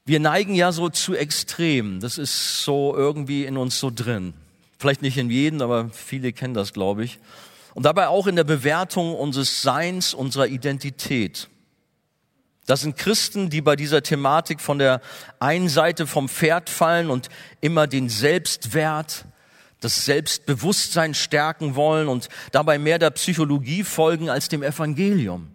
Wir 0.04 0.20
neigen 0.20 0.54
ja 0.54 0.72
so 0.72 0.90
zu 0.90 1.14
extrem. 1.14 2.00
Das 2.00 2.18
ist 2.18 2.64
so 2.64 2.94
irgendwie 2.94 3.46
in 3.46 3.56
uns 3.56 3.80
so 3.80 3.90
drin. 3.90 4.34
Vielleicht 4.78 5.00
nicht 5.00 5.16
in 5.16 5.30
jedem, 5.30 5.62
aber 5.62 5.88
viele 5.90 6.32
kennen 6.32 6.54
das, 6.54 6.74
glaube 6.74 7.04
ich 7.04 7.18
und 7.74 7.84
dabei 7.84 8.08
auch 8.08 8.26
in 8.26 8.36
der 8.36 8.44
Bewertung 8.44 9.14
unseres 9.14 9.62
Seins, 9.62 10.14
unserer 10.14 10.46
Identität. 10.46 11.48
Das 12.66 12.82
sind 12.82 12.96
Christen, 12.96 13.50
die 13.50 13.60
bei 13.60 13.74
dieser 13.74 14.02
Thematik 14.02 14.60
von 14.60 14.78
der 14.78 15.00
einen 15.40 15.68
Seite 15.68 16.06
vom 16.06 16.28
Pferd 16.28 16.70
fallen 16.70 17.10
und 17.10 17.28
immer 17.60 17.86
den 17.86 18.08
Selbstwert, 18.08 19.24
das 19.80 20.04
Selbstbewusstsein 20.04 21.14
stärken 21.14 21.74
wollen 21.74 22.06
und 22.06 22.28
dabei 22.52 22.78
mehr 22.78 23.00
der 23.00 23.10
Psychologie 23.10 23.82
folgen 23.82 24.30
als 24.30 24.48
dem 24.48 24.62
Evangelium. 24.62 25.48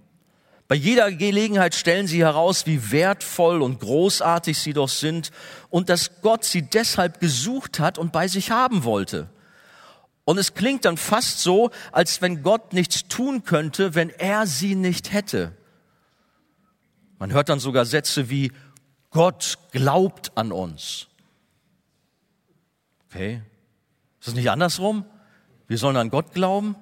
Bei 0.67 0.75
jeder 0.75 1.09
Gelegenheit 1.13 1.75
stellen 1.75 2.07
sie 2.07 2.19
heraus, 2.19 2.65
wie 2.65 2.91
wertvoll 2.91 3.61
und 3.61 3.79
großartig 3.79 4.59
sie 4.59 4.73
doch 4.73 4.89
sind 4.89 5.31
und 5.69 5.87
dass 5.87 6.21
Gott 6.21 6.43
sie 6.43 6.63
deshalb 6.63 7.21
gesucht 7.21 7.79
hat 7.79 7.97
und 7.97 8.11
bei 8.11 8.27
sich 8.27 8.51
haben 8.51 8.83
wollte. 8.83 9.29
Und 10.27 10.37
es 10.37 10.55
klingt 10.55 10.83
dann 10.83 10.97
fast 10.97 11.39
so, 11.39 11.71
als 11.93 12.21
wenn 12.21 12.43
Gott 12.43 12.73
nichts 12.73 13.07
tun 13.07 13.45
könnte, 13.45 13.95
wenn 13.95 14.09
er 14.09 14.45
sie 14.45 14.75
nicht 14.75 15.13
hätte. 15.13 15.55
Man 17.17 17.31
hört 17.31 17.47
dann 17.47 17.61
sogar 17.61 17.85
Sätze 17.85 18.29
wie, 18.29 18.51
Gott 19.09 19.57
glaubt 19.71 20.37
an 20.37 20.51
uns. 20.51 21.07
Okay. 23.05 23.41
Ist 24.19 24.27
das 24.27 24.33
nicht 24.35 24.51
andersrum? 24.51 25.05
Wir 25.65 25.77
sollen 25.77 25.95
an 25.95 26.09
Gott 26.09 26.33
glauben? 26.33 26.75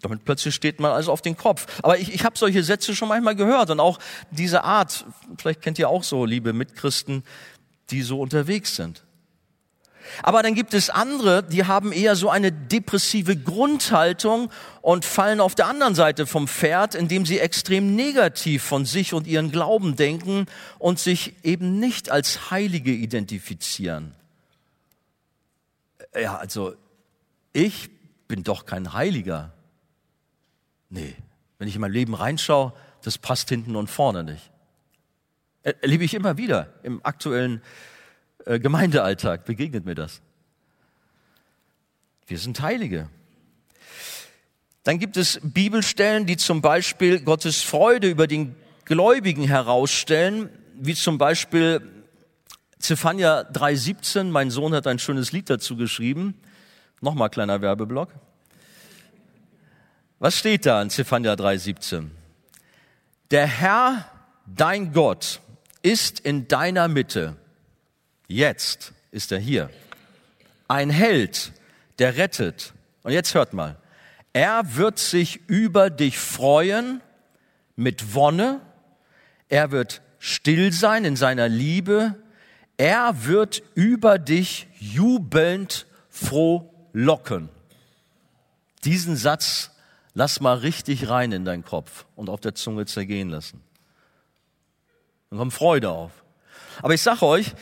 Damit 0.00 0.24
plötzlich 0.24 0.54
steht 0.54 0.80
man 0.80 0.92
also 0.92 1.12
auf 1.12 1.20
den 1.20 1.36
Kopf. 1.36 1.66
Aber 1.82 1.98
ich, 1.98 2.14
ich 2.14 2.24
habe 2.24 2.38
solche 2.38 2.62
Sätze 2.62 2.96
schon 2.96 3.08
manchmal 3.08 3.36
gehört 3.36 3.68
und 3.68 3.78
auch 3.78 3.98
diese 4.30 4.64
Art, 4.64 5.04
vielleicht 5.36 5.60
kennt 5.60 5.78
ihr 5.78 5.90
auch 5.90 6.02
so, 6.02 6.24
liebe 6.24 6.54
Mitchristen, 6.54 7.24
die 7.90 8.00
so 8.00 8.18
unterwegs 8.22 8.74
sind. 8.74 9.04
Aber 10.22 10.42
dann 10.42 10.54
gibt 10.54 10.74
es 10.74 10.90
andere, 10.90 11.42
die 11.42 11.64
haben 11.64 11.92
eher 11.92 12.16
so 12.16 12.30
eine 12.30 12.52
depressive 12.52 13.36
Grundhaltung 13.36 14.50
und 14.82 15.04
fallen 15.04 15.40
auf 15.40 15.54
der 15.54 15.66
anderen 15.66 15.94
Seite 15.94 16.26
vom 16.26 16.48
Pferd, 16.48 16.94
indem 16.94 17.26
sie 17.26 17.38
extrem 17.38 17.94
negativ 17.94 18.62
von 18.62 18.84
sich 18.84 19.14
und 19.14 19.26
ihren 19.26 19.50
Glauben 19.50 19.96
denken 19.96 20.46
und 20.78 20.98
sich 20.98 21.34
eben 21.44 21.78
nicht 21.78 22.10
als 22.10 22.50
Heilige 22.50 22.92
identifizieren. 22.92 24.14
Ja, 26.14 26.36
also 26.36 26.74
ich 27.52 27.90
bin 28.26 28.42
doch 28.42 28.66
kein 28.66 28.92
Heiliger. 28.92 29.52
Nee, 30.88 31.14
wenn 31.58 31.68
ich 31.68 31.74
in 31.74 31.80
mein 31.80 31.92
Leben 31.92 32.14
reinschaue, 32.14 32.72
das 33.02 33.18
passt 33.18 33.48
hinten 33.48 33.76
und 33.76 33.88
vorne 33.88 34.24
nicht. 34.24 34.50
Erlebe 35.62 36.04
ich 36.04 36.14
immer 36.14 36.36
wieder 36.36 36.72
im 36.82 37.04
aktuellen 37.04 37.62
äh, 38.46 38.58
Gemeindealltag, 38.58 39.44
begegnet 39.44 39.84
mir 39.84 39.94
das. 39.94 40.20
Wir 42.26 42.38
sind 42.38 42.60
Heilige. 42.60 43.08
Dann 44.84 44.98
gibt 44.98 45.16
es 45.16 45.40
Bibelstellen, 45.42 46.26
die 46.26 46.36
zum 46.36 46.62
Beispiel 46.62 47.20
Gottes 47.20 47.62
Freude 47.62 48.08
über 48.08 48.26
den 48.26 48.54
Gläubigen 48.84 49.44
herausstellen, 49.44 50.48
wie 50.74 50.94
zum 50.94 51.18
Beispiel 51.18 51.82
Zephania 52.78 53.42
3,17. 53.42 54.24
Mein 54.24 54.50
Sohn 54.50 54.72
hat 54.74 54.86
ein 54.86 54.98
schönes 54.98 55.32
Lied 55.32 55.50
dazu 55.50 55.76
geschrieben. 55.76 56.34
Nochmal 57.00 57.30
kleiner 57.30 57.60
Werbeblock. 57.60 58.10
Was 60.18 60.38
steht 60.38 60.66
da 60.66 60.80
in 60.82 60.90
Zephania 60.90 61.34
3,17? 61.34 62.08
Der 63.30 63.46
Herr, 63.46 64.06
dein 64.46 64.92
Gott, 64.92 65.40
ist 65.82 66.20
in 66.20 66.48
deiner 66.48 66.88
Mitte. 66.88 67.36
Jetzt 68.30 68.92
ist 69.10 69.32
er 69.32 69.40
hier. 69.40 69.70
Ein 70.68 70.88
Held, 70.88 71.52
der 71.98 72.16
rettet. 72.16 72.72
Und 73.02 73.10
jetzt 73.10 73.34
hört 73.34 73.54
mal. 73.54 73.76
Er 74.32 74.76
wird 74.76 75.00
sich 75.00 75.40
über 75.48 75.90
dich 75.90 76.16
freuen 76.16 77.00
mit 77.74 78.14
Wonne. 78.14 78.60
Er 79.48 79.72
wird 79.72 80.00
still 80.20 80.72
sein 80.72 81.04
in 81.04 81.16
seiner 81.16 81.48
Liebe. 81.48 82.14
Er 82.76 83.24
wird 83.26 83.64
über 83.74 84.20
dich 84.20 84.68
jubelnd 84.78 85.86
frohlocken. 86.08 87.48
Diesen 88.84 89.16
Satz 89.16 89.72
Lass 90.14 90.40
mal 90.40 90.58
richtig 90.58 91.08
rein 91.08 91.32
in 91.32 91.44
deinen 91.44 91.64
Kopf 91.64 92.04
und 92.16 92.28
auf 92.30 92.40
der 92.40 92.54
Zunge 92.54 92.84
zergehen 92.86 93.28
lassen. 93.28 93.62
Dann 95.30 95.38
kommt 95.38 95.52
Freude 95.52 95.90
auf. 95.90 96.10
Aber 96.82 96.94
ich 96.94 97.00
sage 97.00 97.22
euch, 97.22 97.54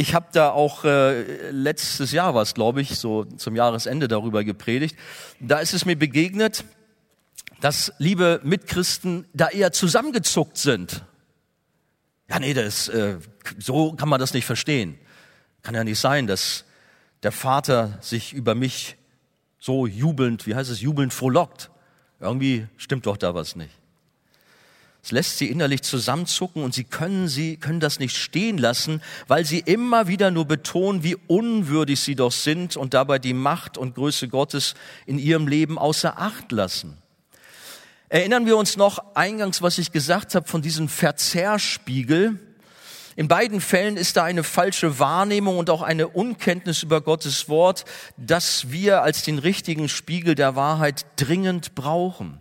ich 0.00 0.14
habe 0.14 0.28
da 0.32 0.48
auch 0.48 0.84
äh, 0.86 1.50
letztes 1.50 2.10
Jahr 2.10 2.34
was, 2.34 2.54
glaube 2.54 2.80
ich, 2.80 2.96
so 2.96 3.24
zum 3.24 3.54
Jahresende 3.54 4.08
darüber 4.08 4.44
gepredigt. 4.44 4.96
Da 5.40 5.58
ist 5.58 5.74
es 5.74 5.84
mir 5.84 5.94
begegnet, 5.94 6.64
dass 7.60 7.92
liebe 7.98 8.40
Mitchristen 8.42 9.26
da 9.34 9.48
eher 9.48 9.72
zusammengezuckt 9.72 10.56
sind. 10.56 11.04
Ja, 12.30 12.38
nee, 12.40 12.54
das, 12.54 12.88
äh, 12.88 13.18
so 13.58 13.92
kann 13.92 14.08
man 14.08 14.18
das 14.18 14.32
nicht 14.32 14.46
verstehen. 14.46 14.98
Kann 15.60 15.74
ja 15.74 15.84
nicht 15.84 16.00
sein, 16.00 16.26
dass 16.26 16.64
der 17.22 17.32
Vater 17.32 17.98
sich 18.00 18.32
über 18.32 18.54
mich 18.54 18.96
so 19.58 19.86
jubelnd, 19.86 20.46
wie 20.46 20.54
heißt 20.54 20.70
es, 20.70 20.80
jubelnd 20.80 21.12
frohlockt. 21.12 21.70
Irgendwie 22.20 22.66
stimmt 22.78 23.04
doch 23.04 23.18
da 23.18 23.34
was 23.34 23.54
nicht. 23.54 23.79
Es 25.02 25.12
lässt 25.12 25.38
sie 25.38 25.46
innerlich 25.46 25.82
zusammenzucken 25.82 26.62
und 26.62 26.74
sie 26.74 26.84
können 26.84 27.26
sie, 27.28 27.56
können 27.56 27.80
das 27.80 27.98
nicht 27.98 28.16
stehen 28.16 28.58
lassen, 28.58 29.02
weil 29.28 29.46
sie 29.46 29.60
immer 29.60 30.08
wieder 30.08 30.30
nur 30.30 30.44
betonen, 30.44 31.02
wie 31.02 31.16
unwürdig 31.26 32.00
sie 32.00 32.14
doch 32.14 32.32
sind 32.32 32.76
und 32.76 32.92
dabei 32.92 33.18
die 33.18 33.32
Macht 33.32 33.78
und 33.78 33.94
Größe 33.94 34.28
Gottes 34.28 34.74
in 35.06 35.18
ihrem 35.18 35.48
Leben 35.48 35.78
außer 35.78 36.18
Acht 36.20 36.52
lassen. 36.52 36.98
Erinnern 38.10 38.44
wir 38.44 38.56
uns 38.56 38.76
noch 38.76 39.14
eingangs, 39.14 39.62
was 39.62 39.78
ich 39.78 39.92
gesagt 39.92 40.34
habe 40.34 40.46
von 40.46 40.62
diesem 40.62 40.88
Verzerrspiegel, 40.88 42.38
in 43.16 43.28
beiden 43.28 43.60
Fällen 43.60 43.96
ist 43.96 44.16
da 44.16 44.24
eine 44.24 44.42
falsche 44.42 44.98
Wahrnehmung 44.98 45.58
und 45.58 45.68
auch 45.68 45.82
eine 45.82 46.08
Unkenntnis 46.08 46.82
über 46.82 47.00
Gottes 47.00 47.48
Wort, 47.48 47.84
das 48.16 48.70
wir 48.70 49.02
als 49.02 49.24
den 49.24 49.38
richtigen 49.38 49.88
Spiegel 49.88 50.34
der 50.34 50.56
Wahrheit 50.56 51.04
dringend 51.16 51.74
brauchen. 51.74 52.40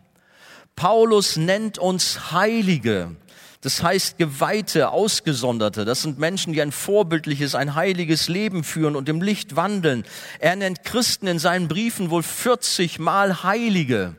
Paulus 0.79 1.35
nennt 1.35 1.77
uns 1.77 2.31
Heilige. 2.31 3.13
Das 3.59 3.83
heißt 3.83 4.17
Geweihte, 4.17 4.91
Ausgesonderte. 4.91 5.83
Das 5.83 6.01
sind 6.01 6.19
Menschen, 6.19 6.53
die 6.53 6.61
ein 6.61 6.71
vorbildliches, 6.71 7.53
ein 7.53 7.75
heiliges 7.75 8.29
Leben 8.29 8.63
führen 8.63 8.95
und 8.95 9.09
im 9.09 9.21
Licht 9.21 9.57
wandeln. 9.57 10.05
Er 10.39 10.55
nennt 10.55 10.85
Christen 10.85 11.27
in 11.27 11.37
seinen 11.37 11.67
Briefen 11.67 12.11
wohl 12.11 12.23
40 12.23 12.97
Mal 12.97 13.43
Heilige. 13.43 14.15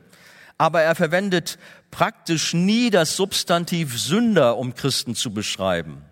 Aber 0.59 0.83
er 0.83 0.93
verwendet 0.93 1.57
praktisch 1.89 2.53
nie 2.53 2.91
das 2.91 3.15
Substantiv 3.15 3.99
Sünder, 3.99 4.55
um 4.57 4.75
Christen 4.75 5.15
zu 5.15 5.33
beschreiben. 5.33 6.03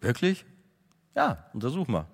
Wirklich? 0.00 0.44
Ja, 1.14 1.44
untersuch 1.52 1.86
mal. 1.86 2.06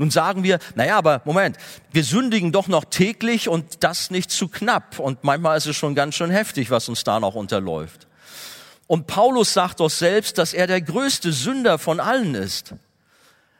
Nun 0.00 0.10
sagen 0.10 0.44
wir, 0.44 0.60
naja, 0.76 0.96
aber 0.96 1.20
Moment, 1.26 1.58
wir 1.92 2.04
sündigen 2.04 2.52
doch 2.52 2.68
noch 2.68 2.86
täglich 2.86 3.50
und 3.50 3.84
das 3.84 4.10
nicht 4.10 4.30
zu 4.30 4.48
knapp. 4.48 4.98
Und 4.98 5.24
manchmal 5.24 5.58
ist 5.58 5.66
es 5.66 5.76
schon 5.76 5.94
ganz 5.94 6.14
schön 6.14 6.30
heftig, 6.30 6.70
was 6.70 6.88
uns 6.88 7.04
da 7.04 7.20
noch 7.20 7.34
unterläuft. 7.34 8.06
Und 8.86 9.06
Paulus 9.06 9.52
sagt 9.52 9.80
doch 9.80 9.90
selbst, 9.90 10.38
dass 10.38 10.54
er 10.54 10.66
der 10.66 10.80
größte 10.80 11.32
Sünder 11.32 11.78
von 11.78 12.00
allen 12.00 12.34
ist. 12.34 12.72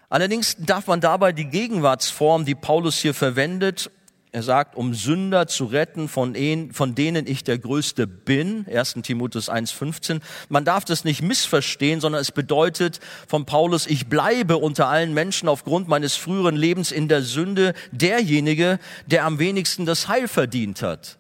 Allerdings 0.09 0.57
darf 0.59 0.86
man 0.86 1.03
dabei 1.03 1.32
die 1.32 1.45
Gegenwartsform, 1.45 2.47
die 2.47 2.55
Paulus 2.55 2.97
hier 2.97 3.12
verwendet, 3.12 3.91
er 4.33 4.45
sagt, 4.45 4.76
um 4.76 4.95
Sünder 4.95 5.49
zu 5.49 5.64
retten, 5.64 6.09
von, 6.09 6.35
denen 6.35 7.26
ich 7.26 7.43
der 7.43 7.59
Größte 7.59 8.07
bin, 8.07 8.64
1. 8.72 8.99
Timotheus 9.03 9.51
1.15. 9.51 10.20
Man 10.49 10.64
darf 10.64 10.85
das 10.85 11.05
nicht 11.05 11.20
missverstehen, 11.20 12.01
sondern 12.01 12.20
es 12.20 12.31
bedeutet 12.31 13.01
von 13.26 13.45
Paulus, 13.45 13.89
ich 13.89 14.07
bleibe 14.07 14.59
unter 14.59 14.87
allen 14.87 15.14
Menschen 15.14 15.49
aufgrund 15.49 15.89
meines 15.89 16.14
früheren 16.14 16.55
Lebens 16.55 16.93
in 16.93 17.09
der 17.09 17.22
Sünde 17.22 17.74
derjenige, 17.91 18.78
der 19.07 19.24
am 19.24 19.41
wenigsten 19.41 19.85
das 19.85 20.07
Heil 20.07 20.28
verdient 20.28 20.83
hat. 20.83 21.18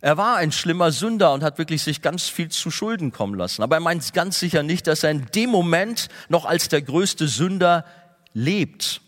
Er 0.00 0.16
war 0.16 0.36
ein 0.36 0.52
schlimmer 0.52 0.92
Sünder 0.92 1.32
und 1.32 1.42
hat 1.42 1.58
wirklich 1.58 1.82
sich 1.82 2.00
ganz 2.00 2.28
viel 2.28 2.48
zu 2.50 2.70
Schulden 2.70 3.12
kommen 3.12 3.34
lassen. 3.34 3.62
Aber 3.62 3.76
er 3.76 3.80
meint 3.80 4.12
ganz 4.14 4.38
sicher 4.38 4.62
nicht, 4.62 4.86
dass 4.86 5.02
er 5.02 5.10
in 5.10 5.26
dem 5.34 5.50
Moment 5.50 6.08
noch 6.28 6.46
als 6.46 6.68
der 6.68 6.82
größte 6.82 7.28
Sünder 7.28 7.84
lebt. 8.32 9.02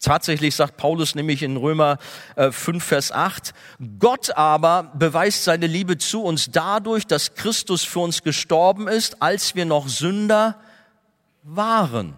Tatsächlich 0.00 0.54
sagt 0.54 0.76
Paulus 0.76 1.14
nämlich 1.14 1.42
in 1.42 1.56
Römer 1.56 1.98
5, 2.36 2.68
äh, 2.68 2.80
Vers 2.80 3.12
8, 3.12 3.54
Gott 3.98 4.36
aber 4.36 4.92
beweist 4.94 5.44
seine 5.44 5.66
Liebe 5.66 5.98
zu 5.98 6.22
uns 6.22 6.50
dadurch, 6.50 7.06
dass 7.06 7.34
Christus 7.34 7.82
für 7.82 8.00
uns 8.00 8.22
gestorben 8.22 8.88
ist, 8.88 9.22
als 9.22 9.54
wir 9.54 9.64
noch 9.64 9.88
Sünder 9.88 10.60
waren. 11.42 12.14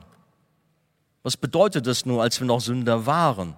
Was 1.22 1.36
bedeutet 1.36 1.86
das 1.86 2.04
nur, 2.04 2.22
als 2.22 2.40
wir 2.40 2.46
noch 2.46 2.60
Sünder 2.60 3.06
waren? 3.06 3.54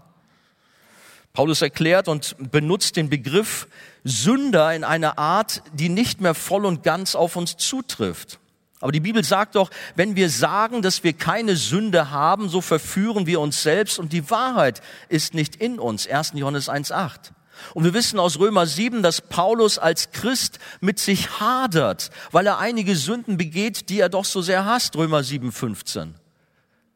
Paulus 1.32 1.62
erklärt 1.62 2.08
und 2.08 2.34
benutzt 2.50 2.96
den 2.96 3.08
Begriff 3.08 3.68
Sünder 4.04 4.74
in 4.74 4.84
einer 4.84 5.18
Art, 5.18 5.62
die 5.72 5.88
nicht 5.88 6.20
mehr 6.20 6.34
voll 6.34 6.66
und 6.66 6.82
ganz 6.82 7.14
auf 7.14 7.36
uns 7.36 7.56
zutrifft. 7.56 8.40
Aber 8.80 8.92
die 8.92 9.00
Bibel 9.00 9.22
sagt 9.22 9.56
doch, 9.56 9.70
wenn 9.94 10.16
wir 10.16 10.30
sagen, 10.30 10.80
dass 10.80 11.04
wir 11.04 11.12
keine 11.12 11.54
Sünde 11.56 12.10
haben, 12.10 12.48
so 12.48 12.62
verführen 12.62 13.26
wir 13.26 13.40
uns 13.40 13.62
selbst 13.62 13.98
und 13.98 14.12
die 14.12 14.30
Wahrheit 14.30 14.80
ist 15.08 15.34
nicht 15.34 15.56
in 15.56 15.78
uns. 15.78 16.06
1. 16.06 16.32
Johannes 16.34 16.70
1.8. 16.70 17.32
Und 17.74 17.84
wir 17.84 17.92
wissen 17.92 18.18
aus 18.18 18.38
Römer 18.38 18.66
7, 18.66 19.02
dass 19.02 19.20
Paulus 19.20 19.78
als 19.78 20.12
Christ 20.12 20.58
mit 20.80 20.98
sich 20.98 21.40
hadert, 21.40 22.10
weil 22.30 22.46
er 22.46 22.58
einige 22.58 22.96
Sünden 22.96 23.36
begeht, 23.36 23.90
die 23.90 24.00
er 24.00 24.08
doch 24.08 24.24
so 24.24 24.40
sehr 24.40 24.64
hasst. 24.64 24.96
Römer 24.96 25.20
7.15. 25.20 26.14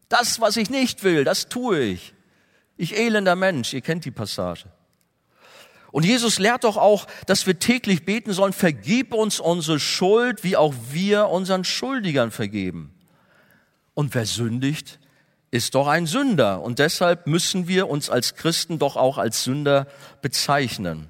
Das, 0.08 0.40
was 0.40 0.56
ich 0.56 0.70
nicht 0.70 1.02
will, 1.04 1.24
das 1.24 1.48
tue 1.48 1.80
ich. 1.80 2.14
Ich 2.76 2.96
elender 2.96 3.36
Mensch, 3.36 3.74
ihr 3.74 3.82
kennt 3.82 4.06
die 4.06 4.10
Passage. 4.10 4.64
Und 5.94 6.04
Jesus 6.04 6.40
lehrt 6.40 6.64
doch 6.64 6.76
auch, 6.76 7.06
dass 7.26 7.46
wir 7.46 7.60
täglich 7.60 8.04
beten 8.04 8.32
sollen, 8.32 8.52
vergib 8.52 9.14
uns 9.14 9.38
unsere 9.38 9.78
Schuld, 9.78 10.42
wie 10.42 10.56
auch 10.56 10.74
wir 10.90 11.28
unseren 11.28 11.62
Schuldigern 11.62 12.32
vergeben. 12.32 12.92
Und 13.94 14.12
wer 14.16 14.26
sündigt, 14.26 14.98
ist 15.52 15.76
doch 15.76 15.86
ein 15.86 16.06
Sünder. 16.06 16.62
Und 16.62 16.80
deshalb 16.80 17.28
müssen 17.28 17.68
wir 17.68 17.88
uns 17.88 18.10
als 18.10 18.34
Christen 18.34 18.80
doch 18.80 18.96
auch 18.96 19.18
als 19.18 19.44
Sünder 19.44 19.86
bezeichnen. 20.20 21.06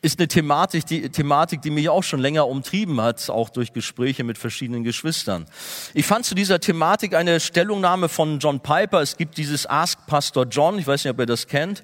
Ist 0.00 0.20
eine 0.20 0.28
Thematik, 0.28 0.86
die, 0.86 1.10
Thematik, 1.10 1.60
die 1.60 1.70
mich 1.70 1.90
auch 1.90 2.02
schon 2.02 2.20
länger 2.20 2.48
umtrieben 2.48 2.98
hat, 3.02 3.28
auch 3.28 3.50
durch 3.50 3.74
Gespräche 3.74 4.24
mit 4.24 4.38
verschiedenen 4.38 4.84
Geschwistern. 4.84 5.44
Ich 5.92 6.06
fand 6.06 6.24
zu 6.24 6.34
dieser 6.34 6.60
Thematik 6.60 7.14
eine 7.14 7.40
Stellungnahme 7.40 8.08
von 8.08 8.38
John 8.38 8.60
Piper. 8.60 9.02
Es 9.02 9.18
gibt 9.18 9.36
dieses 9.36 9.66
Ask 9.66 10.06
Pastor 10.06 10.46
John, 10.46 10.78
ich 10.78 10.86
weiß 10.86 11.04
nicht, 11.04 11.12
ob 11.12 11.20
ihr 11.20 11.26
das 11.26 11.46
kennt. 11.46 11.82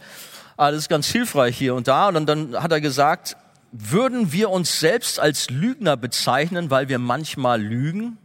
Aber 0.61 0.73
das 0.73 0.83
ist 0.83 0.89
ganz 0.91 1.07
hilfreich 1.07 1.57
hier 1.57 1.75
und 1.75 1.89
da. 1.89 2.09
Und 2.09 2.27
dann 2.27 2.55
hat 2.63 2.71
er 2.71 2.83
gesagt, 2.83 3.35
würden 3.73 4.31
wir 4.31 4.51
uns 4.51 4.79
selbst 4.79 5.19
als 5.19 5.49
Lügner 5.49 5.97
bezeichnen, 5.97 6.69
weil 6.69 6.91
wir 6.91 6.99
manchmal 6.99 7.63
lügen? 7.63 8.19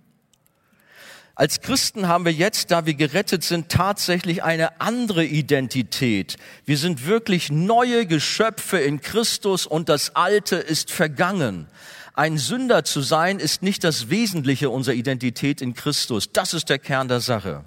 Als 1.35 1.61
Christen 1.61 2.09
haben 2.09 2.25
wir 2.25 2.33
jetzt, 2.33 2.71
da 2.71 2.85
wir 2.85 2.95
gerettet 2.95 3.45
sind, 3.45 3.69
tatsächlich 3.69 4.43
eine 4.43 4.81
andere 4.81 5.23
Identität. 5.23 6.35
Wir 6.65 6.77
sind 6.77 7.05
wirklich 7.05 7.53
neue 7.53 8.05
Geschöpfe 8.05 8.79
in 8.79 8.99
Christus 8.99 9.65
und 9.65 9.87
das 9.87 10.17
Alte 10.17 10.57
ist 10.57 10.91
vergangen. 10.91 11.67
Ein 12.15 12.37
Sünder 12.37 12.83
zu 12.83 12.99
sein, 12.99 13.39
ist 13.39 13.63
nicht 13.63 13.85
das 13.85 14.09
Wesentliche 14.09 14.69
unserer 14.69 14.95
Identität 14.95 15.61
in 15.61 15.73
Christus. 15.73 16.33
Das 16.33 16.53
ist 16.53 16.67
der 16.67 16.79
Kern 16.79 17.07
der 17.07 17.21
Sache. 17.21 17.63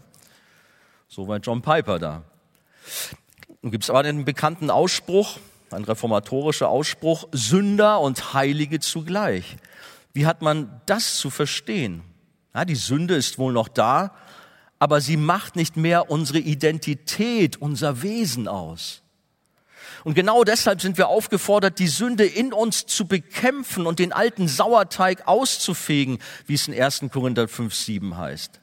Soweit 1.08 1.46
John 1.46 1.62
Piper 1.62 1.98
da. 1.98 2.22
Nun 3.62 3.72
gibt 3.72 3.84
es 3.84 3.90
aber 3.90 4.00
einen 4.00 4.24
bekannten 4.24 4.70
Ausspruch, 4.70 5.38
ein 5.70 5.84
reformatorischer 5.84 6.68
Ausspruch, 6.68 7.28
Sünder 7.32 8.00
und 8.00 8.32
Heilige 8.34 8.80
zugleich. 8.80 9.56
Wie 10.12 10.26
hat 10.26 10.42
man 10.42 10.80
das 10.86 11.16
zu 11.16 11.30
verstehen? 11.30 12.02
Ja, 12.54 12.64
die 12.64 12.76
Sünde 12.76 13.14
ist 13.14 13.38
wohl 13.38 13.52
noch 13.52 13.68
da, 13.68 14.14
aber 14.78 15.00
sie 15.00 15.16
macht 15.16 15.56
nicht 15.56 15.76
mehr 15.76 16.10
unsere 16.10 16.38
Identität, 16.38 17.56
unser 17.56 18.02
Wesen 18.02 18.48
aus. 18.48 19.02
Und 20.04 20.14
genau 20.14 20.44
deshalb 20.44 20.80
sind 20.80 20.96
wir 20.96 21.08
aufgefordert, 21.08 21.80
die 21.80 21.88
Sünde 21.88 22.24
in 22.24 22.52
uns 22.52 22.86
zu 22.86 23.06
bekämpfen 23.06 23.86
und 23.86 23.98
den 23.98 24.12
alten 24.12 24.46
Sauerteig 24.46 25.26
auszufegen, 25.26 26.18
wie 26.46 26.54
es 26.54 26.68
in 26.68 26.80
1. 26.80 27.06
Korinther 27.12 27.48
5, 27.48 27.74
7 27.74 28.16
heißt. 28.16 28.60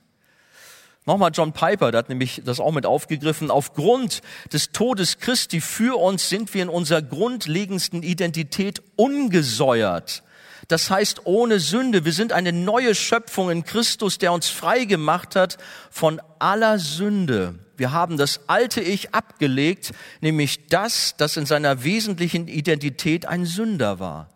Nochmal 1.08 1.32
John 1.34 1.54
Piper, 1.54 1.92
der 1.92 2.00
hat 2.00 2.10
nämlich 2.10 2.42
das 2.44 2.60
auch 2.60 2.72
mit 2.72 2.88
aufgegriffen. 2.88 3.52
Aufgrund 3.52 4.22
des 4.52 4.72
Todes 4.72 5.20
Christi 5.20 5.62
für 5.62 6.00
uns 6.00 6.30
sind 6.30 6.52
wir 6.56 6.64
in 6.64 6.70
unserer 6.70 7.04
grundlegendsten 7.04 8.02
Identität 8.02 8.82
ungesäuert. 8.96 10.24
Das 10.68 10.90
heißt 10.90 11.26
ohne 11.26 11.60
Sünde. 11.60 12.06
Wir 12.06 12.14
sind 12.14 12.34
eine 12.34 12.52
neue 12.52 12.96
Schöpfung 12.96 13.52
in 13.52 13.64
Christus, 13.64 14.18
der 14.18 14.34
uns 14.34 14.50
frei 14.50 14.86
gemacht 14.86 15.36
hat 15.36 15.60
von 15.92 16.20
aller 16.40 16.80
Sünde. 16.80 17.60
Wir 17.78 17.92
haben 17.92 18.18
das 18.18 18.42
alte 18.48 18.82
Ich 18.82 19.14
abgelegt, 19.14 19.92
nämlich 20.22 20.68
das, 20.68 21.16
das 21.18 21.38
in 21.38 21.46
seiner 21.46 21.84
wesentlichen 21.84 22.48
Identität 22.48 23.28
ein 23.28 23.46
Sünder 23.46 24.00
war. 24.00 24.30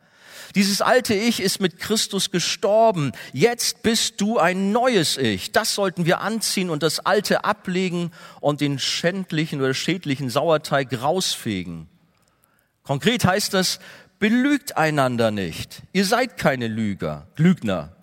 Dieses 0.55 0.81
alte 0.81 1.13
Ich 1.13 1.39
ist 1.41 1.61
mit 1.61 1.79
Christus 1.79 2.31
gestorben. 2.31 3.11
Jetzt 3.33 3.83
bist 3.83 4.19
du 4.21 4.39
ein 4.39 4.71
neues 4.71 5.17
Ich. 5.17 5.51
Das 5.51 5.75
sollten 5.75 6.05
wir 6.05 6.21
anziehen 6.21 6.69
und 6.69 6.83
das 6.83 6.99
alte 6.99 7.43
ablegen 7.43 8.11
und 8.41 8.61
den 8.61 8.79
schändlichen 8.79 9.61
oder 9.61 9.73
schädlichen 9.73 10.29
Sauerteig 10.29 11.01
rausfegen. 11.01 11.87
Konkret 12.83 13.25
heißt 13.25 13.53
das, 13.53 13.79
belügt 14.17 14.77
einander 14.77 15.31
nicht. 15.31 15.83
Ihr 15.93 16.05
seid 16.05 16.37
keine 16.37 16.67
Lüger, 16.67 17.27
Lügner. 17.37 17.95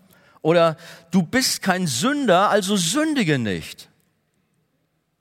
Oder 0.43 0.77
du 1.11 1.23
bist 1.23 1.63
kein 1.63 1.87
Sünder, 1.87 2.51
also 2.51 2.77
sündige 2.77 3.39
nicht. 3.39 3.89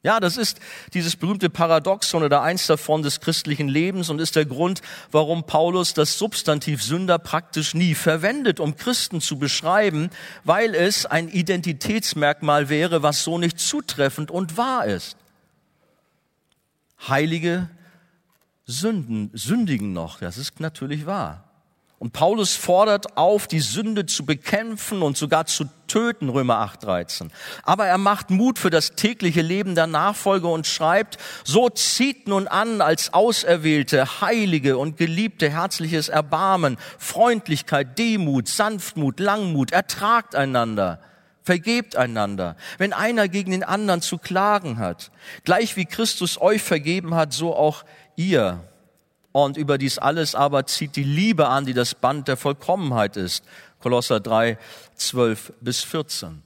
Ja, 0.05 0.19
das 0.19 0.37
ist 0.37 0.59
dieses 0.93 1.15
berühmte 1.15 1.49
Paradoxon 1.49 2.21
oder 2.21 2.43
eins 2.43 2.67
davon 2.67 3.01
des 3.01 3.21
christlichen 3.21 3.67
Lebens 3.67 4.11
und 4.11 4.21
ist 4.21 4.35
der 4.35 4.45
Grund, 4.45 4.83
warum 5.09 5.45
Paulus 5.47 5.95
das 5.95 6.19
Substantiv 6.19 6.83
Sünder 6.83 7.17
praktisch 7.17 7.73
nie 7.73 7.95
verwendet, 7.95 8.59
um 8.59 8.75
Christen 8.75 9.19
zu 9.19 9.39
beschreiben, 9.39 10.11
weil 10.43 10.75
es 10.75 11.07
ein 11.07 11.27
Identitätsmerkmal 11.27 12.69
wäre, 12.69 13.01
was 13.01 13.23
so 13.23 13.39
nicht 13.39 13.59
zutreffend 13.59 14.29
und 14.29 14.57
wahr 14.57 14.85
ist. 14.85 15.17
Heilige 17.07 17.67
Sünden, 18.67 19.31
sündigen 19.33 19.91
noch, 19.91 20.19
das 20.19 20.37
ist 20.37 20.59
natürlich 20.59 21.07
wahr. 21.07 21.44
Und 21.97 22.11
Paulus 22.11 22.55
fordert 22.55 23.17
auf, 23.17 23.47
die 23.47 23.61
Sünde 23.61 24.05
zu 24.05 24.25
bekämpfen 24.25 25.01
und 25.01 25.15
sogar 25.15 25.45
zu 25.45 25.65
töten, 25.87 26.27
Römer 26.27 26.55
8.13. 26.55 27.29
Aber 27.63 27.87
er 27.87 27.97
macht 27.97 28.29
Mut 28.29 28.59
für 28.59 28.69
das 28.69 28.95
tägliche 28.95 29.41
Leben 29.41 29.75
der 29.75 29.87
Nachfolge 29.87 30.47
und 30.47 30.67
schreibt, 30.67 31.17
so 31.45 31.69
zieht 31.69 32.27
nun 32.27 32.47
an 32.47 32.81
als 32.81 33.13
Auserwählte, 33.13 34.19
Heilige 34.19 34.77
und 34.77 34.97
Geliebte 34.97 35.49
herzliches 35.49 36.09
Erbarmen, 36.09 36.77
Freundlichkeit, 36.97 37.97
Demut, 37.97 38.49
Sanftmut, 38.49 39.21
Langmut, 39.21 39.71
ertragt 39.71 40.35
einander. 40.35 40.99
Vergebt 41.43 41.95
einander, 41.95 42.57
wenn 42.77 42.91
einer 42.91 43.27
gegen 43.29 43.51
den 43.51 43.63
anderen 43.63 44.01
zu 44.01 44.17
klagen 44.17 44.79
hat. 44.79 45.11
Gleich 45.43 45.77
wie 45.77 45.85
Christus 45.85 46.41
euch 46.41 46.61
vergeben 46.61 47.13
hat, 47.13 47.33
so 47.33 47.55
auch 47.55 47.85
ihr 48.15 48.63
und 49.35 49.57
über 49.57 49.77
dies 49.77 49.97
alles 49.97 50.33
aber 50.33 50.65
zieht 50.65 50.95
die 50.95 51.03
Liebe 51.03 51.49
an, 51.49 51.65
die 51.65 51.73
das 51.73 51.93
Band 51.93 52.29
der 52.29 52.37
Vollkommenheit 52.37 53.17
ist. 53.17 53.43
Kolosser 53.81 54.21
3, 54.21 54.57
12 54.95 55.51
bis 55.59 55.81
14. 55.81 56.41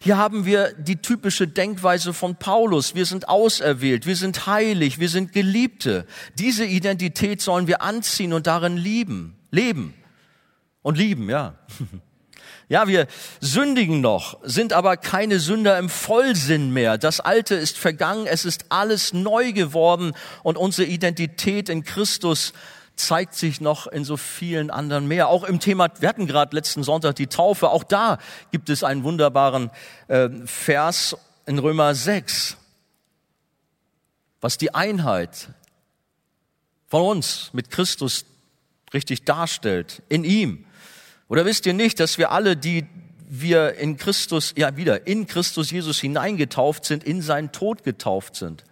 Hier 0.00 0.16
haben 0.16 0.44
wir 0.44 0.72
die 0.72 0.96
typische 0.96 1.46
Denkweise 1.46 2.12
von 2.12 2.34
Paulus. 2.34 2.96
Wir 2.96 3.06
sind 3.06 3.28
auserwählt, 3.28 4.06
wir 4.06 4.16
sind 4.16 4.48
heilig, 4.48 4.98
wir 4.98 5.08
sind 5.08 5.32
Geliebte. 5.32 6.04
Diese 6.36 6.64
Identität 6.64 7.40
sollen 7.40 7.68
wir 7.68 7.80
anziehen 7.82 8.32
und 8.32 8.48
darin 8.48 8.76
lieben, 8.76 9.38
leben 9.52 9.94
und 10.82 10.98
lieben, 10.98 11.30
ja. 11.30 11.54
Ja, 12.68 12.88
wir 12.88 13.06
sündigen 13.40 14.00
noch, 14.00 14.38
sind 14.42 14.72
aber 14.72 14.96
keine 14.96 15.38
Sünder 15.38 15.78
im 15.78 15.88
Vollsinn 15.88 16.72
mehr. 16.72 16.98
Das 16.98 17.20
Alte 17.20 17.54
ist 17.54 17.78
vergangen, 17.78 18.26
es 18.26 18.44
ist 18.44 18.66
alles 18.70 19.12
neu 19.12 19.52
geworden 19.52 20.14
und 20.42 20.58
unsere 20.58 20.88
Identität 20.88 21.68
in 21.68 21.84
Christus 21.84 22.52
zeigt 22.96 23.34
sich 23.34 23.60
noch 23.60 23.86
in 23.86 24.04
so 24.04 24.16
vielen 24.16 24.70
anderen 24.70 25.06
mehr. 25.06 25.28
Auch 25.28 25.44
im 25.44 25.60
Thema, 25.60 25.88
wir 26.00 26.08
hatten 26.08 26.26
gerade 26.26 26.56
letzten 26.56 26.82
Sonntag 26.82 27.14
die 27.14 27.28
Taufe, 27.28 27.68
auch 27.68 27.84
da 27.84 28.18
gibt 28.50 28.68
es 28.68 28.82
einen 28.82 29.04
wunderbaren 29.04 29.70
äh, 30.08 30.28
Vers 30.44 31.16
in 31.44 31.60
Römer 31.60 31.94
6, 31.94 32.56
was 34.40 34.58
die 34.58 34.74
Einheit 34.74 35.50
von 36.88 37.02
uns 37.02 37.50
mit 37.52 37.70
Christus 37.70 38.24
richtig 38.92 39.24
darstellt, 39.24 40.02
in 40.08 40.24
ihm. 40.24 40.64
Oder 41.28 41.44
wisst 41.44 41.66
ihr 41.66 41.74
nicht, 41.74 41.98
dass 42.00 42.18
wir 42.18 42.30
alle, 42.30 42.56
die 42.56 42.86
wir 43.28 43.74
in 43.74 43.96
Christus, 43.96 44.54
ja 44.56 44.76
wieder, 44.76 45.06
in 45.06 45.26
Christus 45.26 45.70
Jesus 45.70 45.98
hineingetauft 45.98 46.84
sind, 46.84 47.02
in 47.02 47.22
seinen 47.22 47.52
Tod 47.52 47.82
getauft 47.82 48.36
sind? 48.36 48.64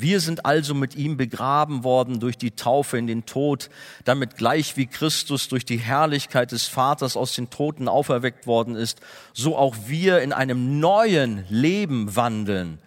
Wir 0.00 0.20
sind 0.20 0.46
also 0.46 0.74
mit 0.74 0.94
ihm 0.94 1.16
begraben 1.16 1.82
worden 1.82 2.20
durch 2.20 2.38
die 2.38 2.52
Taufe 2.52 2.96
in 2.96 3.08
den 3.08 3.26
Tod, 3.26 3.68
damit 4.04 4.36
gleich 4.36 4.76
wie 4.76 4.86
Christus 4.86 5.48
durch 5.48 5.64
die 5.64 5.78
Herrlichkeit 5.78 6.52
des 6.52 6.68
Vaters 6.68 7.16
aus 7.16 7.34
den 7.34 7.50
Toten 7.50 7.88
auferweckt 7.88 8.46
worden 8.46 8.76
ist, 8.76 9.00
so 9.32 9.56
auch 9.56 9.74
wir 9.88 10.20
in 10.22 10.32
einem 10.32 10.78
neuen 10.78 11.44
Leben 11.48 12.14
wandeln. 12.14 12.78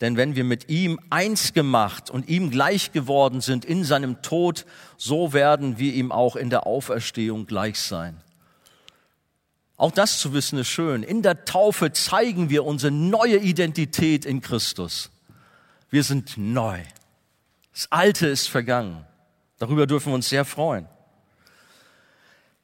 Denn 0.00 0.16
wenn 0.16 0.36
wir 0.36 0.44
mit 0.44 0.68
ihm 0.68 1.00
eins 1.10 1.54
gemacht 1.54 2.08
und 2.08 2.28
ihm 2.28 2.52
gleich 2.52 2.92
geworden 2.92 3.40
sind 3.40 3.64
in 3.64 3.82
seinem 3.82 4.22
Tod, 4.22 4.64
so 4.96 5.32
werden 5.32 5.80
wir 5.80 5.92
ihm 5.92 6.12
auch 6.12 6.36
in 6.36 6.50
der 6.50 6.68
Auferstehung 6.68 7.46
gleich 7.46 7.80
sein. 7.80 8.20
Auch 9.76 9.90
das 9.90 10.18
zu 10.18 10.32
wissen 10.32 10.58
ist 10.58 10.68
schön. 10.68 11.02
In 11.02 11.22
der 11.22 11.44
Taufe 11.44 11.92
zeigen 11.92 12.48
wir 12.48 12.64
unsere 12.64 12.92
neue 12.92 13.38
Identität 13.38 14.24
in 14.24 14.40
Christus. 14.40 15.10
Wir 15.90 16.04
sind 16.04 16.36
neu. 16.36 16.80
Das 17.72 17.90
Alte 17.90 18.26
ist 18.28 18.48
vergangen. 18.48 19.04
Darüber 19.58 19.86
dürfen 19.86 20.10
wir 20.10 20.14
uns 20.14 20.28
sehr 20.28 20.44
freuen. 20.44 20.86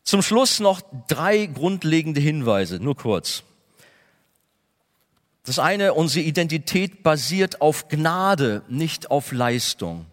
Zum 0.04 0.22
Schluss 0.22 0.60
noch 0.60 0.80
drei 1.08 1.46
grundlegende 1.46 2.20
Hinweise, 2.20 2.80
nur 2.80 2.96
kurz. 2.96 3.42
Das 5.44 5.58
eine, 5.58 5.94
unsere 5.94 6.24
Identität 6.24 7.02
basiert 7.02 7.60
auf 7.60 7.88
Gnade, 7.88 8.62
nicht 8.68 9.10
auf 9.10 9.32
Leistung. 9.32 10.06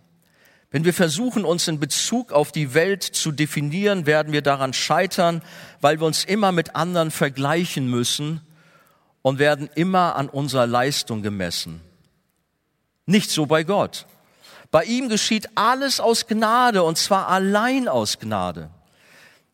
Wenn 0.78 0.86
wir 0.86 0.94
versuchen, 0.94 1.44
uns 1.44 1.68
in 1.68 1.80
Bezug 1.80 2.32
auf 2.32 2.52
die 2.52 2.76
Welt 2.76 3.02
zu 3.02 3.32
definieren, 3.32 4.06
werden 4.06 4.32
wir 4.32 4.44
daran 4.44 4.74
scheitern, 4.74 5.42
weil 5.82 6.00
wir 6.00 6.06
uns 6.06 6.24
immer 6.24 6.52
mit 6.52 6.76
anderen 6.76 7.10
vergleichen 7.10 7.90
müssen 7.90 8.42
und 9.24 9.40
werden 9.40 9.72
immer 9.74 10.16
an 10.16 10.30
unserer 10.30 10.68
Leistung 10.68 11.24
gemessen. 11.24 11.82
Nicht 13.08 13.32
so 13.32 13.48
bei 13.48 13.64
Gott. 13.64 14.06
Bei 14.70 14.84
ihm 14.84 15.10
geschieht 15.10 15.50
alles 15.56 16.00
aus 16.00 16.28
Gnade 16.28 16.84
und 16.84 17.00
zwar 17.00 17.28
allein 17.28 17.88
aus 17.88 18.20
Gnade. 18.20 18.70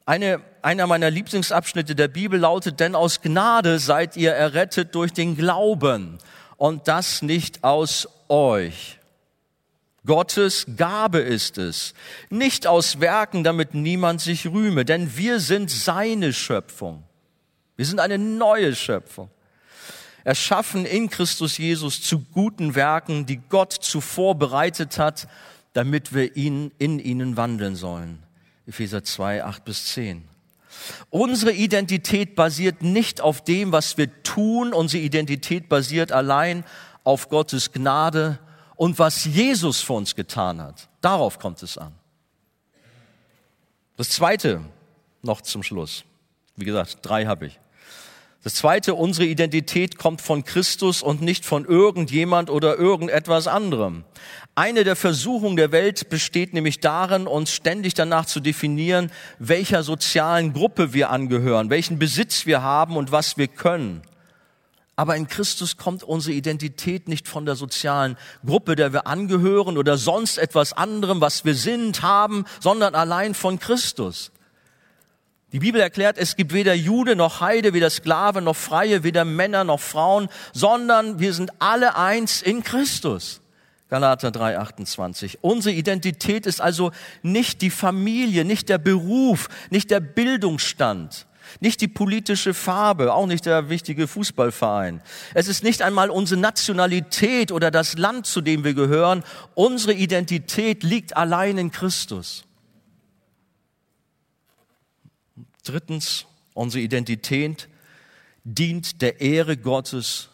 Eine, 0.05 0.41
einer 0.61 0.87
meiner 0.87 1.09
Lieblingsabschnitte 1.09 1.95
der 1.95 2.09
Bibel 2.09 2.37
lautet, 2.37 2.81
denn 2.81 2.95
aus 2.95 3.21
Gnade 3.21 3.79
seid 3.79 4.17
ihr 4.17 4.33
errettet 4.33 4.93
durch 4.93 5.13
den 5.13 5.37
Glauben 5.37 6.17
und 6.57 6.89
das 6.89 7.21
nicht 7.21 7.63
aus 7.63 8.09
euch. 8.27 8.99
Gottes 10.05 10.65
Gabe 10.75 11.19
ist 11.19 11.57
es, 11.57 11.93
nicht 12.29 12.67
aus 12.67 12.99
Werken, 12.99 13.43
damit 13.43 13.73
niemand 13.73 14.19
sich 14.19 14.47
rühme, 14.47 14.83
denn 14.83 15.15
wir 15.15 15.39
sind 15.39 15.71
seine 15.71 16.33
Schöpfung. 16.33 17.03
Wir 17.77 17.85
sind 17.85 17.99
eine 17.99 18.17
neue 18.17 18.75
Schöpfung. 18.75 19.29
Erschaffen 20.25 20.85
in 20.85 21.09
Christus 21.09 21.57
Jesus 21.57 22.01
zu 22.01 22.19
guten 22.19 22.75
Werken, 22.75 23.25
die 23.25 23.37
Gott 23.49 23.73
zuvor 23.73 24.35
bereitet 24.35 24.97
hat, 24.97 25.27
damit 25.73 26.13
wir 26.13 26.35
ihn 26.35 26.71
in 26.77 26.99
ihnen 26.99 27.35
wandeln 27.35 27.75
sollen. 27.75 28.23
Epheser 28.67 29.03
2, 29.03 29.43
8 29.43 29.65
bis 29.65 29.85
10. 29.87 30.23
Unsere 31.09 31.51
Identität 31.51 32.35
basiert 32.35 32.81
nicht 32.81 33.21
auf 33.21 33.43
dem, 33.43 33.71
was 33.71 33.97
wir 33.97 34.23
tun. 34.23 34.73
Unsere 34.73 35.03
Identität 35.03 35.69
basiert 35.69 36.11
allein 36.11 36.63
auf 37.03 37.29
Gottes 37.29 37.71
Gnade 37.71 38.39
und 38.83 38.99
was 38.99 39.23
Jesus 39.23 39.79
für 39.79 39.93
uns 39.93 40.13
getan 40.13 40.61
hat. 40.61 40.89
Darauf 40.99 41.39
kommt 41.39 41.63
es 41.63 41.77
an. 41.77 41.93
Das 43.95 44.09
zweite 44.09 44.59
noch 45.21 45.39
zum 45.39 45.63
Schluss. 45.63 46.03
Wie 46.57 46.65
gesagt, 46.65 46.97
drei 47.01 47.25
habe 47.25 47.45
ich. 47.45 47.61
Das 48.43 48.55
zweite, 48.55 48.95
unsere 48.95 49.25
Identität 49.25 49.97
kommt 49.97 50.19
von 50.19 50.43
Christus 50.43 51.01
und 51.01 51.21
nicht 51.21 51.45
von 51.45 51.63
irgendjemand 51.63 52.49
oder 52.49 52.77
irgendetwas 52.77 53.47
anderem. 53.47 54.03
Eine 54.53 54.83
der 54.83 54.97
Versuchungen 54.97 55.55
der 55.55 55.71
Welt 55.71 56.09
besteht 56.09 56.53
nämlich 56.53 56.81
darin, 56.81 57.25
uns 57.25 57.53
ständig 57.53 57.93
danach 57.93 58.25
zu 58.25 58.41
definieren, 58.41 59.13
welcher 59.39 59.83
sozialen 59.83 60.51
Gruppe 60.51 60.91
wir 60.91 61.09
angehören, 61.09 61.69
welchen 61.69 61.99
Besitz 61.99 62.45
wir 62.45 62.63
haben 62.63 62.97
und 62.97 63.13
was 63.13 63.37
wir 63.37 63.47
können. 63.47 64.01
Aber 64.95 65.15
in 65.15 65.27
Christus 65.27 65.77
kommt 65.77 66.03
unsere 66.03 66.35
Identität 66.35 67.07
nicht 67.07 67.27
von 67.27 67.45
der 67.45 67.55
sozialen 67.55 68.15
Gruppe, 68.45 68.75
der 68.75 68.93
wir 68.93 69.07
angehören 69.07 69.77
oder 69.77 69.97
sonst 69.97 70.37
etwas 70.37 70.73
anderem, 70.73 71.19
was 71.19 71.45
wir 71.45 71.55
sind, 71.55 72.03
haben, 72.03 72.45
sondern 72.59 72.93
allein 72.93 73.33
von 73.33 73.57
Christus. 73.59 74.31
Die 75.51 75.59
Bibel 75.59 75.81
erklärt, 75.81 76.17
es 76.17 76.35
gibt 76.35 76.53
weder 76.53 76.73
Jude 76.73 77.15
noch 77.15 77.39
Heide, 77.39 77.73
weder 77.73 77.89
Sklave 77.89 78.41
noch 78.41 78.55
Freie, 78.55 79.03
weder 79.03 79.23
Männer 79.25 79.63
noch 79.63 79.79
Frauen, 79.79 80.27
sondern 80.51 81.19
wir 81.19 81.33
sind 81.33 81.51
alle 81.59 81.95
eins 81.95 82.41
in 82.41 82.63
Christus. 82.63 83.41
Galater 83.89 84.31
3:28. 84.31 85.37
Unsere 85.41 85.75
Identität 85.75 86.47
ist 86.47 86.59
also 86.59 86.91
nicht 87.21 87.61
die 87.61 87.69
Familie, 87.69 88.45
nicht 88.45 88.67
der 88.69 88.79
Beruf, 88.79 89.49
nicht 89.69 89.91
der 89.91 89.99
Bildungsstand, 89.99 91.27
nicht 91.59 91.81
die 91.81 91.87
politische 91.87 92.53
Farbe, 92.53 93.13
auch 93.13 93.27
nicht 93.27 93.45
der 93.45 93.69
wichtige 93.69 94.07
Fußballverein. 94.07 95.01
Es 95.33 95.47
ist 95.47 95.63
nicht 95.63 95.81
einmal 95.81 96.09
unsere 96.09 96.39
Nationalität 96.39 97.51
oder 97.51 97.71
das 97.71 97.97
Land, 97.97 98.25
zu 98.25 98.41
dem 98.41 98.63
wir 98.63 98.73
gehören. 98.73 99.23
Unsere 99.55 99.93
Identität 99.93 100.83
liegt 100.83 101.15
allein 101.17 101.57
in 101.57 101.71
Christus. 101.71 102.45
Drittens, 105.63 106.25
unsere 106.53 106.83
Identität 106.83 107.69
dient 108.43 109.01
der 109.01 109.21
Ehre 109.21 109.57
Gottes 109.57 110.29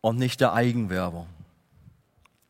und 0.00 0.18
nicht 0.18 0.40
der 0.40 0.52
Eigenwerbung. 0.52 1.28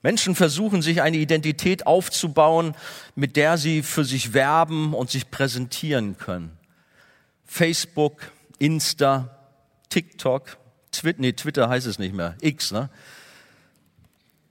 Menschen 0.03 0.35
versuchen 0.37 0.83
sich 0.83 1.03
eine 1.03 1.17
Identität 1.17 1.87
aufzubauen, 1.87 2.75
mit 3.17 3.37
der 3.37 3.59
sie 3.59 3.83
für 3.83 4.05
sich 4.05 4.35
werben 4.35 4.95
und 4.95 5.11
sich 5.11 5.31
präsentieren 5.31 6.17
können. 6.17 6.56
Facebook, 7.47 8.33
Insta, 8.59 9.39
TikTok, 9.89 10.59
Twitter, 10.93 11.21
nee, 11.21 11.33
Twitter 11.33 11.69
heißt 11.69 11.87
es 11.87 11.99
nicht 11.99 12.15
mehr, 12.15 12.37
X, 12.41 12.73
ne? 12.73 12.91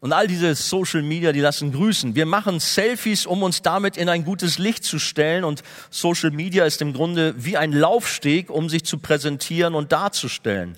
Und 0.05 0.13
all 0.13 0.27
diese 0.27 0.53
Social 0.53 1.01
Media, 1.01 1.31
die 1.31 1.39
lassen 1.39 1.71
grüßen. 1.71 2.13
Wir 2.13 2.27
machen 2.27 2.59
Selfies, 2.59 3.25
um 3.25 3.41
uns 3.41 3.63
damit 3.63 3.97
in 3.97 4.07
ein 4.07 4.23
gutes 4.23 4.59
Licht 4.59 4.83
zu 4.83 4.99
stellen. 4.99 5.43
Und 5.43 5.63
Social 5.89 6.29
Media 6.29 6.63
ist 6.65 6.79
im 6.83 6.93
Grunde 6.93 7.33
wie 7.43 7.57
ein 7.57 7.71
Laufsteg, 7.71 8.51
um 8.51 8.69
sich 8.69 8.83
zu 8.83 8.99
präsentieren 8.99 9.73
und 9.73 9.91
darzustellen. 9.91 10.77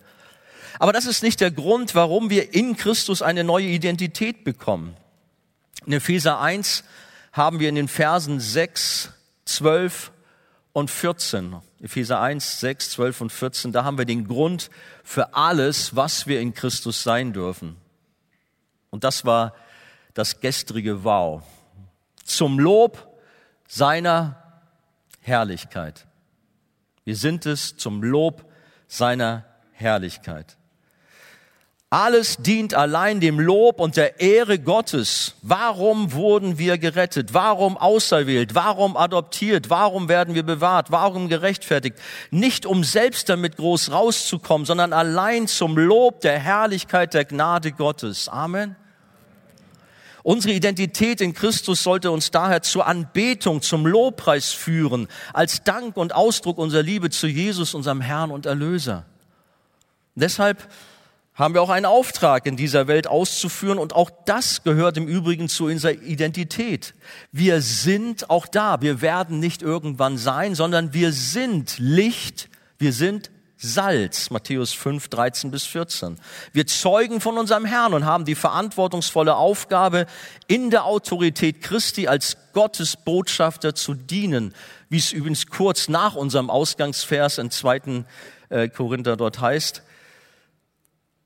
Aber 0.79 0.93
das 0.93 1.05
ist 1.05 1.23
nicht 1.23 1.41
der 1.41 1.51
Grund, 1.51 1.93
warum 1.93 2.29
wir 2.29 2.53
in 2.53 2.77
Christus 2.77 3.21
eine 3.21 3.43
neue 3.43 3.65
Identität 3.65 4.45
bekommen. 4.45 4.95
In 5.85 5.91
Epheser 5.91 6.39
1 6.39 6.85
haben 7.33 7.59
wir 7.59 7.67
in 7.67 7.75
den 7.75 7.89
Versen 7.89 8.39
6, 8.39 9.11
12 9.43 10.11
und 10.71 10.89
14, 10.89 11.57
Epheser 11.81 12.19
1, 12.19 12.59
6, 12.59 12.91
12 12.91 13.21
und 13.21 13.31
14, 13.31 13.71
da 13.71 13.83
haben 13.83 13.97
wir 13.97 14.05
den 14.05 14.27
Grund 14.27 14.69
für 15.03 15.35
alles, 15.35 15.95
was 15.95 16.25
wir 16.27 16.41
in 16.41 16.53
Christus 16.53 17.03
sein 17.03 17.33
dürfen. 17.33 17.77
Und 18.89 19.03
das 19.03 19.25
war 19.25 19.53
das 20.13 20.39
gestrige 20.39 21.03
Wow. 21.03 21.43
Zum 22.23 22.59
Lob 22.59 23.19
seiner 23.67 24.41
Herrlichkeit. 25.21 26.07
Wir 27.03 27.15
sind 27.15 27.45
es 27.45 27.77
zum 27.77 28.01
Lob 28.01 28.51
seiner 28.87 29.45
Herrlichkeit. 29.71 30.56
Alles 31.89 32.35
dient 32.35 32.73
allein 32.73 33.21
dem 33.21 33.39
Lob 33.39 33.79
und 33.79 33.95
der 33.95 34.19
Ehre 34.19 34.59
Gottes. 34.59 35.35
Warum 35.41 36.11
wurden 36.11 36.57
wir 36.57 36.77
gerettet? 36.77 37.33
Warum 37.33 37.77
auserwählt? 37.77 38.55
Warum 38.55 38.97
adoptiert? 38.97 39.69
Warum 39.69 40.09
werden 40.09 40.35
wir 40.35 40.43
bewahrt? 40.43 40.91
Warum 40.91 41.29
gerechtfertigt? 41.29 41.97
Nicht 42.29 42.65
um 42.65 42.83
selbst 42.83 43.29
damit 43.29 43.55
groß 43.55 43.91
rauszukommen, 43.91 44.65
sondern 44.65 44.91
allein 44.91 45.47
zum 45.47 45.77
Lob 45.77 46.19
der 46.19 46.37
Herrlichkeit 46.37 47.13
der 47.13 47.23
Gnade 47.23 47.71
Gottes. 47.71 48.27
Amen. 48.27 48.75
Unsere 50.23 50.53
Identität 50.53 51.21
in 51.21 51.33
Christus 51.33 51.83
sollte 51.83 52.11
uns 52.11 52.31
daher 52.31 52.61
zur 52.63 52.85
Anbetung, 52.85 53.61
zum 53.61 53.85
Lobpreis 53.85 54.51
führen, 54.51 55.07
als 55.31 55.63
Dank 55.63 55.95
und 55.95 56.13
Ausdruck 56.13 56.57
unserer 56.57 56.83
Liebe 56.83 57.09
zu 57.09 57.27
Jesus, 57.27 57.73
unserem 57.73 58.01
Herrn 58.01 58.31
und 58.31 58.45
Erlöser. 58.45 59.05
deshalb 60.15 60.67
haben 61.37 61.53
wir 61.53 61.61
auch 61.61 61.69
einen 61.69 61.85
Auftrag 61.85 62.47
in 62.47 62.57
dieser 62.57 62.87
Welt 62.87 63.05
auszuführen 63.05 63.77
und 63.77 63.93
auch 63.93 64.09
das 64.25 64.63
gehört 64.63 64.97
im 64.97 65.07
Übrigen 65.07 65.49
zu 65.49 65.65
unserer 65.65 65.93
Identität. 65.93 66.95
Wir 67.31 67.61
sind 67.61 68.31
auch 68.31 68.47
da, 68.47 68.81
wir 68.81 69.01
werden 69.01 69.39
nicht 69.39 69.61
irgendwann 69.61 70.17
sein, 70.17 70.55
sondern 70.55 70.93
wir 70.93 71.13
sind 71.13 71.75
Licht, 71.77 72.49
wir 72.79 72.91
sind 72.91 73.29
Salz, 73.59 74.31
Matthäus 74.31 74.73
5, 74.73 75.07
13 75.09 75.51
bis 75.51 75.65
14. 75.65 76.17
Wir 76.53 76.65
zeugen 76.65 77.21
von 77.21 77.37
unserem 77.37 77.65
Herrn 77.65 77.93
und 77.93 78.05
haben 78.05 78.25
die 78.25 78.35
verantwortungsvolle 78.35 79.35
Aufgabe, 79.35 80.07
in 80.47 80.69
der 80.71 80.85
Autorität 80.85 81.61
Christi 81.61 82.07
als 82.07 82.37
Gottes 82.53 82.97
Botschafter 82.97 83.75
zu 83.75 83.93
dienen, 83.93 84.55
wie 84.89 84.97
es 84.97 85.11
übrigens 85.11 85.47
kurz 85.47 85.87
nach 85.87 86.15
unserem 86.15 86.49
Ausgangsvers 86.49 87.37
in 87.37 87.51
2. 87.51 88.05
Äh, 88.49 88.69
Korinther 88.69 89.17
dort 89.17 89.39
heißt. 89.39 89.83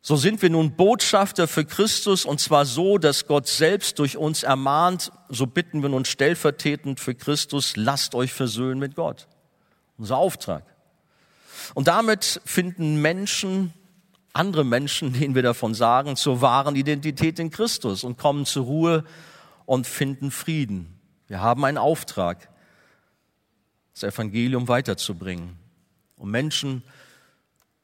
So 0.04 0.16
sind 0.16 0.42
wir 0.42 0.50
nun 0.50 0.76
Botschafter 0.76 1.48
für 1.48 1.64
Christus 1.64 2.26
und 2.26 2.40
zwar 2.40 2.66
so, 2.66 2.98
dass 2.98 3.28
Gott 3.28 3.48
selbst 3.48 4.00
durch 4.00 4.18
uns 4.18 4.42
ermahnt, 4.42 5.12
so 5.30 5.46
bitten 5.46 5.84
wir 5.84 5.90
nun 5.90 6.06
stellvertretend 6.06 7.00
für 7.00 7.14
Christus, 7.14 7.76
lasst 7.76 8.16
euch 8.16 8.34
versöhnen 8.34 8.80
mit 8.80 8.96
Gott. 8.96 9.28
Unser 10.00 10.18
Auftrag. 10.18 10.66
Und 11.76 11.88
damit 11.88 12.42
finden 12.46 13.00
Menschen, 13.00 13.74
andere 14.34 14.66
Menschen, 14.66 15.14
denen 15.20 15.36
wir 15.36 15.44
davon 15.44 15.76
sagen, 15.76 16.16
zur 16.16 16.42
wahren 16.42 16.76
Identität 16.76 17.38
in 17.38 17.52
Christus 17.52 18.04
und 18.04 18.18
kommen 18.18 18.48
zur 18.48 18.66
Ruhe 18.66 19.04
und 19.68 19.86
finden 19.86 20.32
Frieden. 20.32 21.00
Wir 21.28 21.42
haben 21.42 21.64
einen 21.64 21.78
Auftrag, 21.78 22.50
das 23.94 24.02
Evangelium 24.02 24.68
weiterzubringen, 24.68 25.60
um 26.18 26.32
Menschen 26.32 26.82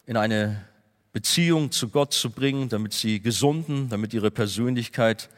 in 0.08 0.18
eine 0.18 0.66
Beziehung 1.14 1.72
zu 1.72 1.90
Gott 1.90 2.14
zu 2.14 2.30
bringen, 2.30 2.70
damit 2.70 2.94
sie 2.94 3.20
gesunden, 3.20 3.90
damit 3.90 4.14
ihre 4.14 4.32
Persönlichkeit 4.32 5.30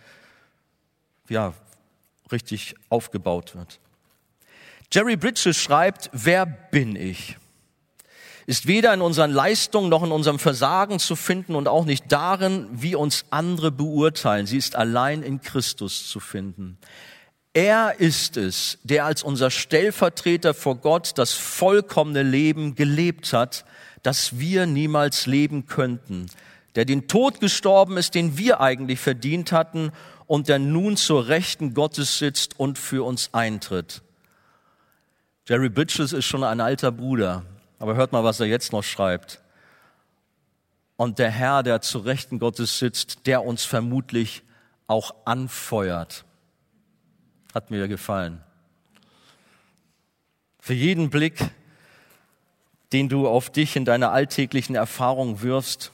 ja, 1.29 1.53
richtig 2.31 2.75
aufgebaut 2.89 3.55
wird. 3.55 3.79
Jerry 4.91 5.15
Bridges 5.15 5.57
schreibt, 5.57 6.09
wer 6.13 6.45
bin 6.45 6.95
ich? 6.95 7.37
Ist 8.47 8.65
weder 8.65 8.91
in 8.95 9.01
unseren 9.01 9.29
Leistungen 9.29 9.89
noch 9.89 10.01
in 10.03 10.11
unserem 10.11 10.39
Versagen 10.39 10.97
zu 10.97 11.15
finden 11.15 11.53
und 11.53 11.67
auch 11.67 11.85
nicht 11.85 12.05
darin, 12.11 12.67
wie 12.71 12.95
uns 12.95 13.25
andere 13.29 13.71
beurteilen. 13.71 14.47
Sie 14.47 14.57
ist 14.57 14.75
allein 14.75 15.21
in 15.21 15.41
Christus 15.41 16.09
zu 16.09 16.19
finden. 16.19 16.79
Er 17.53 17.99
ist 17.99 18.37
es, 18.37 18.79
der 18.83 19.05
als 19.05 19.21
unser 19.21 19.51
Stellvertreter 19.51 20.55
vor 20.55 20.77
Gott 20.77 21.17
das 21.17 21.33
vollkommene 21.33 22.23
Leben 22.23 22.73
gelebt 22.73 23.33
hat, 23.33 23.65
das 24.03 24.39
wir 24.39 24.65
niemals 24.65 25.25
leben 25.25 25.65
könnten, 25.65 26.27
der 26.75 26.85
den 26.85 27.07
Tod 27.07 27.39
gestorben 27.39 27.97
ist, 27.97 28.15
den 28.15 28.37
wir 28.37 28.61
eigentlich 28.61 28.99
verdient 28.99 29.51
hatten 29.51 29.91
und 30.27 30.47
der 30.47 30.59
nun 30.59 30.95
zur 30.95 31.27
Rechten 31.27 31.73
Gottes 31.73 32.19
sitzt 32.19 32.59
und 32.59 32.77
für 32.77 33.05
uns 33.05 33.33
eintritt. 33.33 34.01
Jerry 35.47 35.69
Bridges 35.69 36.13
ist 36.13 36.25
schon 36.25 36.43
ein 36.43 36.61
alter 36.61 36.91
Bruder, 36.91 37.43
aber 37.79 37.95
hört 37.95 38.11
mal, 38.11 38.23
was 38.23 38.39
er 38.39 38.45
jetzt 38.45 38.71
noch 38.71 38.83
schreibt. 38.83 39.41
Und 40.95 41.17
der 41.17 41.31
Herr, 41.31 41.63
der 41.63 41.81
zu 41.81 41.99
Rechten 41.99 42.39
Gottes 42.39 42.77
sitzt, 42.77 43.25
der 43.25 43.43
uns 43.43 43.63
vermutlich 43.63 44.43
auch 44.85 45.15
anfeuert. 45.25 46.25
Hat 47.53 47.71
mir 47.71 47.87
gefallen. 47.87 48.43
Für 50.59 50.73
jeden 50.73 51.09
Blick, 51.09 51.49
den 52.93 53.09
du 53.09 53.27
auf 53.27 53.49
dich 53.49 53.75
in 53.75 53.85
deiner 53.85 54.11
alltäglichen 54.11 54.75
Erfahrung 54.75 55.41
wirfst, 55.41 55.91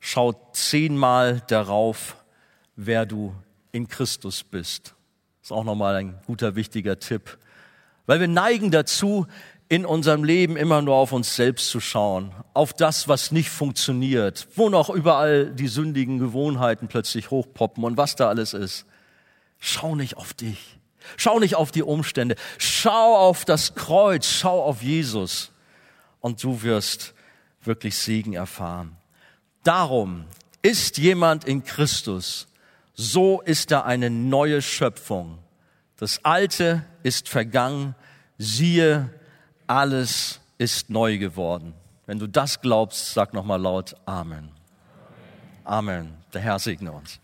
schau 0.00 0.32
zehnmal 0.52 1.42
darauf, 1.48 2.16
wer 2.76 3.06
du 3.06 3.34
in 3.72 3.88
Christus 3.88 4.44
bist. 4.44 4.94
Das 5.40 5.50
ist 5.50 5.52
auch 5.52 5.64
nochmal 5.64 5.96
ein 5.96 6.20
guter, 6.26 6.56
wichtiger 6.56 6.98
Tipp. 6.98 7.38
Weil 8.06 8.20
wir 8.20 8.28
neigen 8.28 8.70
dazu, 8.70 9.26
in 9.68 9.86
unserem 9.86 10.24
Leben 10.24 10.56
immer 10.56 10.82
nur 10.82 10.94
auf 10.94 11.12
uns 11.12 11.36
selbst 11.36 11.70
zu 11.70 11.80
schauen, 11.80 12.32
auf 12.52 12.74
das, 12.74 13.08
was 13.08 13.32
nicht 13.32 13.48
funktioniert, 13.48 14.46
wo 14.56 14.68
noch 14.68 14.90
überall 14.90 15.46
die 15.46 15.68
sündigen 15.68 16.18
Gewohnheiten 16.18 16.86
plötzlich 16.86 17.30
hochpoppen 17.30 17.82
und 17.82 17.96
was 17.96 18.14
da 18.14 18.28
alles 18.28 18.52
ist. 18.52 18.84
Schau 19.58 19.96
nicht 19.96 20.16
auf 20.16 20.34
dich. 20.34 20.78
Schau 21.16 21.38
nicht 21.38 21.56
auf 21.56 21.70
die 21.70 21.82
Umstände. 21.82 22.36
Schau 22.58 23.16
auf 23.16 23.44
das 23.44 23.74
Kreuz. 23.74 24.26
Schau 24.26 24.62
auf 24.62 24.82
Jesus. 24.82 25.50
Und 26.24 26.42
du 26.42 26.62
wirst 26.62 27.12
wirklich 27.64 27.98
Segen 27.98 28.32
erfahren. 28.32 28.96
Darum 29.62 30.24
ist 30.62 30.96
jemand 30.96 31.44
in 31.44 31.64
Christus, 31.64 32.48
so 32.94 33.42
ist 33.42 33.70
er 33.70 33.84
eine 33.84 34.08
neue 34.08 34.62
Schöpfung. 34.62 35.36
Das 35.98 36.24
Alte 36.24 36.82
ist 37.02 37.28
vergangen, 37.28 37.94
siehe, 38.38 39.10
alles 39.66 40.40
ist 40.56 40.88
neu 40.88 41.18
geworden. 41.18 41.74
Wenn 42.06 42.18
du 42.18 42.26
das 42.26 42.62
glaubst, 42.62 43.12
sag 43.12 43.34
nochmal 43.34 43.60
laut 43.60 43.94
Amen. 44.06 44.48
Amen. 45.62 46.14
Der 46.32 46.40
Herr 46.40 46.58
segne 46.58 46.90
uns. 46.90 47.20